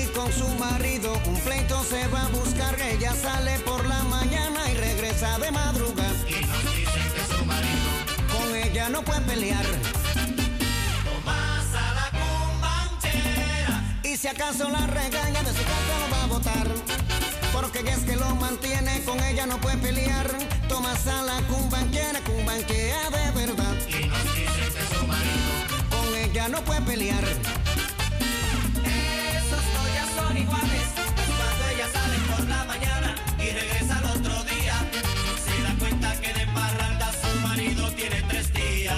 Y 0.01 0.07
con 0.17 0.33
su 0.33 0.49
marido 0.55 1.13
un 1.27 1.39
pleito 1.41 1.85
se 1.85 2.09
va 2.09 2.23
a 2.23 2.29
buscar. 2.29 2.81
Ella 2.81 3.13
sale 3.15 3.59
por 3.59 3.85
la 3.85 4.03
mañana 4.05 4.67
y 4.71 4.75
regresa 4.75 5.39
de 5.39 5.51
madrugada. 5.51 6.15
Y 6.27 6.47
nos 6.47 6.75
dicen 6.75 7.13
que 7.15 7.35
su 7.35 7.45
marido 7.45 7.91
Con 8.33 8.57
ella 8.57 8.89
no 8.89 9.03
puede 9.03 9.21
pelear. 9.21 9.67
Tomasa 11.05 11.93
la 11.93 12.11
cumbanchera. 12.19 14.01
Y 14.03 14.17
si 14.17 14.27
acaso 14.27 14.71
la 14.71 14.87
regaña 14.87 15.43
de 15.43 15.51
su 15.51 15.63
casa 15.63 15.95
lo 16.01 16.17
va 16.17 16.23
a 16.23 16.27
botar. 16.27 16.69
Porque 17.53 17.81
es 17.81 17.99
que 17.99 18.17
lo 18.17 18.35
mantiene, 18.37 19.05
con 19.05 19.23
ella 19.23 19.45
no 19.45 19.61
puede 19.61 19.77
pelear. 19.77 20.31
Tomas 20.71 21.07
a 21.07 21.21
la 21.21 21.37
cumbanquera, 21.49 22.19
cumbanquea 22.25 23.11
de 23.11 23.31
verdad. 23.33 23.76
Ella 26.37 26.49
no 26.49 26.63
puede 26.67 26.83
pelear. 26.83 27.25
Esos 27.25 27.41
ya 29.95 30.05
son 30.15 30.37
iguales. 30.37 30.83
Cuando 31.39 31.69
ella 31.73 31.89
sale 31.91 32.19
por 32.29 32.47
la 32.47 32.65
mañana 32.65 33.15
y 33.39 33.53
regresa 33.53 33.97
al 33.97 34.05
otro 34.05 34.45
día, 34.45 34.75
se 35.47 35.63
da 35.63 35.75
cuenta 35.79 36.13
que 36.21 36.35
de 36.35 36.47
parranda 36.49 37.11
su 37.23 37.41
marido 37.41 37.91
tiene 37.93 38.21
tres 38.29 38.53
días. 38.53 38.95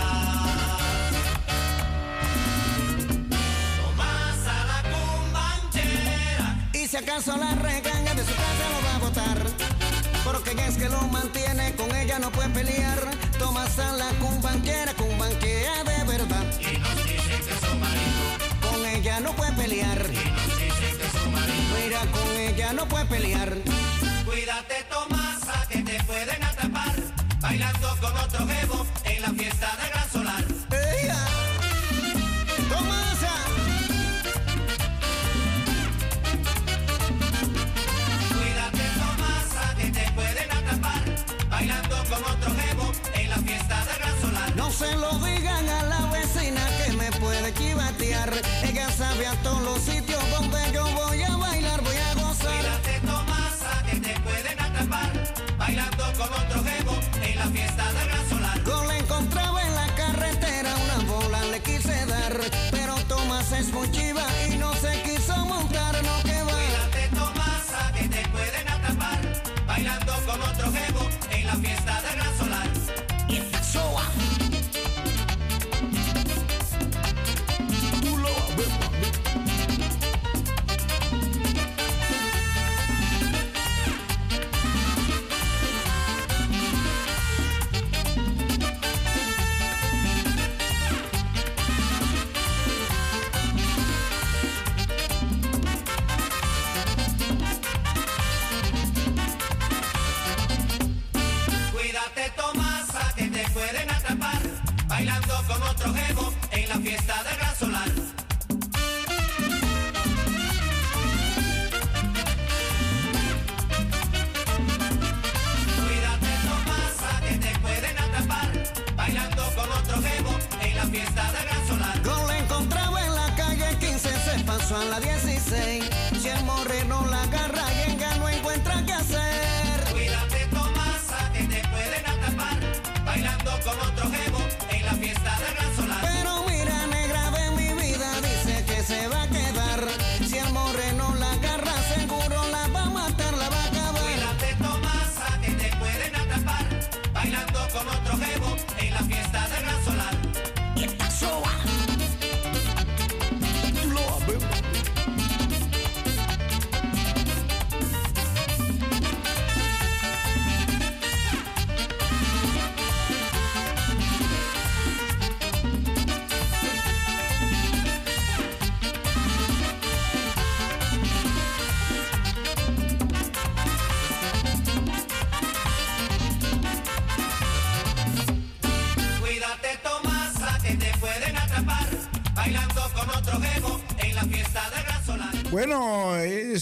Tomasa 3.82 4.54
la 4.72 4.82
cumbanchera. 4.90 6.46
Y 6.72 6.88
si 6.88 6.96
acaso 6.96 7.36
la 7.36 7.54
regaña 7.54 8.14
de 8.14 8.24
su 8.24 8.34
casa 8.34 8.64
lo 8.72 8.80
va 8.84 8.96
a 8.96 8.98
botar. 8.98 9.38
Porque 10.24 10.56
es 10.66 10.76
que 10.76 10.88
lo 10.88 11.02
mantiene, 11.02 11.72
con 11.76 11.94
ella 11.94 12.18
no 12.18 12.32
puede 12.32 12.48
pelear. 12.48 12.98
Tomas 13.38 13.78
a 13.78 13.92
la 13.92 14.08
cumbanquera, 14.18 14.92
cumbanquea 14.94 15.84
de 15.84 16.02
verdad. 16.02 16.44
Ella 18.98 19.20
no 19.20 19.32
puede 19.32 19.52
pelear. 19.52 20.08
Mira, 21.76 22.00
con 22.10 22.36
ella 22.36 22.72
no 22.72 22.88
puede 22.88 23.04
pelear. 23.04 23.56
Cuídate, 24.24 24.74
Tomasa, 24.90 24.97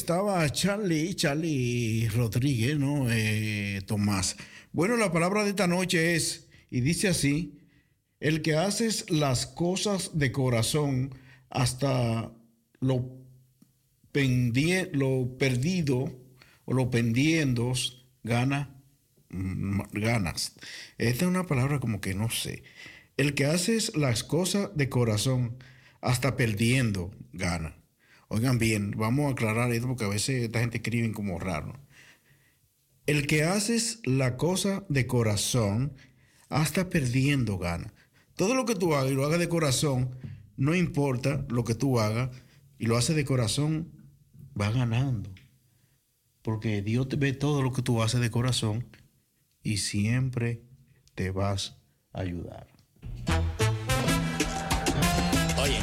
estaba 0.06 0.48
Charlie, 0.52 1.16
Charlie 1.16 2.08
Rodríguez, 2.14 2.78
¿no? 2.78 3.10
Eh, 3.10 3.80
Tomás. 3.86 4.36
Bueno, 4.70 4.96
la 4.96 5.10
palabra 5.10 5.42
de 5.42 5.50
esta 5.50 5.66
noche 5.66 6.14
es, 6.14 6.46
y 6.70 6.80
dice 6.80 7.08
así, 7.08 7.58
el 8.20 8.40
que 8.40 8.54
haces 8.54 9.10
las 9.10 9.48
cosas 9.48 10.16
de 10.16 10.30
corazón 10.30 11.12
hasta 11.50 12.30
lo, 12.78 13.18
pendie, 14.12 14.90
lo 14.92 15.36
perdido 15.38 16.16
o 16.66 16.72
lo 16.72 16.88
pendiendos, 16.88 18.06
gana, 18.22 18.80
mm, 19.30 19.80
ganas. 19.90 20.54
Esta 20.98 21.24
es 21.24 21.28
una 21.28 21.48
palabra 21.48 21.80
como 21.80 22.00
que 22.00 22.14
no 22.14 22.30
sé. 22.30 22.62
El 23.16 23.34
que 23.34 23.46
haces 23.46 23.96
las 23.96 24.22
cosas 24.22 24.70
de 24.76 24.88
corazón 24.88 25.56
hasta 26.00 26.36
perdiendo, 26.36 27.10
gana. 27.32 27.76
Oigan 28.28 28.58
bien, 28.58 28.92
vamos 28.96 29.26
a 29.26 29.32
aclarar 29.32 29.70
esto 29.72 29.86
porque 29.86 30.04
a 30.04 30.08
veces 30.08 30.42
esta 30.42 30.60
gente 30.60 30.78
escribe 30.78 31.12
como 31.12 31.38
raro. 31.38 31.78
El 33.06 33.26
que 33.26 33.44
haces 33.44 34.00
la 34.04 34.36
cosa 34.36 34.84
de 34.88 35.06
corazón, 35.06 35.94
hasta 36.48 36.90
perdiendo 36.90 37.58
gana. 37.58 37.94
Todo 38.34 38.54
lo 38.54 38.66
que 38.66 38.74
tú 38.74 38.94
hagas 38.94 39.12
y 39.12 39.14
lo 39.14 39.24
hagas 39.24 39.38
de 39.38 39.48
corazón, 39.48 40.16
no 40.56 40.74
importa 40.74 41.46
lo 41.48 41.64
que 41.64 41.74
tú 41.74 42.00
hagas 42.00 42.30
y 42.78 42.86
lo 42.86 42.96
haces 42.96 43.14
de 43.14 43.24
corazón, 43.24 43.92
va 44.60 44.70
ganando. 44.70 45.30
Porque 46.42 46.82
Dios 46.82 47.08
te 47.08 47.16
ve 47.16 47.32
todo 47.32 47.62
lo 47.62 47.72
que 47.72 47.82
tú 47.82 48.02
haces 48.02 48.20
de 48.20 48.30
corazón 48.30 48.88
y 49.62 49.78
siempre 49.78 50.62
te 51.14 51.30
vas 51.30 51.78
a 52.12 52.20
ayudar. 52.20 52.66
Oye, 55.58 55.78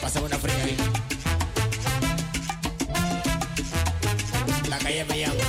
pasa 0.00 0.22
una 0.22 0.38
fría. 0.38 0.53
Yeah. 4.94 5.32
I'm 5.32 5.43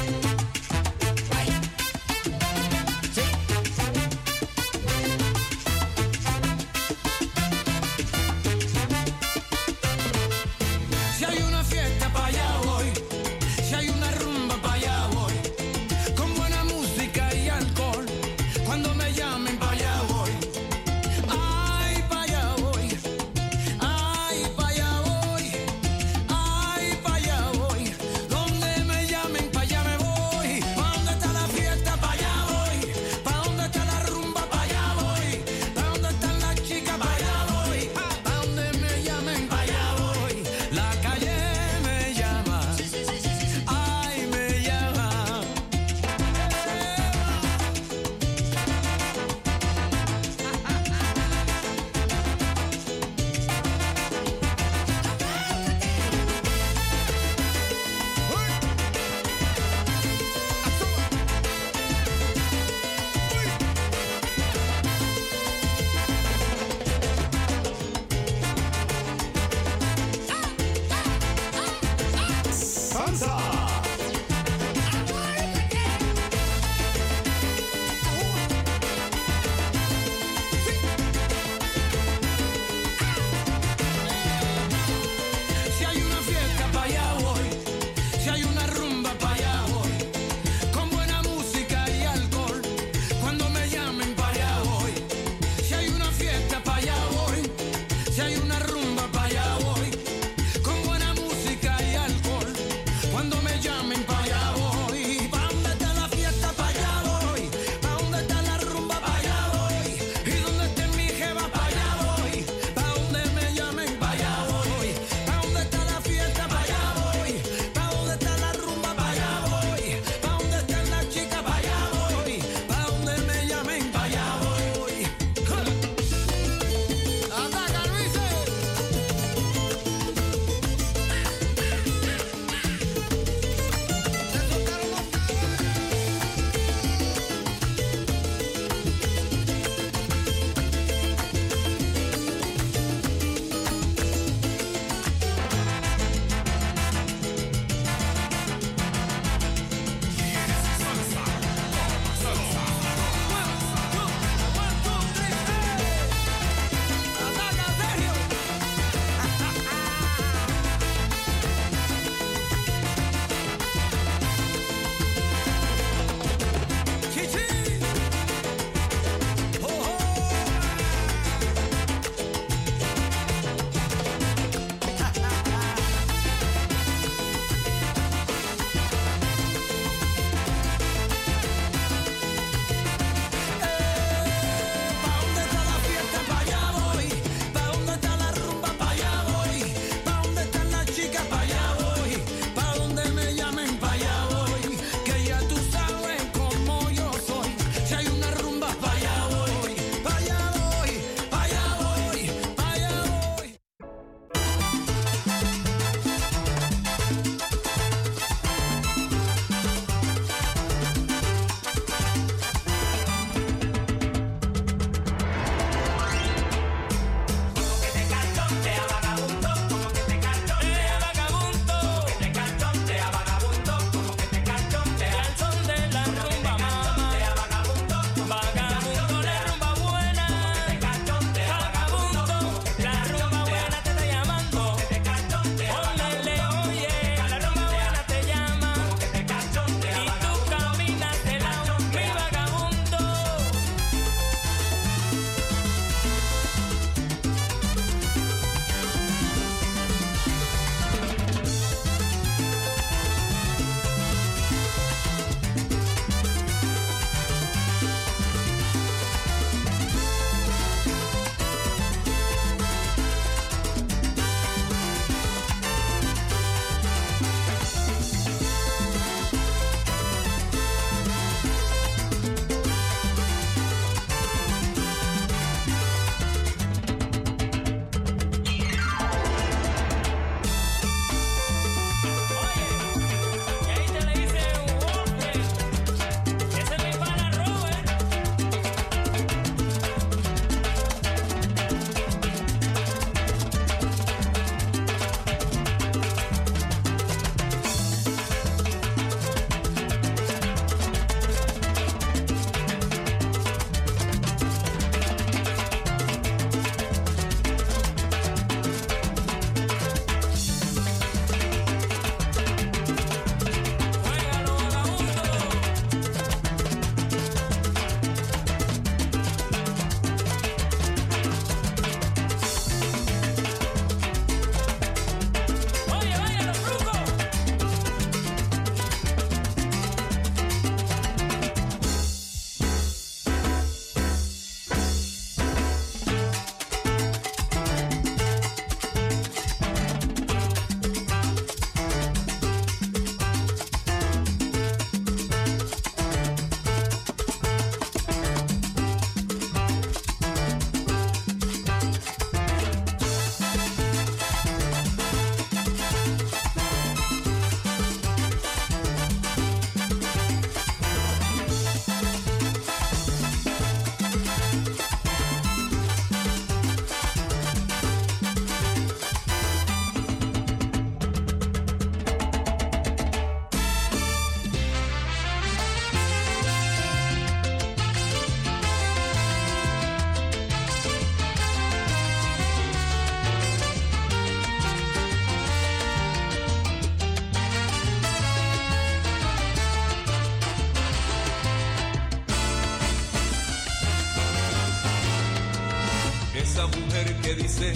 que 397.03 397.35
dice 397.35 397.73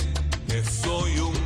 que 0.47 0.63
soy 0.63 1.19
un 1.19 1.38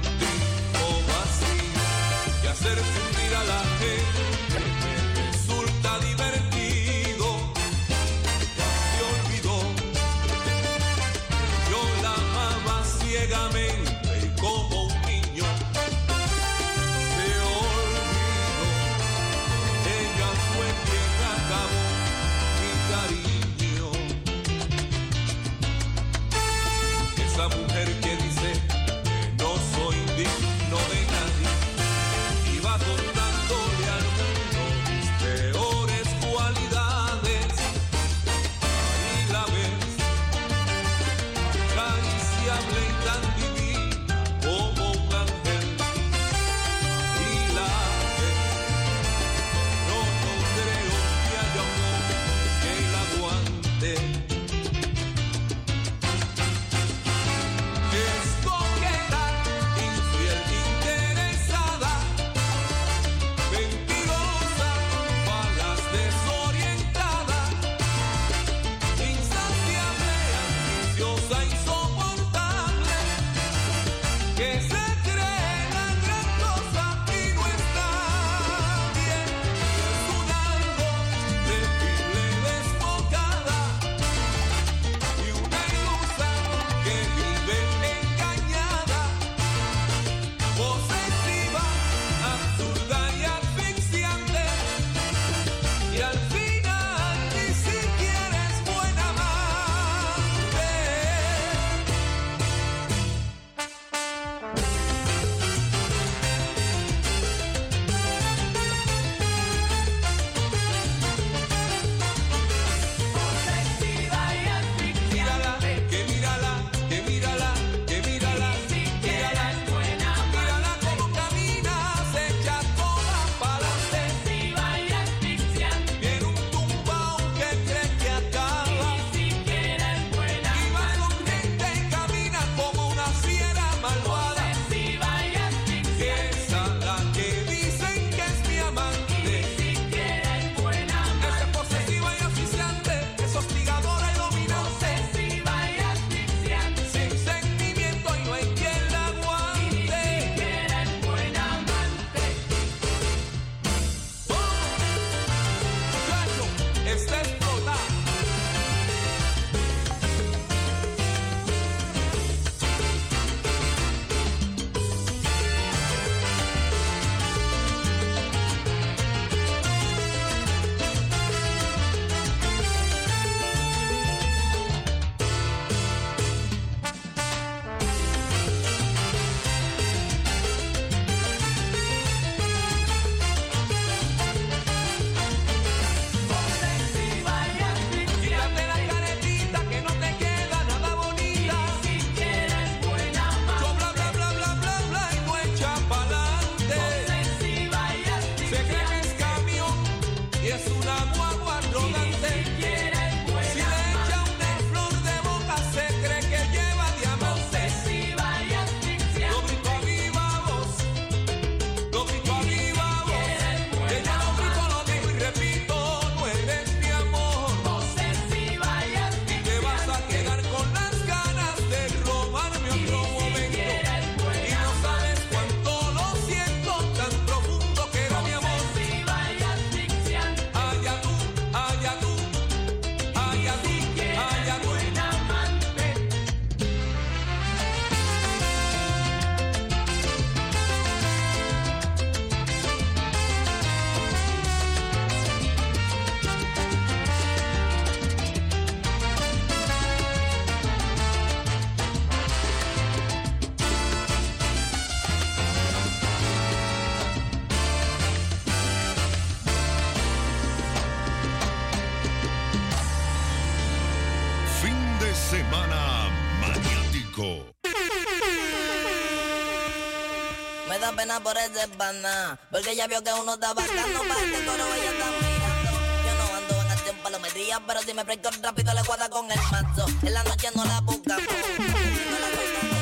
por 271.24 271.38
ese 271.38 271.68
pana. 271.70 272.38
Porque 272.52 272.76
ya 272.76 272.88
vio 272.88 273.02
que 273.04 273.14
uno 273.14 273.34
está 273.34 273.54
bacano 273.54 274.00
para 274.08 274.22
este 274.22 274.46
coro, 274.46 274.66
ella 274.76 274.92
está 274.92 275.06
mirando. 275.22 275.72
Yo 276.06 276.14
no 276.20 276.38
ando 276.38 276.62
en 276.62 276.72
acción 276.72 276.98
palomería, 276.98 277.62
pero 277.66 277.82
si 277.82 277.94
me 277.94 278.06
presto 278.06 278.30
rápido 278.42 278.74
le 278.74 278.82
guarda 278.84 279.10
con 279.10 279.32
el 279.32 279.40
mazo. 279.52 279.86
En 280.04 280.14
la 280.14 280.24
noche 280.24 280.50
no 280.56 280.66
la 280.66 280.82
buscamos. 280.82 281.24
No 281.24 282.20
la 282.24 282.30
buscamos, 282.38 282.76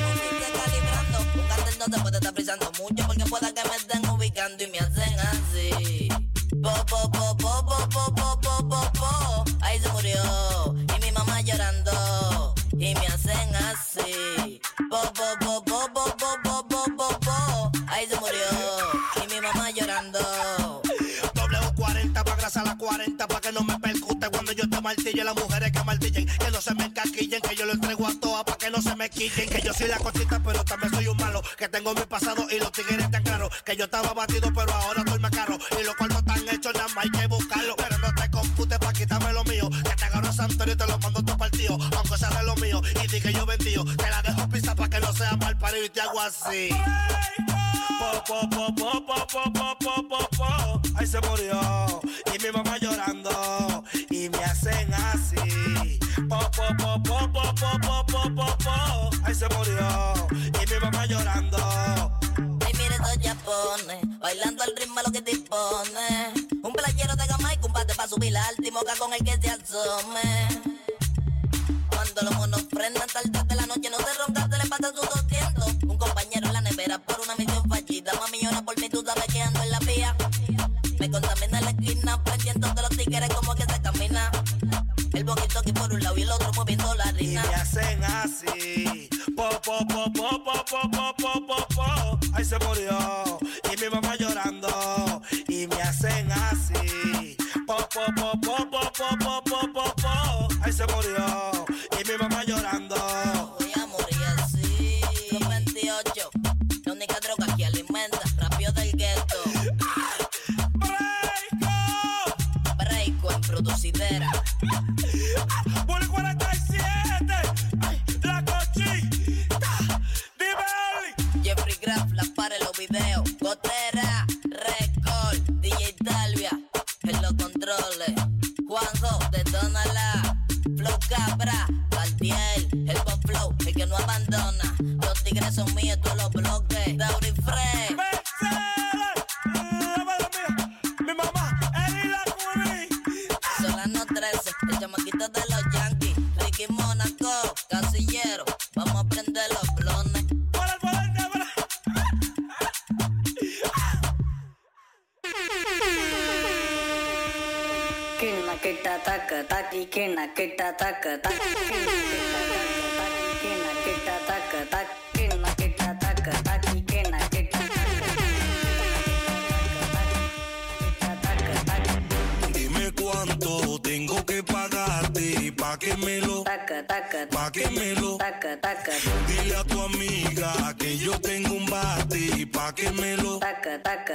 calibrando. 0.57 1.41
Un 1.41 1.47
cartel 1.47 1.75
no 1.79 1.85
se 1.85 2.01
puede 2.01 2.17
estar 2.17 2.33
frisando 2.33 2.71
mucho 2.79 3.07
porque 3.07 3.25
pueda 3.25 3.53
que 3.53 3.69
me 3.69 3.75
estén 3.75 4.09
ubicando 4.09 4.63
y 4.63 4.67
me 4.67 4.79
hacen 4.79 5.19
así. 5.19 6.09
Las 24.91 25.35
mujeres 25.35 25.71
que 25.71 25.83
martillen, 25.85 26.25
que 26.25 26.51
no 26.51 26.59
se 26.59 26.73
me 26.75 26.85
encaquillen, 26.85 27.41
que 27.41 27.55
yo 27.55 27.65
lo 27.65 27.71
entrego 27.71 28.07
a 28.07 28.13
todas 28.19 28.43
para 28.43 28.57
que 28.57 28.69
no 28.69 28.81
se 28.81 28.93
me 28.97 29.09
quillen. 29.09 29.47
Que 29.49 29.61
yo 29.61 29.73
soy 29.73 29.87
la 29.87 29.97
cosita, 29.97 30.41
pero 30.43 30.65
también 30.65 30.91
soy 30.91 31.07
un 31.07 31.15
malo. 31.15 31.41
Que 31.57 31.69
tengo 31.69 31.93
mi 31.93 32.01
pasado 32.01 32.45
y 32.51 32.59
los 32.59 32.71
tigres 32.73 32.99
están 32.99 33.23
claros. 33.23 33.49
Que 33.63 33.77
yo 33.77 33.85
estaba 33.85 34.13
batido, 34.13 34.51
pero 34.53 34.73
ahora 34.73 35.01
estoy 35.05 35.19
más 35.19 35.31
caro. 35.31 35.57
Y 35.79 35.85
los 35.85 35.95
cuartos 35.95 36.19
están 36.19 36.49
hechos, 36.49 36.73
nada 36.73 36.87
más 36.89 37.05
hay 37.05 37.11
que 37.11 37.27
buscarlo. 37.27 37.75
Pero 37.77 37.97
no 37.99 38.13
te 38.13 38.31
computes 38.31 38.79
para 38.79 38.91
quitarme 38.91 39.31
lo 39.31 39.43
mío. 39.45 39.69
Que 39.69 39.95
te 39.95 40.03
agarro 40.03 40.27
a 40.27 40.33
Santorio 40.33 40.73
y 40.73 40.77
te 40.77 40.87
lo 40.87 40.99
mando 40.99 41.23
todo 41.23 41.37
partido. 41.37 41.77
Aunque 41.95 42.17
sea 42.17 42.29
de 42.29 42.43
lo 42.43 42.55
mío 42.57 42.81
y 43.03 43.07
di 43.07 43.21
que 43.21 43.31
yo 43.31 43.45
vendío. 43.45 43.85
Te 43.85 44.09
la 44.09 44.21
dejo 44.23 44.49
pisa 44.49 44.75
para 44.75 44.89
que 44.89 44.99
no 44.99 45.13
sea 45.13 45.37
mal 45.37 45.57
parido 45.57 45.85
y 45.85 45.89
te 45.89 46.01
hago 46.01 46.19
así. 46.19 46.69
Po, 47.99 48.23
po, 48.25 48.49
po, 48.49 48.75
po, 48.75 49.05
po, 49.05 49.27
po, 49.27 49.53
po, 49.53 49.77
po, 49.79 50.07
po, 50.09 50.29
po. 50.35 50.81
Ahí 50.95 51.07
se 51.07 51.21
murió. 51.21 51.70
Po, 57.79 58.05
po, 58.05 58.23
po, 58.35 58.57
po. 58.57 59.09
Ahí 59.23 59.35
se 59.35 59.47
murió. 59.49 60.13
Y 60.31 60.73
mi 60.73 60.79
mamá 60.79 61.05
llorando. 61.05 61.57
Ay, 62.65 62.73
mire 62.73 62.95
esos 62.95 63.17
japones, 63.23 64.19
bailando 64.19 64.63
al 64.63 64.75
ritmo 64.75 65.01
lo 65.05 65.11
que 65.11 65.21
dispone. 65.21 66.33
Un 66.63 66.73
playero 66.73 67.15
de 67.15 67.25
gama 67.27 67.53
y 67.53 67.57
combate 67.57 67.93
para 67.95 68.07
subir 68.09 68.31
la 68.31 68.45
altimoca 68.47 68.93
con 68.97 69.13
el 69.13 69.23
que 69.23 69.37
se 69.41 69.49
asome. 69.49 70.47
Cuando 71.89 72.21
los 72.23 72.35
monos 72.35 72.63
prendan 72.63 73.07
tarde 73.07 73.43
de 73.47 73.55
la 73.55 73.65
noche, 73.65 73.89
no 73.89 73.97
se 73.97 74.13
ronca, 74.13 74.47
se 74.49 74.57
le 74.63 74.69
pasa 74.69 74.89
su 74.89 75.01
200. 75.01 75.83
Un 75.83 75.97
compañero 75.97 76.47
en 76.47 76.53
la 76.53 76.61
nevera 76.61 76.99
por 76.99 77.19
una 77.21 77.35
misión 77.35 77.67
fallida. 77.69 78.11
Mami 78.19 78.39
llora 78.41 78.61
por 78.61 78.79
mí, 78.79 78.89
tú 78.89 79.03
sabes 79.05 79.25
que 79.25 79.41
ando 79.41 79.61
en 79.61 79.71
la 79.71 79.79
vía. 79.79 80.15
Me 80.99 81.09
contamina 81.09 81.61
la 81.61 81.71
esquina, 81.71 82.23
prendiendo 82.23 82.73
de 82.73 82.81
los 82.81 82.91
tigres 82.91 83.29
como 83.33 83.55
que 83.55 83.63
se 83.63 83.80
aquí 85.61 85.71
por 85.73 85.93
un 85.93 86.01
lado 86.01 86.17
y 86.17 86.23
el 86.23 86.31
otro 86.31 86.51
moviendo 86.53 86.93
la 86.95 87.11
Y 87.11 87.27
rina. 87.27 87.43
me 87.47 87.55
hacen 87.55 88.03
así. 88.03 89.09
Po, 89.35 89.49
po, 89.63 89.85
po, 89.87 90.11
po, 90.11 90.43
po, 90.43 90.65
po, 90.65 90.91
po, 90.91 91.13
po, 91.15 91.47
po, 91.47 91.67
po. 91.75 92.19
Ahí 92.33 92.43
se 92.45 92.57
murió. 92.59 93.39
Y 93.71 93.81
mi 93.81 93.89
mamá 93.89 94.15
llorando. 94.19 95.21
Y 95.47 95.67
me 95.67 95.81
hacen 95.81 96.31
así. 96.31 97.37
Po, 97.67 97.77
po, 97.93 98.05
po, 98.15 98.31
po, 98.41 98.57
po, 98.71 98.81
po, 98.91 99.41
po, 99.43 99.73
po, 99.73 99.93
po. 100.01 100.47
Ahí 100.63 100.73
se 100.73 100.85
murió. 100.87 101.40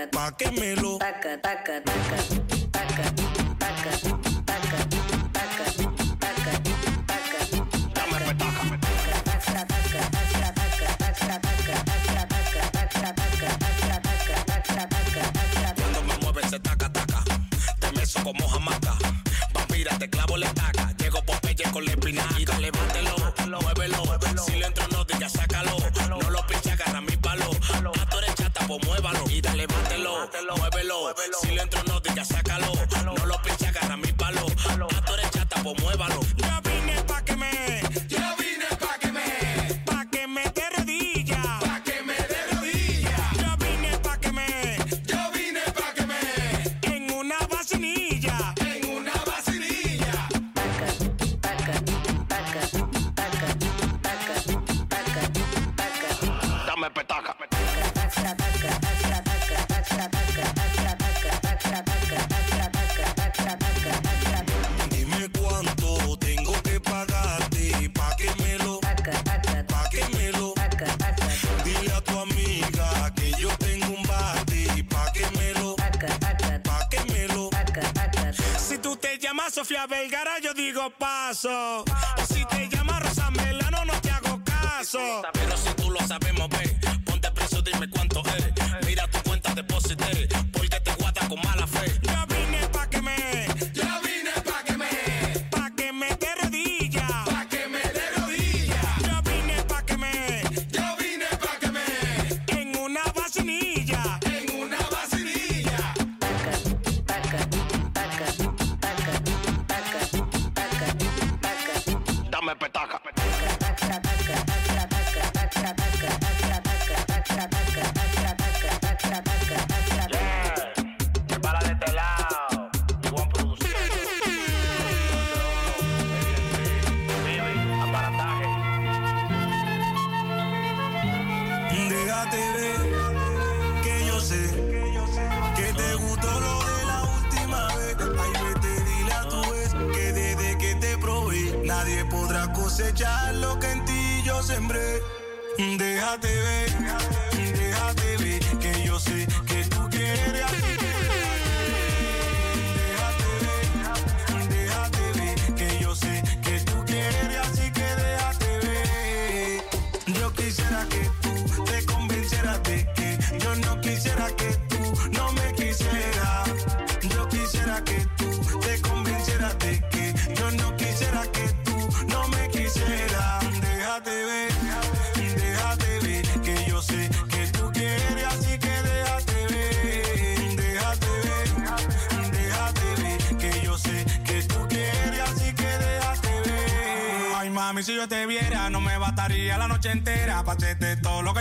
taca, 0.04 0.50
taca, 0.98 0.98
taca, 0.98 1.38
taca, 1.38 1.80
taca. 1.80 2.45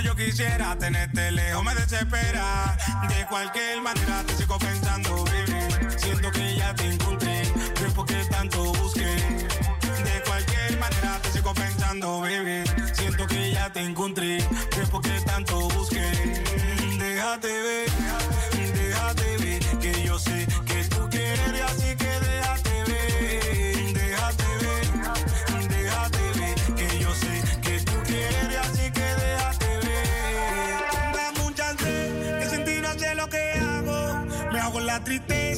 Yo 0.06 0.16
quisiera. 0.16 0.78
Tenerte 0.78 1.32
lejos 1.32 1.64
me 1.64 1.74
desespera. 1.74 2.78
De 3.10 3.26
cualquier 3.26 3.82
manera 3.82 4.24
te 4.28 4.36
sigo 4.36 4.58
pensando, 4.60 5.26
baby. 5.26 5.98
Siento 5.98 6.32
que 6.32 6.56
ya 6.56 6.74
te 6.76 6.86
encontré. 6.94 7.42
Ven 7.82 7.94
porque 7.94 8.16
tanto 8.30 8.74
busqué. 8.74 9.16
De 10.10 10.22
cualquier 10.26 10.80
manera 10.80 11.20
te 11.22 11.32
sigo 11.32 11.54
pensando, 11.54 12.22
baby. 12.22 12.64
Siento 12.94 13.26
que 13.26 13.52
ya 13.52 13.70
te 13.72 13.82
encontré. 13.82 14.38
Ven 14.78 14.88
porque 14.92 15.12
tanto 15.26 15.68
busqué. 15.70 16.05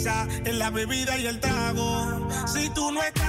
En 0.08 0.58
la 0.58 0.70
bebida 0.70 1.18
y 1.18 1.28
el 1.28 1.40
trago. 1.40 2.30
Si 2.48 2.70
tú 2.70 2.92
no 2.92 3.02
estás 3.04 3.27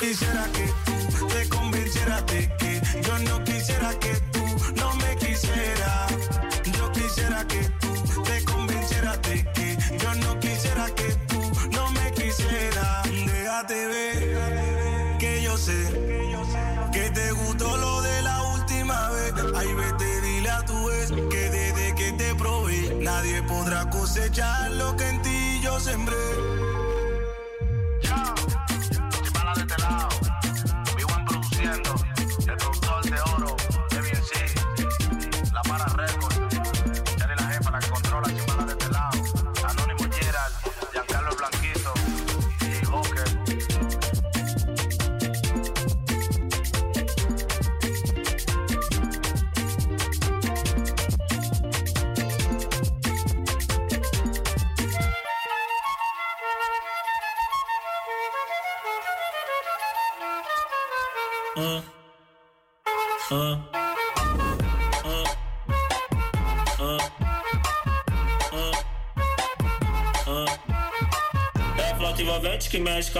quisiera 0.00 0.46
que 0.52 0.66
tú 1.18 1.26
te 1.26 1.48
convencieras 1.50 2.26
de 2.26 2.48
que 2.56 2.80
yo 3.02 3.18
no 3.18 3.44
quisiera 3.44 3.90
que 3.98 4.14
tú 4.32 4.44
no 4.76 4.94
me 4.94 5.16
quisieras. 5.16 6.12
Yo 6.72 6.90
quisiera 6.92 7.46
que 7.46 7.60
tú 7.80 8.22
te 8.22 8.44
convencieras 8.44 9.20
de 9.22 9.44
que 9.52 9.76
yo 10.02 10.14
no 10.14 10.40
quisiera 10.40 10.86
que 10.94 11.08
tú 11.28 11.40
no 11.72 11.90
me 11.90 12.12
quisieras. 12.12 13.10
Déjate 13.26 13.86
ver 13.88 15.18
que 15.18 15.42
yo 15.42 15.58
sé 15.58 15.78
que 16.92 17.10
te 17.10 17.32
gustó 17.32 17.76
lo 17.76 18.00
de 18.00 18.22
la 18.22 18.42
última 18.54 19.10
vez. 19.10 19.34
Ay, 19.54 19.68
vete, 19.74 20.20
dile 20.22 20.50
a 20.50 20.64
tu 20.64 20.90
ex 20.90 21.10
que 21.10 21.50
desde 21.50 21.94
que 21.94 22.12
te 22.12 22.34
probé 22.36 22.96
nadie 23.02 23.42
podrá 23.42 23.90
cosechar 23.90 24.70
lo 24.70 24.96
que 24.96 25.06
en 25.06 25.20
ti 25.20 25.60
yo 25.62 25.78
sembré. 25.78 26.49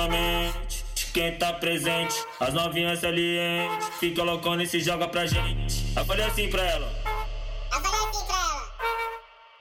Que 0.01 0.07
mexe 0.07 0.07
com 0.07 0.07
a 0.07 0.09
mente. 0.09 0.85
De 0.95 1.07
Quem 1.07 1.39
tá 1.39 1.53
presente, 1.55 2.15
as 2.39 2.55
novinhas 2.55 3.01
salientes. 3.01 3.89
Fica 3.99 4.23
loucona 4.23 4.63
e 4.63 4.67
se 4.67 4.81
joga 4.81 5.09
pra 5.09 5.27
gente. 5.27 5.93
Eu 5.97 6.05
falei 6.05 6.25
assim 6.25 6.49
pra 6.49 6.63
ela. 6.63 6.93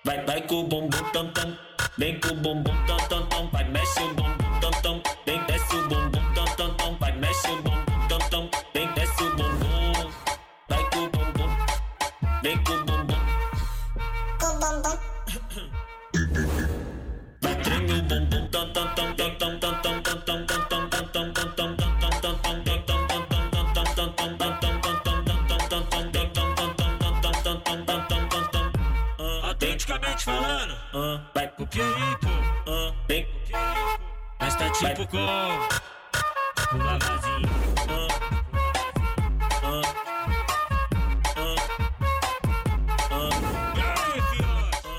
Vai, 0.06 0.26
vai 0.26 0.41
com 0.41 0.61
o 0.61 0.64
bumbum 0.64 1.03
tam 1.11 1.32
tam. 1.32 1.57
Vem 1.98 2.20
com 2.20 2.30
o 2.30 2.36
bumbum 2.36 2.86
tam 2.86 2.98
tam 3.10 3.26
tam. 3.28 3.49
Vai, 3.49 3.64
mexe 3.66 3.99
o 4.02 4.14
bumbum 4.14 4.60
tam 4.61 4.72
tam. 4.82 5.02
Vem, 5.26 5.44
desce 5.45 5.76
o 5.76 5.88
bumbum 5.88 6.34
tam 6.34 6.45
tam 6.56 6.74
tam. 6.76 6.95
Vai, 6.98 7.11
mexe 7.14 7.48
o 7.49 7.61
bumbum 7.61 8.07
tam 8.07 8.20
tam. 8.30 8.49
Vem, 8.74 8.88
vem, 33.08 33.28
mas 34.40 34.56
tá 34.56 34.70
tipo 34.72 35.08
com 35.08 35.18
o. 35.18 35.70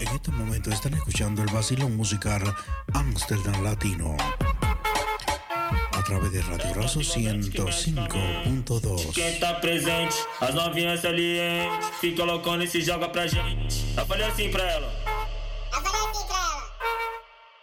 En 0.01 0.09
este 0.15 0.31
momento 0.31 0.71
están 0.71 0.95
escuchando 0.95 1.43
el 1.43 1.51
vacilón 1.51 1.97
musical 1.97 2.43
Amsterdam 2.95 3.63
Latino 3.63 4.17
a 5.93 6.03
través 6.03 6.33
de 6.33 6.41
Radio 6.41 6.75
Razo 6.75 7.01
105.2. 7.01 9.13
Quem 9.13 9.39
tá 9.39 9.55
presente, 9.61 10.17
as 10.41 10.55
novinhas 10.55 11.01
salientes. 11.01 11.91
Fica 12.01 12.25
loucona 12.25 12.65
e 12.65 12.69
se 12.69 12.81
joga 12.81 13.09
pra 13.09 13.27
gente. 13.27 13.95
Eu 13.97 14.07
falei 14.07 14.27
assim 14.27 14.51
pra 14.51 14.65
ela. 14.65 15.00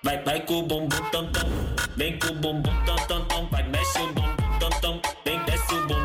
Vai, 0.08 0.24
vai 0.24 0.40
com 0.40 0.60
o 0.60 0.64
bumbum 0.64 0.88
tam 1.12 1.28
tam. 1.34 1.50
Vem 1.98 2.18
com 2.18 2.30
o 2.30 2.36
bumbum 2.36 2.72
tam 2.86 2.96
tam 3.10 3.26
tam. 3.26 3.46
Vai, 3.52 3.64
mexe 3.64 4.00
o 4.00 4.08
bumbum 4.14 4.58
tam 4.58 4.70
tam. 4.80 5.02
Vem, 5.26 5.38
desce 5.44 5.74
o 5.74 5.82
bumbum 5.82 5.97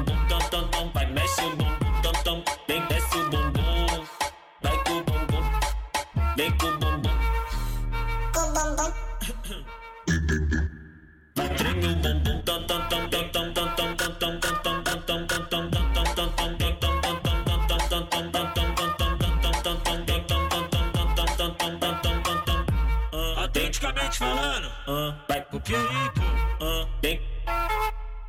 jeito. 25.65 26.21
Uh, 26.61 26.87
bem. 27.01 27.21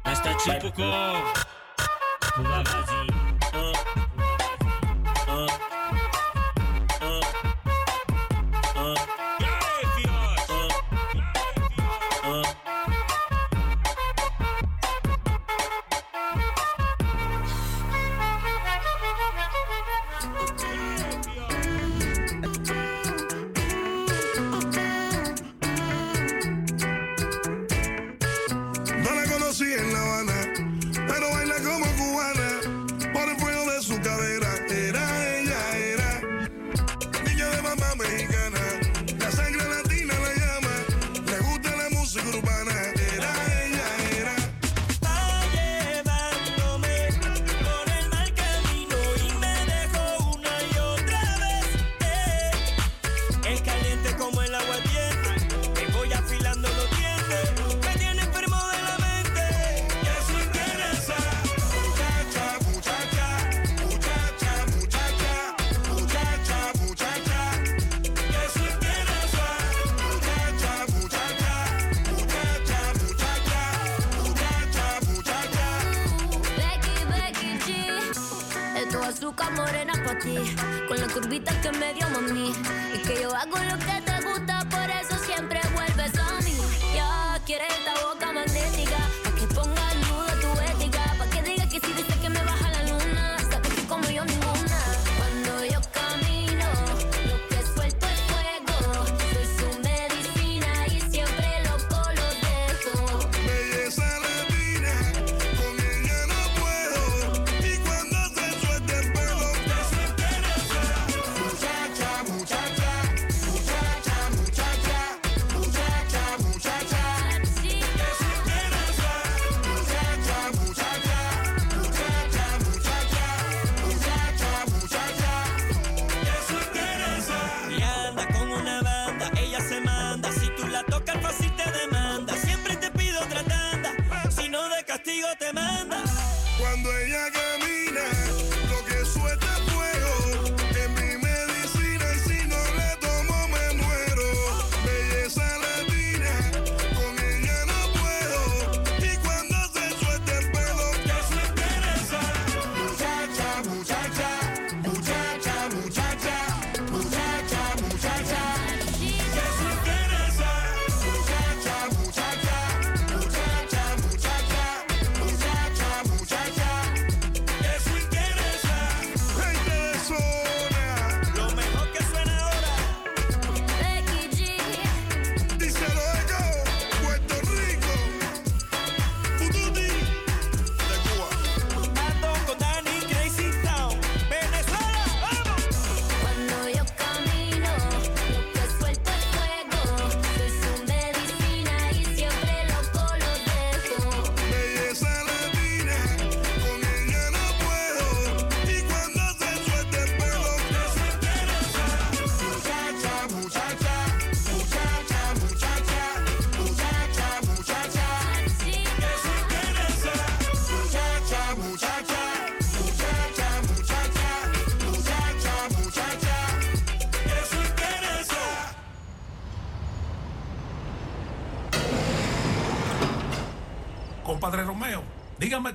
Mas 0.06 0.20
tá 0.20 0.34
tipo 0.36 0.72
com. 0.72 0.84
Pula, 2.36 2.64
Com 2.64 2.83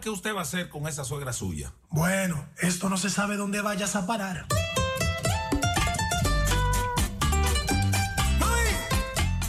¿qué 0.09 0.13
usted 0.13 0.35
va 0.35 0.39
a 0.39 0.43
hacer 0.45 0.71
con 0.71 0.89
esa 0.89 1.05
suegra 1.05 1.35
suya? 1.35 1.75
Bueno, 1.91 2.49
esto 2.63 2.89
no 2.89 2.97
se 2.97 3.11
sabe 3.11 3.37
dónde 3.37 3.61
vayas 3.61 3.95
a 3.95 4.07
parar. 4.07 4.47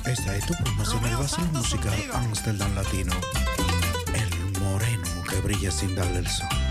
Esta 0.05 0.35
es 0.35 0.45
tu 0.45 0.53
promoción 0.55 1.01
del 1.01 1.15
vacío 1.15 1.45
musical 1.53 1.93
Amsterdam 2.13 2.75
Latino. 2.75 3.13
El 4.13 4.59
moreno 4.59 5.07
que 5.29 5.39
brilla 5.39 5.71
sin 5.71 5.95
darle 5.95 6.19
el 6.19 6.27
sol. 6.27 6.68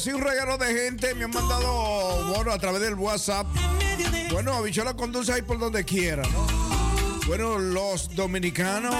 Sí, 0.00 0.10
un 0.12 0.22
regalo 0.22 0.56
de 0.56 0.74
gente 0.74 1.14
me 1.14 1.24
han 1.24 1.30
mandado, 1.30 2.24
bueno, 2.34 2.52
a 2.52 2.58
través 2.58 2.80
del 2.80 2.94
WhatsApp. 2.94 3.46
Bueno, 4.32 4.54
habichuela 4.54 4.94
con 4.94 5.12
dulce 5.12 5.32
ahí 5.32 5.42
por 5.42 5.58
donde 5.58 5.84
quiera, 5.84 6.22
¿no? 6.22 6.46
Bueno, 7.26 7.58
los 7.58 8.14
dominicanos 8.14 8.94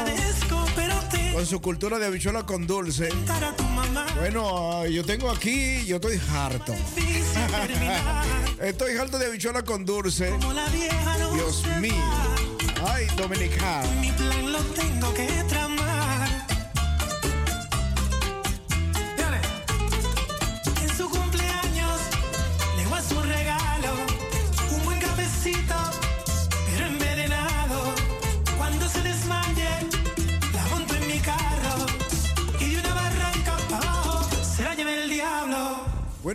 con 1.32 1.46
su 1.46 1.60
cultura 1.60 1.98
de 1.98 2.06
habichuela 2.06 2.44
con 2.44 2.66
dulce. 2.66 3.08
Bueno, 4.18 4.86
yo 4.86 5.04
tengo 5.04 5.30
aquí, 5.30 5.84
yo 5.86 5.96
estoy 5.96 6.20
harto. 6.32 6.74
Estoy 8.60 8.96
harto 8.98 9.18
de 9.18 9.26
habichuela 9.26 9.62
con 9.62 9.86
dulce. 9.86 10.34
Dios 11.32 11.64
mío. 11.80 11.94
Ay, 12.86 13.06
dominicano. 13.16 13.90
Mi 14.00 14.12
plan 14.12 14.52
lo 14.52 14.58
tengo 14.74 15.14
que 15.14 15.26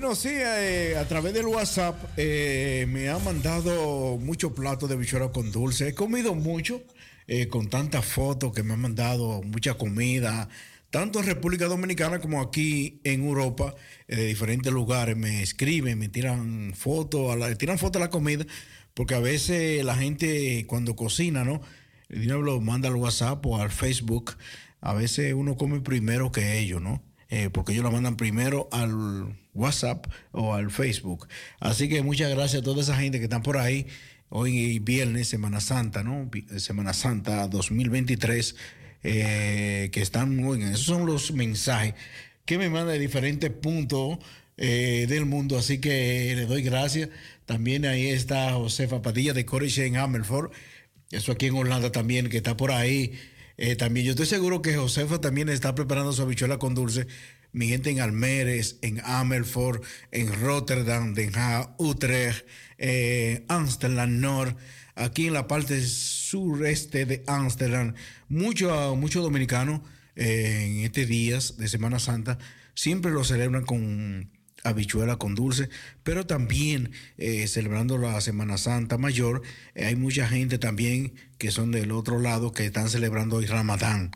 Bueno, 0.06 0.22
sí, 0.22 0.30
eh, 0.34 0.98
a 1.00 1.08
través 1.08 1.34
del 1.34 1.48
WhatsApp 1.48 1.96
eh, 2.16 2.86
me 2.88 3.10
han 3.10 3.24
mandado 3.24 4.20
muchos 4.20 4.52
platos 4.52 4.88
de 4.88 4.94
habichuela 4.94 5.32
con 5.32 5.52
dulce. 5.52 5.88
He 5.88 5.96
comido 5.96 6.36
mucho 6.36 6.84
eh, 7.26 7.48
con 7.48 7.72
tantas 7.72 8.06
fotos 8.06 8.54
que 8.54 8.62
me 8.62 8.74
han 8.74 8.82
mandado, 8.82 9.42
mucha 9.42 9.74
comida, 9.74 10.48
tanto 10.92 11.20
en 11.20 11.26
República 11.26 11.66
Dominicana 11.66 12.20
como 12.20 12.40
aquí 12.40 13.02
en 13.04 13.24
Europa, 13.24 13.74
de 14.08 14.28
diferentes 14.28 14.72
lugares. 14.72 15.18
Me 15.18 15.42
escriben, 15.42 15.98
me 15.98 16.08
tiran 16.08 16.76
fotos, 16.76 17.36
tiran 17.58 17.80
fotos 17.80 18.00
a 18.00 18.06
la 18.06 18.12
comida, 18.12 18.46
porque 18.94 19.16
a 19.16 19.20
veces 19.20 19.84
la 19.84 19.96
gente 19.96 20.68
cuando 20.68 20.96
cocina, 20.96 21.44
¿no? 21.44 21.64
El 22.10 22.22
dinero 22.22 22.44
lo 22.44 22.62
manda 22.62 22.90
al 22.90 22.96
WhatsApp 22.96 23.44
o 23.48 23.60
al 23.60 23.72
Facebook. 23.72 24.38
A 24.82 24.94
veces 24.94 25.34
uno 25.34 25.58
come 25.58 25.82
primero 25.82 26.32
que 26.32 26.60
ellos, 26.60 26.80
¿no? 26.80 27.02
Eh, 27.30 27.50
porque 27.52 27.72
ellos 27.74 27.84
lo 27.84 27.92
mandan 27.92 28.18
primero 28.18 28.70
al 28.72 29.36
WhatsApp 29.54 30.06
o 30.32 30.54
al 30.54 30.70
Facebook. 30.70 31.28
Así 31.60 31.90
que 31.90 32.04
muchas 32.04 32.30
gracias 32.30 32.62
a 32.62 32.64
toda 32.66 32.82
esa 32.84 32.96
gente 32.96 33.18
que 33.18 33.24
están 33.26 33.42
por 33.42 33.58
ahí. 33.58 33.88
Hoy 34.30 34.80
viernes, 34.80 35.28
Semana 35.28 35.60
Santa, 35.60 36.04
¿no? 36.04 36.28
Vi- 36.32 36.46
Semana 36.60 36.94
Santa 36.94 37.48
2023, 37.48 38.56
eh, 39.04 39.90
que 39.92 40.02
están, 40.02 40.44
oigan, 40.44 40.70
esos 40.70 40.86
son 40.86 41.06
los 41.06 41.32
mensajes 41.32 41.94
que 42.46 42.58
me 42.58 42.70
mandan 42.70 42.94
de 42.94 43.00
diferentes 43.00 43.50
puntos 43.50 44.18
eh, 44.58 45.06
del 45.10 45.26
mundo. 45.26 45.58
Así 45.58 45.80
que 45.80 46.34
le 46.36 46.46
doy 46.46 46.62
gracias. 46.62 47.10
También 47.46 47.86
ahí 47.86 48.08
está 48.08 48.54
Josefa 48.54 49.02
Padilla 49.02 49.34
de 49.34 49.46
Corriche 49.46 49.86
en 49.86 49.98
Amelford. 49.98 50.52
Eso 51.12 51.32
aquí 51.32 51.48
en 51.48 51.56
Holanda 51.56 51.92
también, 51.92 52.30
que 52.30 52.38
está 52.38 52.56
por 52.58 52.72
ahí. 52.72 53.14
Eh, 53.58 53.76
también 53.76 54.06
yo 54.06 54.12
estoy 54.12 54.26
seguro 54.26 54.62
que 54.62 54.76
Josefa 54.76 55.22
también 55.22 55.50
está 55.50 55.76
preparando 55.76 56.12
su 56.12 56.22
habichuela 56.22 56.58
con 56.58 56.76
dulce. 56.76 57.08
Mi 57.52 57.68
gente 57.68 57.90
en 57.90 58.02
Almeres, 58.02 58.80
en 58.82 59.02
Amelford, 59.06 59.82
en 60.12 60.42
Rotterdam, 60.42 61.14
Den 61.14 61.34
Haag, 61.36 61.74
Utrecht, 61.78 62.46
eh, 62.78 63.46
Amsterdam 63.48 64.20
Nord, 64.20 64.58
aquí 64.96 65.28
en 65.28 65.34
la 65.34 65.48
parte 65.48 65.82
sureste 65.82 67.06
de 67.06 67.24
Amsterdam. 67.28 67.94
Muchos 68.28 68.98
mucho 68.98 69.22
dominicanos 69.22 69.82
eh, 70.18 70.66
en 70.66 70.86
estos 70.86 71.08
días 71.08 71.58
de 71.58 71.70
Semana 71.70 72.00
Santa 72.00 72.38
siempre 72.74 73.12
lo 73.12 73.24
celebran 73.24 73.64
con 73.66 74.32
habichuela 74.64 75.18
con 75.18 75.36
dulce, 75.36 75.70
pero 76.04 76.26
también 76.26 76.92
eh, 77.18 77.48
celebrando 77.48 77.98
la 77.98 78.20
Semana 78.20 78.58
Santa 78.58 78.98
Mayor, 78.98 79.44
hay 79.76 79.96
mucha 79.96 80.28
gente 80.28 80.58
también 80.58 81.14
que 81.38 81.52
son 81.52 81.72
del 81.72 81.92
otro 81.92 82.20
lado 82.20 82.52
que 82.52 82.66
están 82.66 82.90
celebrando 82.90 83.38
hoy 83.38 83.46
Ramadán. 83.46 84.12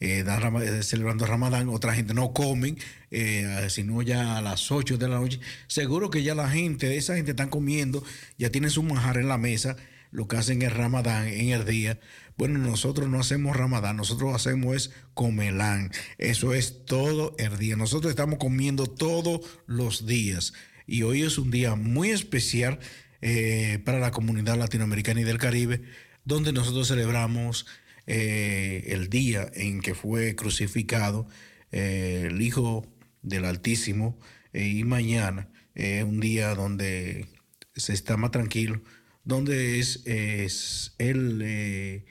Eh, 0.00 0.24
dan 0.24 0.40
Rama- 0.42 0.64
eh, 0.64 0.82
celebrando 0.82 1.26
Ramadán, 1.26 1.68
otra 1.68 1.94
gente 1.94 2.12
no 2.14 2.32
comen, 2.32 2.76
eh, 3.10 3.66
sino 3.70 4.02
ya 4.02 4.38
a 4.38 4.42
las 4.42 4.70
8 4.72 4.98
de 4.98 5.08
la 5.08 5.20
noche. 5.20 5.38
Seguro 5.68 6.10
que 6.10 6.22
ya 6.22 6.34
la 6.34 6.48
gente, 6.48 6.96
esa 6.96 7.14
gente 7.14 7.30
están 7.32 7.50
comiendo, 7.50 8.02
ya 8.36 8.50
tienen 8.50 8.70
su 8.70 8.82
manjar 8.82 9.18
en 9.18 9.28
la 9.28 9.38
mesa, 9.38 9.76
lo 10.10 10.26
que 10.28 10.36
hacen 10.36 10.60
es 10.62 10.72
Ramadán 10.72 11.28
en 11.28 11.50
el 11.50 11.64
día. 11.64 12.00
Bueno, 12.36 12.58
nosotros 12.58 13.08
no 13.08 13.20
hacemos 13.20 13.56
Ramadán, 13.56 13.96
nosotros 13.96 14.34
hacemos 14.34 14.74
es 14.74 14.90
comelán. 15.14 15.90
Eso 16.18 16.52
es 16.54 16.84
todo 16.86 17.34
el 17.38 17.56
día. 17.58 17.76
Nosotros 17.76 18.10
estamos 18.10 18.38
comiendo 18.38 18.86
todos 18.86 19.40
los 19.66 20.06
días. 20.06 20.52
Y 20.86 21.02
hoy 21.02 21.22
es 21.22 21.38
un 21.38 21.50
día 21.50 21.76
muy 21.76 22.10
especial 22.10 22.80
eh, 23.20 23.78
para 23.84 24.00
la 24.00 24.10
comunidad 24.10 24.56
latinoamericana 24.58 25.20
y 25.20 25.24
del 25.24 25.38
Caribe, 25.38 25.82
donde 26.24 26.52
nosotros 26.52 26.88
celebramos 26.88 27.66
eh, 28.06 28.84
el 28.88 29.08
día 29.08 29.50
en 29.54 29.80
que 29.80 29.94
fue 29.94 30.34
crucificado 30.34 31.26
eh, 31.70 32.24
el 32.26 32.40
Hijo 32.42 32.86
del 33.22 33.44
Altísimo. 33.44 34.18
eh, 34.52 34.66
y 34.66 34.84
mañana 34.84 35.48
es 35.74 36.04
un 36.04 36.20
día 36.20 36.54
donde 36.54 37.28
se 37.74 37.92
está 37.94 38.16
más 38.16 38.30
tranquilo, 38.30 38.82
donde 39.24 39.78
es, 39.78 40.02
es 40.06 40.94
él 40.98 42.04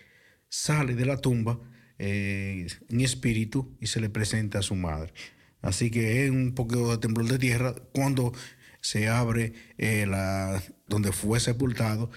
sale 0.50 0.96
de 0.96 1.06
la 1.06 1.18
tumba 1.18 1.60
en 2.00 3.02
espíritu 3.02 3.78
y 3.80 3.88
se 3.88 4.02
le 4.02 4.10
presenta 4.10 4.60
a 4.60 4.64
su 4.64 4.76
madre. 4.76 5.14
Así 5.62 5.92
que 5.92 6.26
es 6.26 6.32
un 6.32 6.56
poco 6.56 6.90
de 6.92 6.98
temblor 6.98 7.28
de 7.28 7.38
tierra 7.38 7.76
cuando 7.94 8.34
se 8.82 9.08
abre 9.08 9.54
la 9.78 10.64
donde 10.88 11.12
fue 11.12 11.40
sepultado 11.40 12.10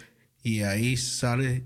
y 0.44 0.60
ahí 0.60 0.96
sale, 0.98 1.64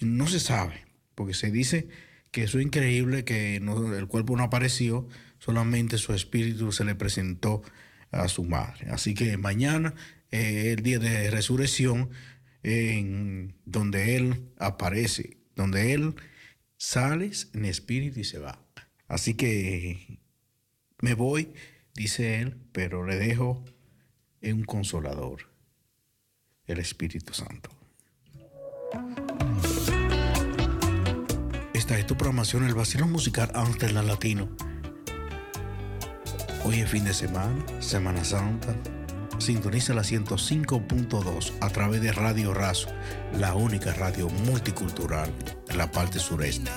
no 0.00 0.26
se 0.26 0.40
sabe, 0.40 0.86
porque 1.14 1.34
se 1.34 1.50
dice 1.50 1.88
que 2.30 2.44
eso 2.44 2.58
es 2.58 2.64
increíble, 2.66 3.24
que 3.24 3.56
el 3.56 4.06
cuerpo 4.06 4.36
no 4.36 4.42
apareció, 4.44 5.08
solamente 5.38 5.98
su 5.98 6.12
espíritu 6.14 6.72
se 6.72 6.84
le 6.84 6.94
presentó 6.94 7.62
a 8.10 8.28
su 8.28 8.44
madre. 8.44 8.90
Así 8.90 9.14
que 9.14 9.36
mañana 9.36 9.94
es 10.30 10.66
el 10.66 10.82
día 10.82 10.98
de 10.98 11.30
resurrección, 11.30 12.10
en 12.62 13.54
donde 13.64 14.16
Él 14.16 14.50
aparece, 14.58 15.38
donde 15.54 15.94
Él 15.94 16.14
sale 16.76 17.30
en 17.54 17.64
espíritu 17.64 18.20
y 18.20 18.24
se 18.24 18.38
va. 18.38 18.64
Así 19.06 19.34
que 19.34 20.20
me 21.00 21.14
voy, 21.14 21.52
dice 21.94 22.40
Él, 22.40 22.56
pero 22.72 23.06
le 23.06 23.16
dejo 23.16 23.64
un 24.42 24.64
consolador, 24.64 25.50
el 26.66 26.78
Espíritu 26.78 27.32
Santo. 27.34 27.70
Esta 31.88 32.00
es 32.00 32.06
tu 32.06 32.18
programación, 32.18 32.66
el 32.66 32.74
vacilón 32.74 33.10
musical 33.10 33.50
Amsterdam 33.54 34.06
Latino. 34.06 34.46
Hoy 36.62 36.80
es 36.80 36.90
fin 36.90 37.02
de 37.02 37.14
semana, 37.14 37.64
Semana 37.80 38.26
Santa. 38.26 38.76
Sintoniza 39.38 39.94
la 39.94 40.02
105.2 40.02 41.52
a 41.62 41.70
través 41.70 42.02
de 42.02 42.12
Radio 42.12 42.52
Razo, 42.52 42.90
la 43.38 43.54
única 43.54 43.94
radio 43.94 44.28
multicultural 44.28 45.32
en 45.66 45.78
la 45.78 45.90
parte 45.90 46.18
sureste. 46.18 46.70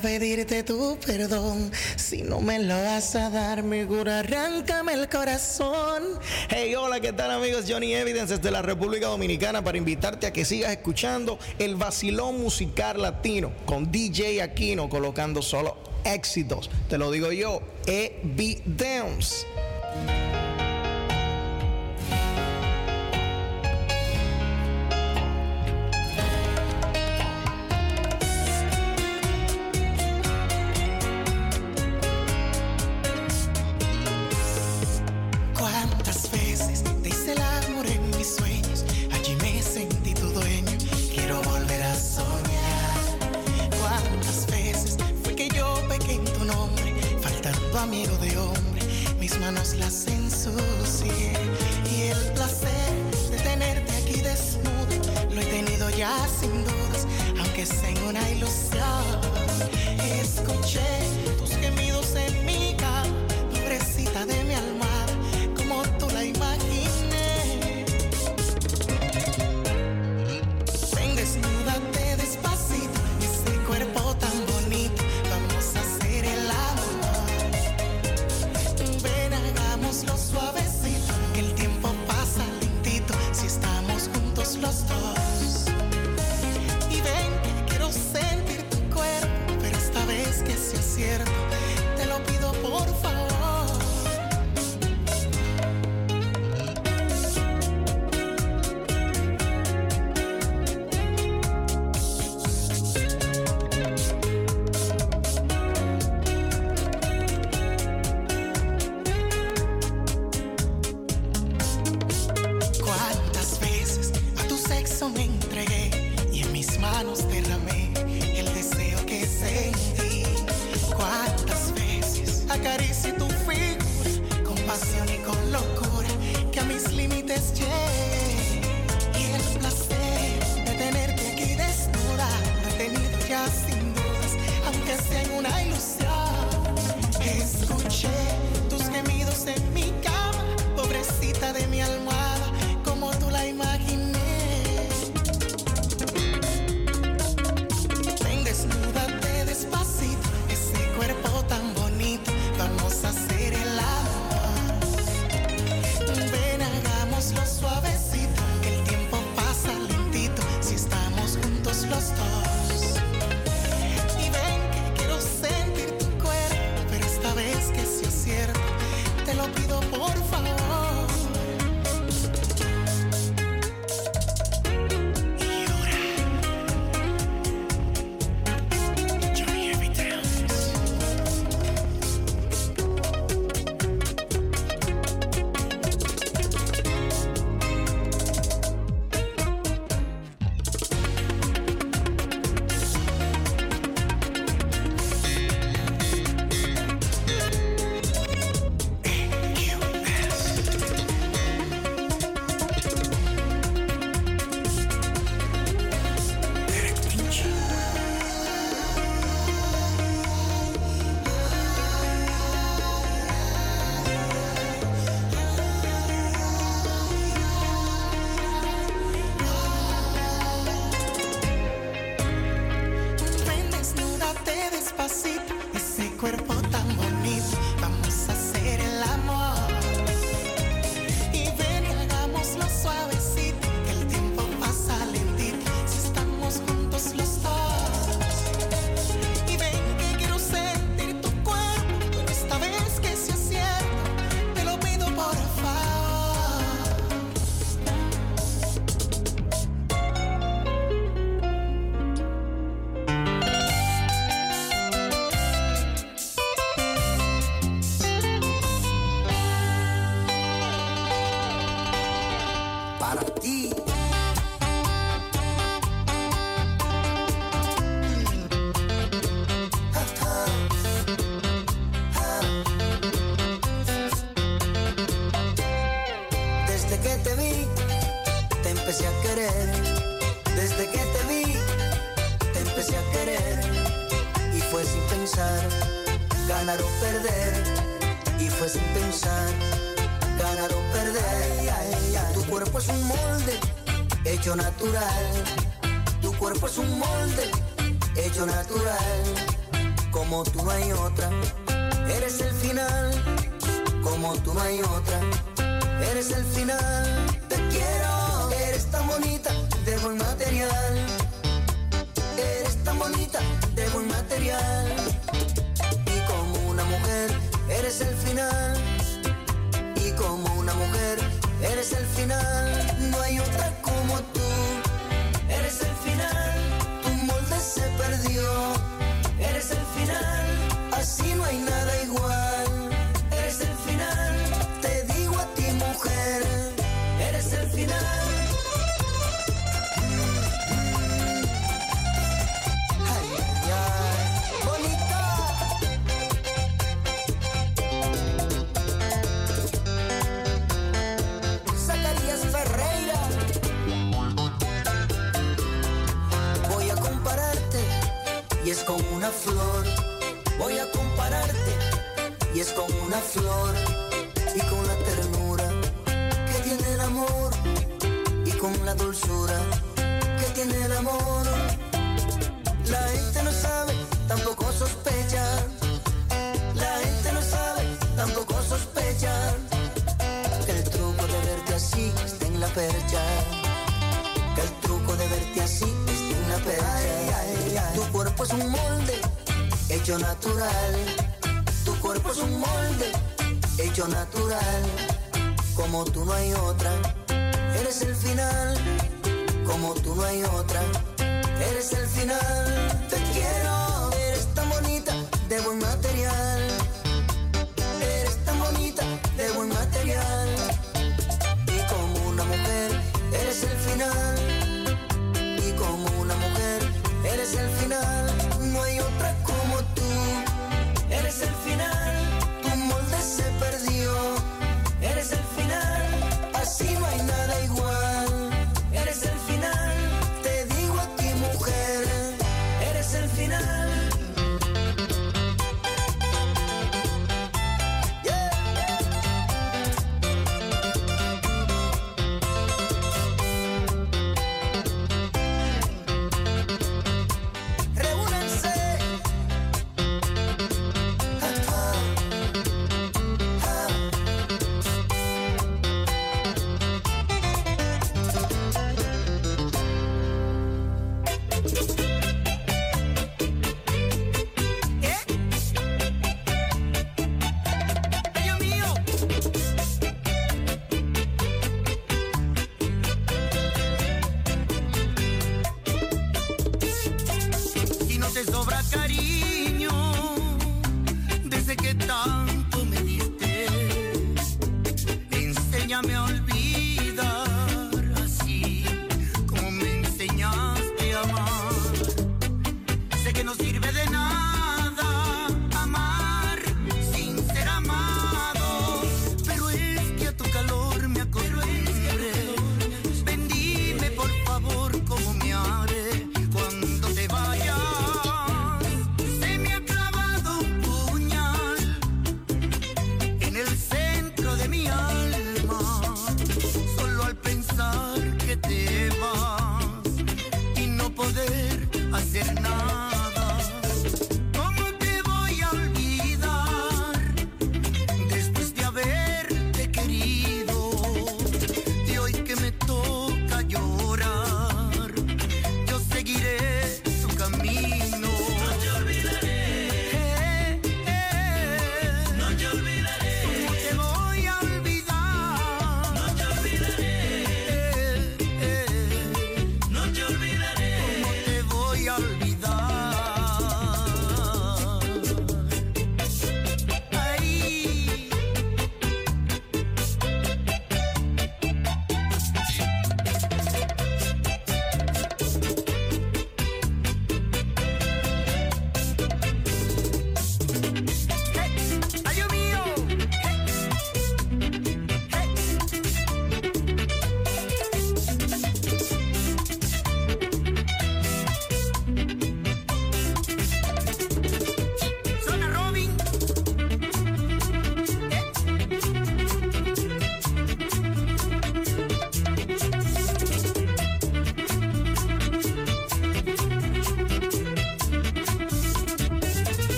pedirte 0.00 0.62
tu 0.62 0.98
perdón. 1.04 1.70
Si 1.96 2.22
no 2.22 2.40
me 2.40 2.58
lo 2.58 2.74
vas 2.74 3.14
a 3.14 3.30
dar, 3.30 3.62
mi 3.62 3.84
cura, 3.84 4.20
arráncame 4.20 4.94
el 4.94 5.08
corazón. 5.08 6.04
Hey, 6.48 6.74
hola, 6.74 7.00
¿qué 7.00 7.12
tal 7.12 7.30
amigos? 7.30 7.64
Johnny 7.68 7.94
Evidence 7.94 8.36
desde 8.36 8.50
la 8.50 8.62
República 8.62 9.08
Dominicana 9.08 9.62
para 9.62 9.78
invitarte 9.78 10.26
a 10.26 10.32
que 10.32 10.44
sigas 10.44 10.70
escuchando 10.70 11.38
el 11.58 11.76
vacilón 11.76 12.40
musical 12.40 13.00
latino 13.02 13.52
con 13.66 13.90
DJ 13.90 14.42
Aquino 14.42 14.88
colocando 14.88 15.42
solo 15.42 15.76
éxitos. 16.04 16.70
Te 16.88 16.98
lo 16.98 17.10
digo 17.10 17.32
yo, 17.32 17.60
Evidence. 17.86 19.46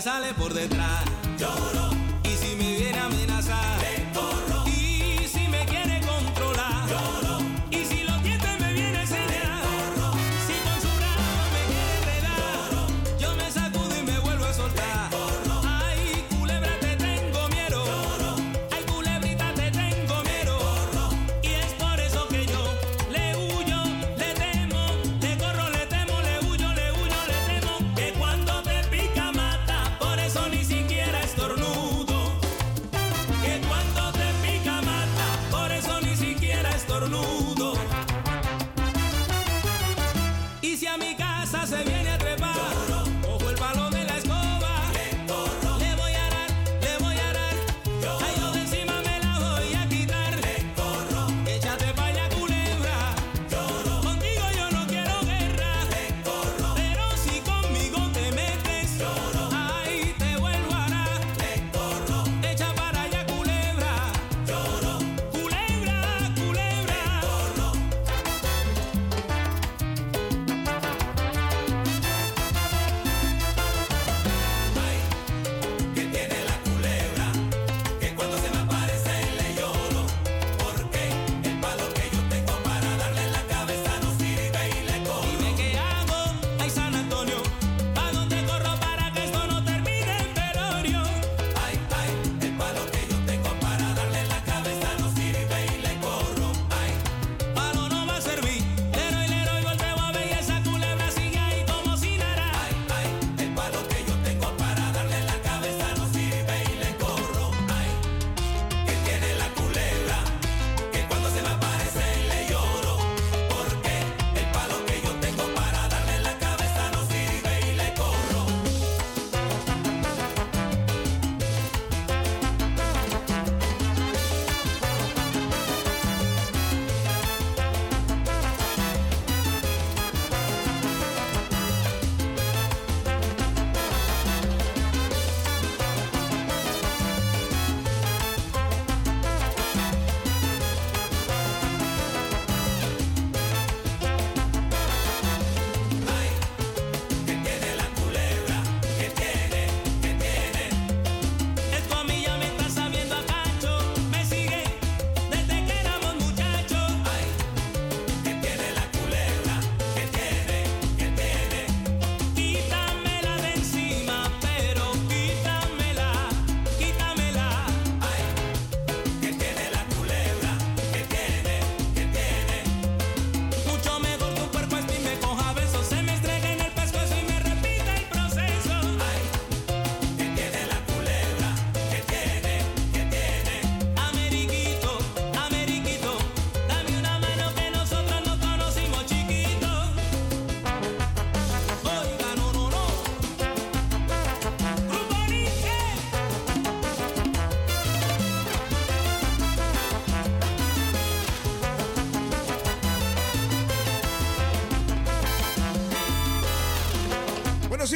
Sale 0.00 0.32
por 0.32 0.54
detrás, 0.54 0.79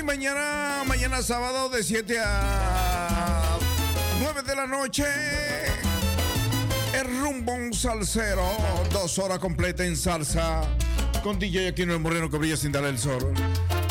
mañana, 0.05 0.85
mañana 0.87 1.23
sábado 1.23 1.69
de 1.71 1.83
7 1.83 2.19
a 2.25 3.59
9 4.21 4.43
de 4.43 4.57
la 4.57 4.67
noche. 4.67 5.05
El 6.93 7.21
rumbo 7.21 7.53
un 7.53 7.73
salsero, 7.73 8.47
dos 8.93 9.19
horas 9.19 9.39
completa 9.39 9.85
en 9.85 9.97
salsa. 9.97 10.63
Con 11.23 11.39
DJ 11.39 11.69
Aquino 11.69 11.95
el 11.95 12.01
Moreno 12.01 12.31
que 12.31 12.37
brilla 12.37 12.57
sin 12.57 12.71
dar 12.71 12.85
el 12.85 12.99
sol. 12.99 13.33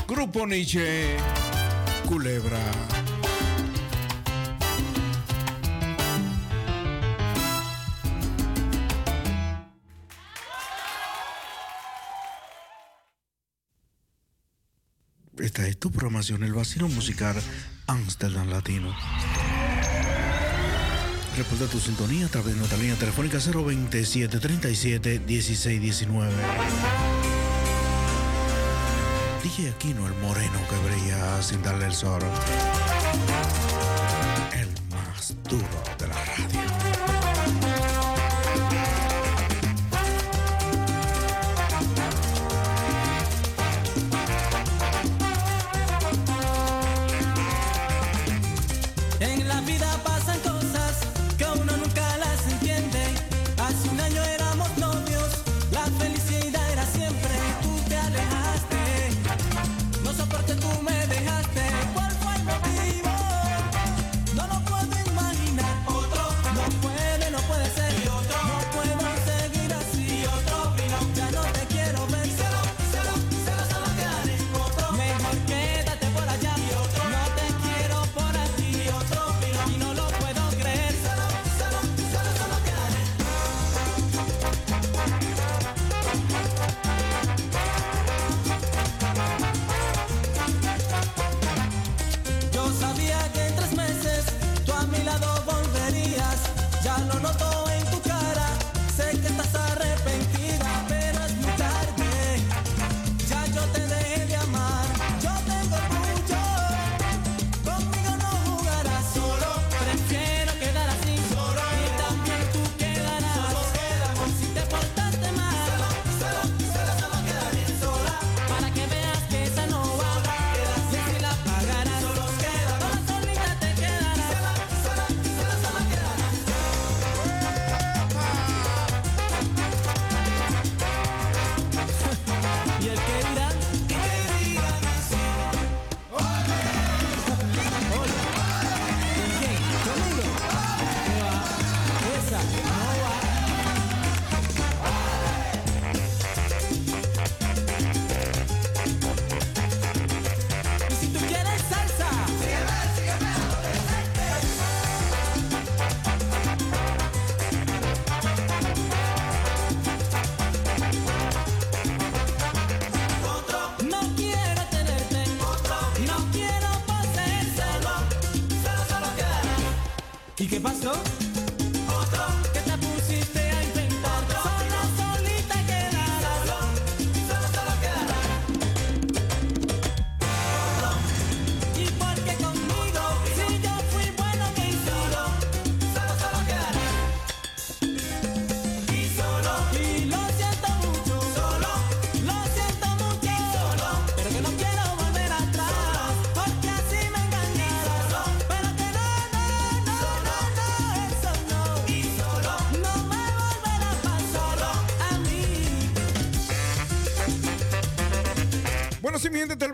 Grupo 0.07 0.45
Nietzsche, 0.45 1.17
Culebra. 2.07 2.92
continuación 16.23 16.47
el 16.47 16.53
vacío 16.53 16.87
musical 16.87 17.35
Amsterdam 17.85 18.47
Latino. 18.49 18.95
Reporta 21.35 21.65
tu 21.67 21.79
sintonía 21.79 22.27
a 22.27 22.29
través 22.29 22.53
de 22.53 22.59
nuestra 22.59 22.77
línea 22.77 22.95
telefónica 22.95 23.39
027 23.39 24.39
37 24.39 25.19
16 25.19 25.81
19. 25.81 26.31
Aquino, 29.69 30.07
el 30.07 30.13
moreno 30.15 30.59
que 30.69 30.77
brilla 30.87 31.41
sin 31.41 31.61
darle 31.61 31.87
el 31.87 31.93
sol. 31.93 32.21
El 34.53 34.69
más 34.95 35.35
duro. 35.49 35.92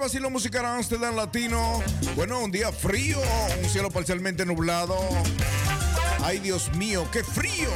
Vacilo 0.10 0.32
musical 0.32 0.66
Amsterdam 0.66 1.16
Latino. 1.16 1.84
Bueno, 2.16 2.40
un 2.40 2.50
día 2.50 2.72
frío, 2.72 3.20
un 3.62 3.70
cielo 3.70 3.92
parcialmente 3.92 4.44
nublado. 4.44 4.98
Ay, 6.24 6.40
Dios 6.40 6.74
mío, 6.78 7.08
qué 7.12 7.24
frío. 7.24 7.70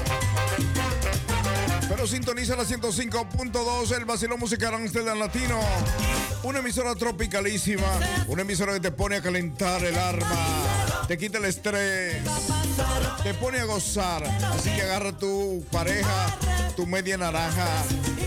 Pero 1.88 2.08
sintoniza 2.08 2.56
la 2.56 2.64
105.2, 2.64 3.96
el 3.96 4.06
vacilo 4.06 4.36
musical 4.40 4.74
Amsterdam 4.74 5.20
Latino. 5.20 5.60
Una 6.42 6.58
emisora 6.58 6.96
tropicalísima, 6.96 8.00
una 8.26 8.42
emisora 8.42 8.74
que 8.74 8.80
te 8.80 8.92
pone 8.92 9.18
a 9.18 9.22
calentar 9.22 9.84
el 9.84 9.96
arma, 9.96 11.06
te 11.08 11.20
quita 11.20 11.38
el 11.38 11.46
estrés, 11.46 12.18
te 13.22 13.36
pone 13.36 13.60
a 13.60 13.66
gozar. 13.66 14.24
Así 14.24 14.72
que 14.72 14.82
agarra 14.82 15.16
tu 15.16 15.64
pareja, 15.72 16.36
tu 16.76 16.88
media 16.88 17.16
naranja. 17.16 17.68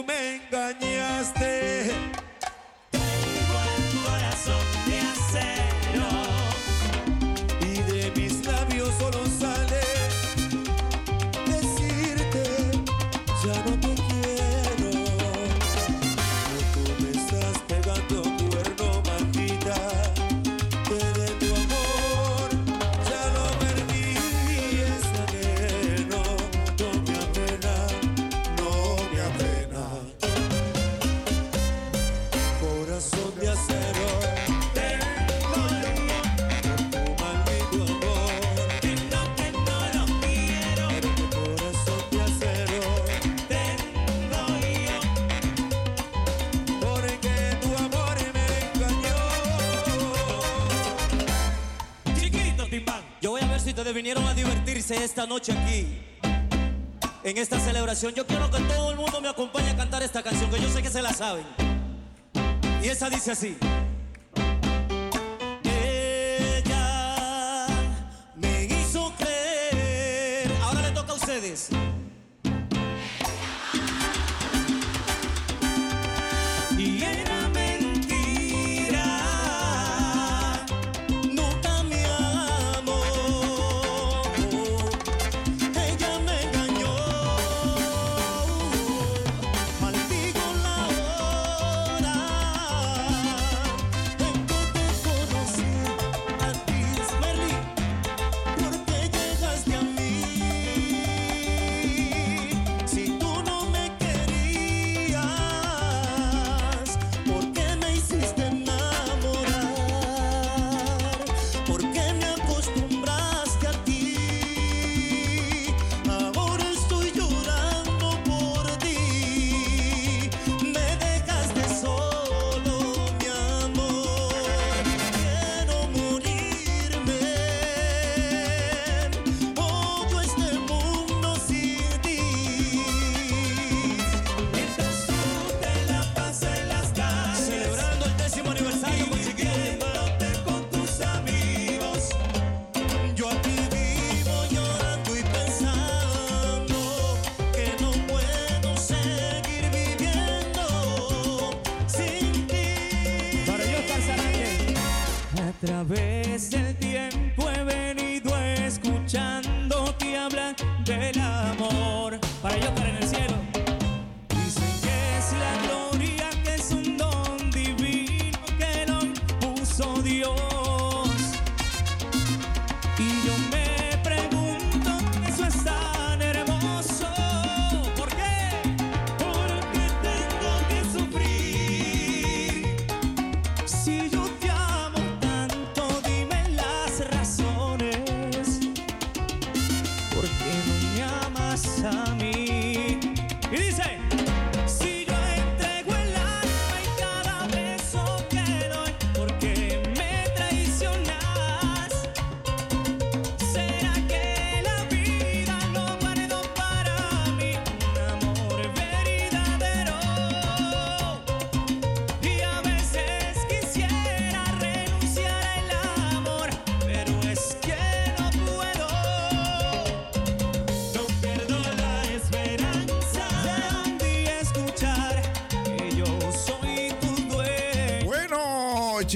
Tú 0.08 0.47
esta 55.08 55.26
noche 55.26 55.52
aquí. 55.52 56.02
En 57.24 57.38
esta 57.38 57.58
celebración, 57.58 58.12
yo 58.14 58.26
quiero 58.26 58.50
que 58.50 58.60
todo 58.60 58.90
el 58.90 58.96
mundo 58.96 59.22
me 59.22 59.28
acompañe 59.28 59.70
a 59.70 59.76
cantar 59.76 60.02
esta 60.02 60.22
canción, 60.22 60.50
que 60.50 60.60
yo 60.60 60.68
sé 60.68 60.82
que 60.82 60.90
se 60.90 61.00
la 61.00 61.14
saben. 61.14 61.46
Y 62.82 62.88
esa 62.88 63.08
dice 63.08 63.32
así. 63.32 63.56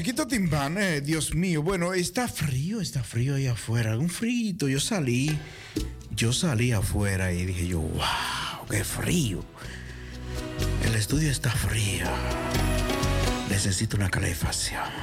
Chiquito 0.02 0.26
Timbán, 0.26 0.78
eh, 0.78 1.00
Dios 1.00 1.32
mío. 1.32 1.62
Bueno, 1.62 1.94
está 1.94 2.26
frío, 2.26 2.80
está 2.80 3.04
frío 3.04 3.36
ahí 3.36 3.46
afuera. 3.46 3.96
Un 3.96 4.08
frito. 4.08 4.66
Yo 4.66 4.80
salí, 4.80 5.30
yo 6.10 6.32
salí 6.32 6.72
afuera 6.72 7.32
y 7.32 7.46
dije 7.46 7.68
yo, 7.68 7.78
wow, 7.78 8.66
qué 8.68 8.82
frío. 8.82 9.44
El 10.84 10.96
estudio 10.96 11.30
está 11.30 11.52
frío. 11.52 12.06
Necesito 13.48 13.96
una 13.96 14.10
calefacción. 14.10 15.01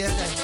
Es 0.00 0.41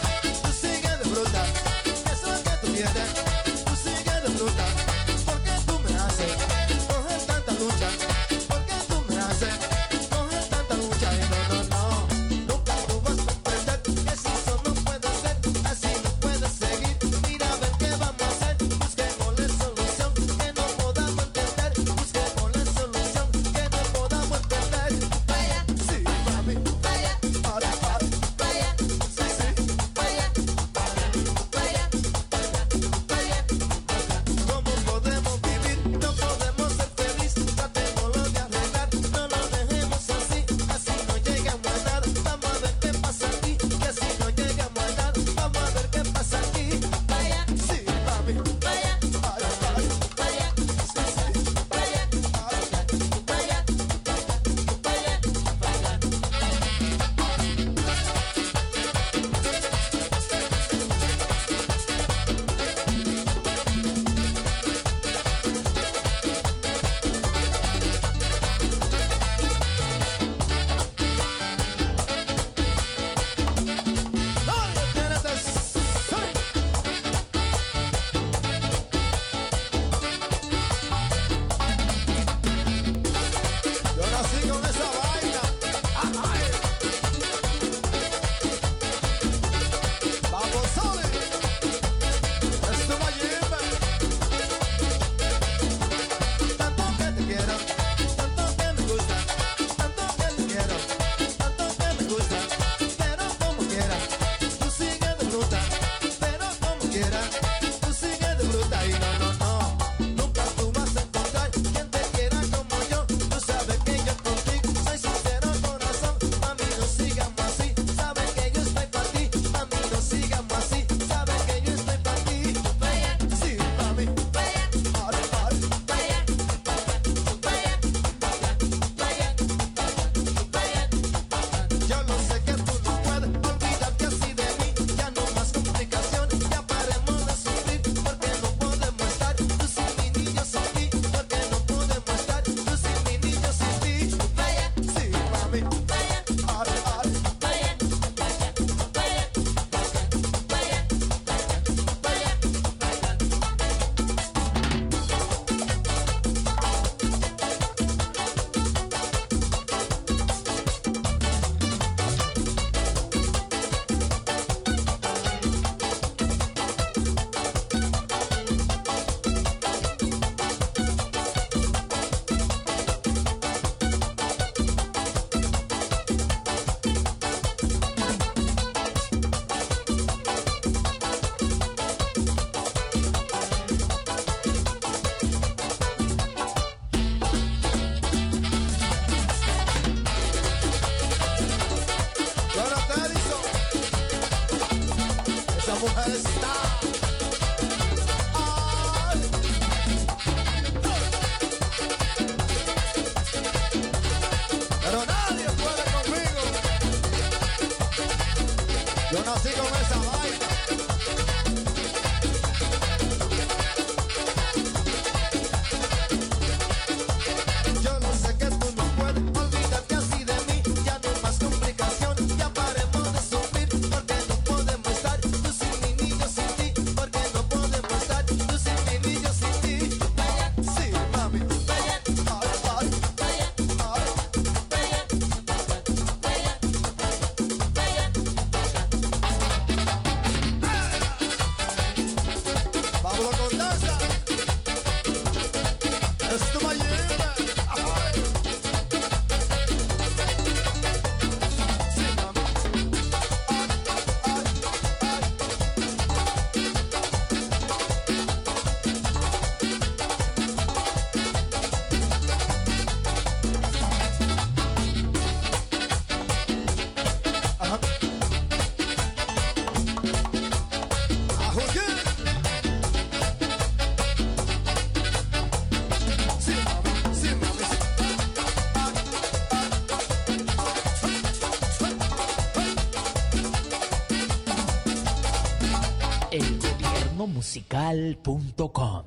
Elgobiernomusical.com 287.56 289.04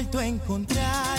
vuelto 0.00 0.18
a 0.18 0.24
encontrarla 0.26 1.09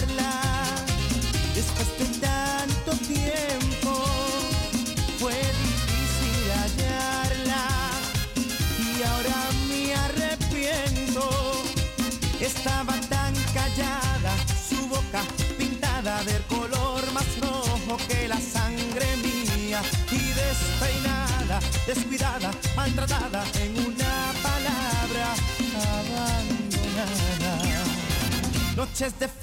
just 29.02 29.20
the 29.20 29.41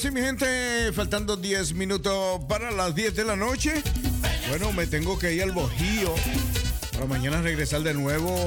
sí, 0.00 0.10
mi 0.10 0.22
gente, 0.22 0.92
faltando 0.94 1.36
10 1.36 1.74
minutos 1.74 2.40
para 2.48 2.70
las 2.70 2.94
10 2.94 3.14
de 3.16 3.24
la 3.24 3.36
noche. 3.36 3.82
Bueno, 4.48 4.72
me 4.72 4.86
tengo 4.86 5.18
que 5.18 5.34
ir 5.34 5.42
al 5.42 5.52
Bojío 5.52 6.14
para 6.92 7.04
mañana 7.04 7.42
regresar 7.42 7.82
de 7.82 7.92
nuevo. 7.92 8.42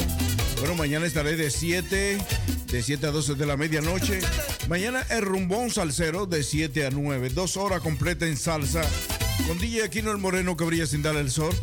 Bueno, 0.59 0.73
mañana 0.73 1.05
estaré 1.05 1.35
de 1.35 1.51
7, 1.51 2.17
de 2.71 2.81
7 2.81 3.05
a 3.05 3.11
12 3.11 3.35
de 3.35 3.45
la 3.45 3.55
medianoche. 3.55 4.19
Mañana 4.67 5.05
el 5.11 5.21
rumbón 5.21 5.69
salsero 5.69 6.25
de 6.25 6.41
7 6.41 6.87
a 6.87 6.89
9. 6.89 7.29
Dos 7.29 7.55
horas 7.55 7.81
completa 7.81 8.25
en 8.25 8.35
salsa 8.35 8.81
con 9.47 9.59
DJ 9.59 9.83
Aquino 9.83 10.09
el 10.09 10.17
Moreno 10.17 10.57
que 10.57 10.63
brilla 10.63 10.87
sin 10.87 11.03
dar 11.03 11.17
el 11.17 11.29
sol. 11.29 11.53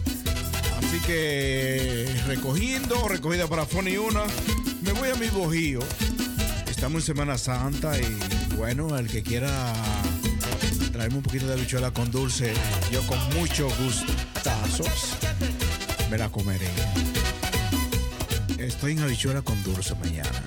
Así 0.79 1.01
que 1.05 2.07
recogiendo, 2.29 3.09
recogida 3.09 3.49
para 3.49 3.67
Fony 3.67 3.97
1. 3.99 4.25
Me 4.83 4.93
voy 4.93 5.09
a 5.09 5.17
mi 5.17 5.27
Bojío. 5.29 5.81
Estamos 6.69 7.03
en 7.03 7.07
Semana 7.07 7.37
Santa 7.39 7.99
y 7.99 8.30
bueno, 8.61 8.95
el 8.99 9.09
que 9.09 9.23
quiera 9.23 9.73
traerme 10.93 11.17
un 11.17 11.23
poquito 11.23 11.47
de 11.47 11.55
habichuela 11.55 11.93
con 11.93 12.11
dulce, 12.11 12.53
yo 12.93 13.01
con 13.07 13.19
mucho 13.35 13.71
gustazos 13.83 15.17
me 16.11 16.19
la 16.19 16.29
comeré. 16.29 16.69
Estoy 18.59 18.93
en 18.93 19.01
habichuela 19.01 19.41
con 19.41 19.63
dulce 19.63 19.95
mañana. 19.95 20.40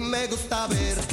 me 0.00 0.26
gusta 0.26 0.66
ver. 0.66 1.09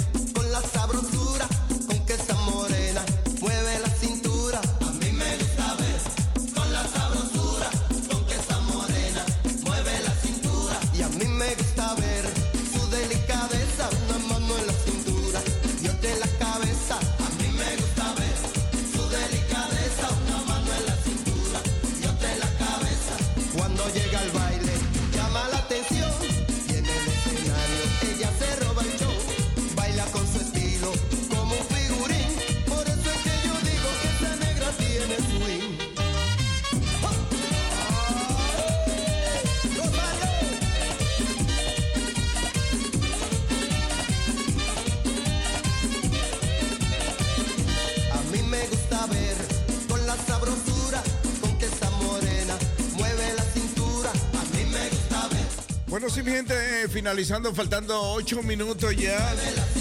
mi 56.27 56.33
gente, 56.33 56.53
eh, 56.83 56.89
finalizando, 56.89 57.53
faltando 57.53 58.01
8 58.01 58.43
minutos 58.43 58.93
ya 58.97 59.17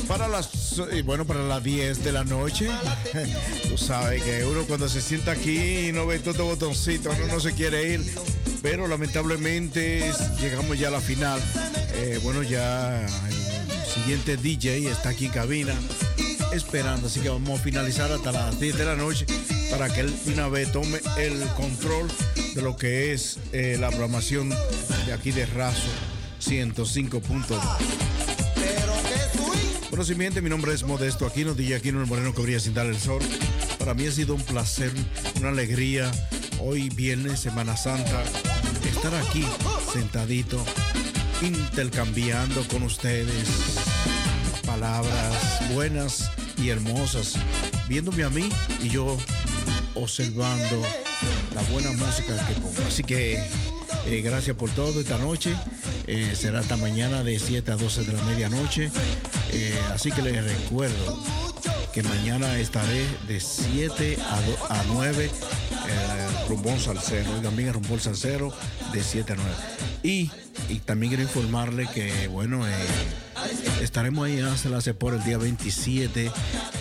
para 0.07 0.28
las 0.28 0.76
bueno, 1.05 1.26
para 1.26 1.42
las 1.42 1.62
10 1.65 2.05
de 2.05 2.12
la 2.12 2.23
noche. 2.23 2.68
Tú 3.68 3.76
sabes 3.76 4.23
que 4.23 4.44
uno 4.44 4.62
cuando 4.65 4.89
se 4.89 5.00
sienta 5.00 5.33
aquí 5.33 5.89
y 5.89 5.92
no 5.92 6.07
ve 6.07 6.20
todo 6.20 6.44
botoncito, 6.44 7.10
uno 7.10 7.26
no 7.26 7.41
se 7.41 7.52
quiere 7.52 7.94
ir. 7.94 8.15
Pero 8.62 8.86
lamentablemente 8.86 10.12
llegamos 10.41 10.78
ya 10.78 10.89
a 10.89 10.91
la 10.92 11.00
final. 11.00 11.41
Eh, 11.94 12.20
bueno, 12.23 12.44
ya 12.44 13.05
el 13.05 13.92
siguiente 13.92 14.36
DJ 14.36 14.89
está 14.89 15.08
aquí 15.10 15.26
en 15.26 15.33
cabina 15.33 15.75
esperando. 16.52 17.08
Así 17.08 17.20
que 17.20 17.28
vamos 17.28 17.58
a 17.58 17.62
finalizar 17.62 18.12
hasta 18.12 18.31
las 18.31 18.60
10 18.60 18.78
de 18.78 18.84
la 18.84 18.94
noche 18.94 19.26
para 19.70 19.92
que 19.92 20.00
él 20.00 20.15
una 20.26 20.49
vez 20.49 20.70
tome 20.70 21.00
el 21.18 21.41
control 21.57 22.08
de 22.55 22.62
lo 22.62 22.76
que 22.76 23.12
es 23.12 23.39
eh, 23.52 23.76
la 23.81 23.89
programación 23.89 24.50
de 25.07 25.12
aquí 25.12 25.33
de 25.33 25.44
Razo. 25.47 25.91
105.2. 26.47 27.58
Bueno, 29.91 30.05
si 30.05 30.15
miente, 30.15 30.41
mi 30.41 30.49
nombre 30.49 30.73
es 30.75 30.84
Modesto 30.84 31.26
Aquino, 31.26 31.55
DJ 31.55 31.76
Aquino 31.76 32.00
el 32.00 32.07
Moreno 32.07 32.33
brilla 32.33 32.60
sin 32.60 32.73
dar 32.73 32.86
el 32.86 32.99
sol. 32.99 33.20
Para 33.78 33.94
mí 33.94 34.07
ha 34.07 34.12
sido 34.12 34.34
un 34.34 34.42
placer, 34.42 34.92
una 35.41 35.49
alegría. 35.49 36.10
Hoy 36.60 36.89
viernes, 36.91 37.41
Semana 37.41 37.76
Santa, 37.76 38.23
estar 38.89 39.15
aquí 39.15 39.44
sentadito, 39.92 40.65
intercambiando 41.42 42.66
con 42.68 42.84
ustedes 42.84 43.49
palabras 44.65 45.73
buenas 45.73 46.31
y 46.58 46.68
hermosas, 46.68 47.34
viéndome 47.89 48.23
a 48.25 48.31
mí 48.31 48.49
y 48.83 48.89
yo 48.91 49.16
observando 49.94 50.83
la 51.55 51.62
buena 51.73 51.91
música 51.92 52.36
que 52.47 52.55
pongo. 52.55 52.86
Así 52.86 53.02
que 53.02 53.42
eh, 54.07 54.20
gracias 54.23 54.57
por 54.57 54.70
todo 54.70 55.00
esta 55.00 55.18
noche. 55.18 55.55
Eh, 56.07 56.35
será 56.36 56.60
hasta 56.60 56.76
mañana 56.76 57.23
de 57.23 57.39
7 57.39 57.73
a 57.73 57.76
12 57.76 58.05
de 58.05 58.12
la 58.12 58.23
medianoche. 58.23 58.91
Eh, 59.52 59.78
así 59.93 60.10
que 60.10 60.23
les 60.23 60.44
recuerdo 60.44 61.23
que 61.93 62.02
mañana 62.02 62.59
estaré 62.59 63.07
de 63.26 63.41
7 63.41 64.18
a, 64.20 64.75
a 64.81 64.85
9 64.89 65.25
eh, 65.25 66.26
Rumbón 66.49 66.78
Salcero 66.78 67.39
y 67.39 67.43
también 67.43 67.68
el 67.68 67.75
Rumbón 67.75 68.01
Salcero 68.01 68.52
de 68.93 69.02
7 69.02 69.33
a 69.33 69.36
9. 69.36 69.51
Y, 70.02 70.31
y 70.68 70.78
también 70.81 71.10
quiero 71.10 71.23
informarle 71.23 71.89
que, 71.93 72.28
bueno, 72.28 72.67
eh, 72.67 72.73
estaremos 73.81 74.26
ahí 74.26 74.41
hasta 74.41 74.68
la 74.68 74.81
por 74.94 75.15
el 75.15 75.25
día 75.25 75.39
27 75.39 76.31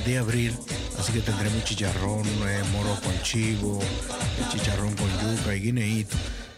de 0.05 0.17
abril. 0.17 0.53
Así 0.99 1.11
que 1.13 1.21
tendremos 1.21 1.63
chicharrón, 1.63 2.25
eh, 2.25 2.61
moro 2.71 2.99
con 3.01 3.21
chivo, 3.23 3.79
chicharrón 4.51 4.95
con 4.95 5.07
yuca 5.21 5.55
y 5.55 5.59
guineíto. 5.61 6.15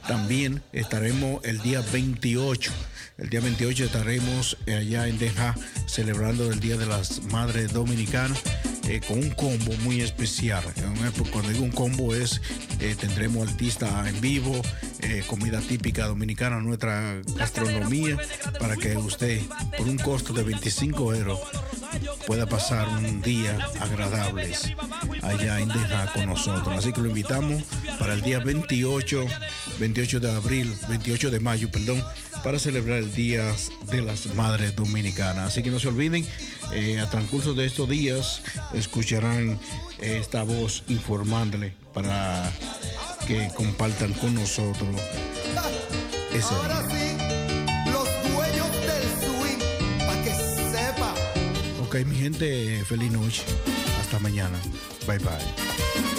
También 0.07 0.61
estaremos 0.71 1.43
el 1.43 1.59
día 1.59 1.81
28. 1.91 2.71
El 3.17 3.29
día 3.29 3.41
28 3.41 3.85
estaremos 3.85 4.57
eh, 4.65 4.75
allá 4.75 5.07
en 5.07 5.17
Deja 5.17 5.55
celebrando 5.85 6.51
el 6.51 6.59
Día 6.59 6.77
de 6.77 6.85
las 6.85 7.23
Madres 7.23 7.73
Dominicanas 7.73 8.41
eh, 8.87 9.01
con 9.05 9.19
un 9.19 9.29
combo 9.31 9.73
muy 9.83 10.01
especial. 10.01 10.63
Cuando 11.31 11.49
digo 11.49 11.63
un 11.63 11.71
combo 11.71 12.15
es, 12.15 12.41
eh, 12.79 12.95
tendremos 12.99 13.49
artista 13.49 14.07
en 14.07 14.19
vivo, 14.21 14.61
eh, 15.01 15.23
comida 15.27 15.59
típica 15.59 16.07
dominicana, 16.07 16.59
nuestra 16.59 17.21
gastronomía, 17.35 18.17
para 18.59 18.75
que 18.77 18.95
usted 18.97 19.41
por 19.77 19.87
un 19.87 19.97
costo 19.97 20.33
de 20.33 20.43
25 20.43 21.15
euros 21.15 21.39
pueda 22.25 22.45
pasar 22.45 22.87
un 22.87 23.21
día 23.21 23.57
agradable 23.79 24.53
allá 25.21 25.59
en 25.59 25.69
Deja 25.69 26.11
con 26.13 26.27
nosotros. 26.27 26.77
Así 26.77 26.93
que 26.93 27.01
lo 27.01 27.07
invitamos 27.07 27.63
para 27.99 28.13
el 28.13 28.21
día 28.21 28.39
28, 28.39 29.25
28 29.79 30.19
de 30.19 30.31
abril, 30.31 30.73
28 30.89 31.31
de 31.31 31.39
mayo, 31.39 31.69
perdón, 31.71 32.03
para 32.43 32.59
celebrar 32.59 32.99
el 32.99 33.13
Día 33.13 33.53
de 33.91 34.01
las 34.01 34.33
Madres 34.35 34.75
Dominicanas. 34.75 35.47
Así 35.47 35.63
que 35.63 35.69
no 35.69 35.79
se 35.79 35.87
olviden, 35.87 36.25
eh, 36.71 36.99
a 36.99 37.09
transcurso 37.09 37.53
de 37.53 37.65
estos 37.65 37.89
días 37.89 38.41
escucharán 38.73 39.59
eh, 39.99 40.17
esta 40.21 40.43
voz 40.43 40.83
informándole 40.87 41.73
para 41.93 42.51
que 43.27 43.49
compartan 43.55 44.13
con 44.13 44.35
nosotros 44.35 44.89
ese. 46.33 46.53
Ok, 51.87 51.95
mi 52.05 52.17
gente, 52.17 52.83
feliz 52.83 53.11
noche. 53.11 53.43
Hasta 54.01 54.19
mañana. 54.19 54.59
Bye 55.07 55.19
bye. 55.19 56.16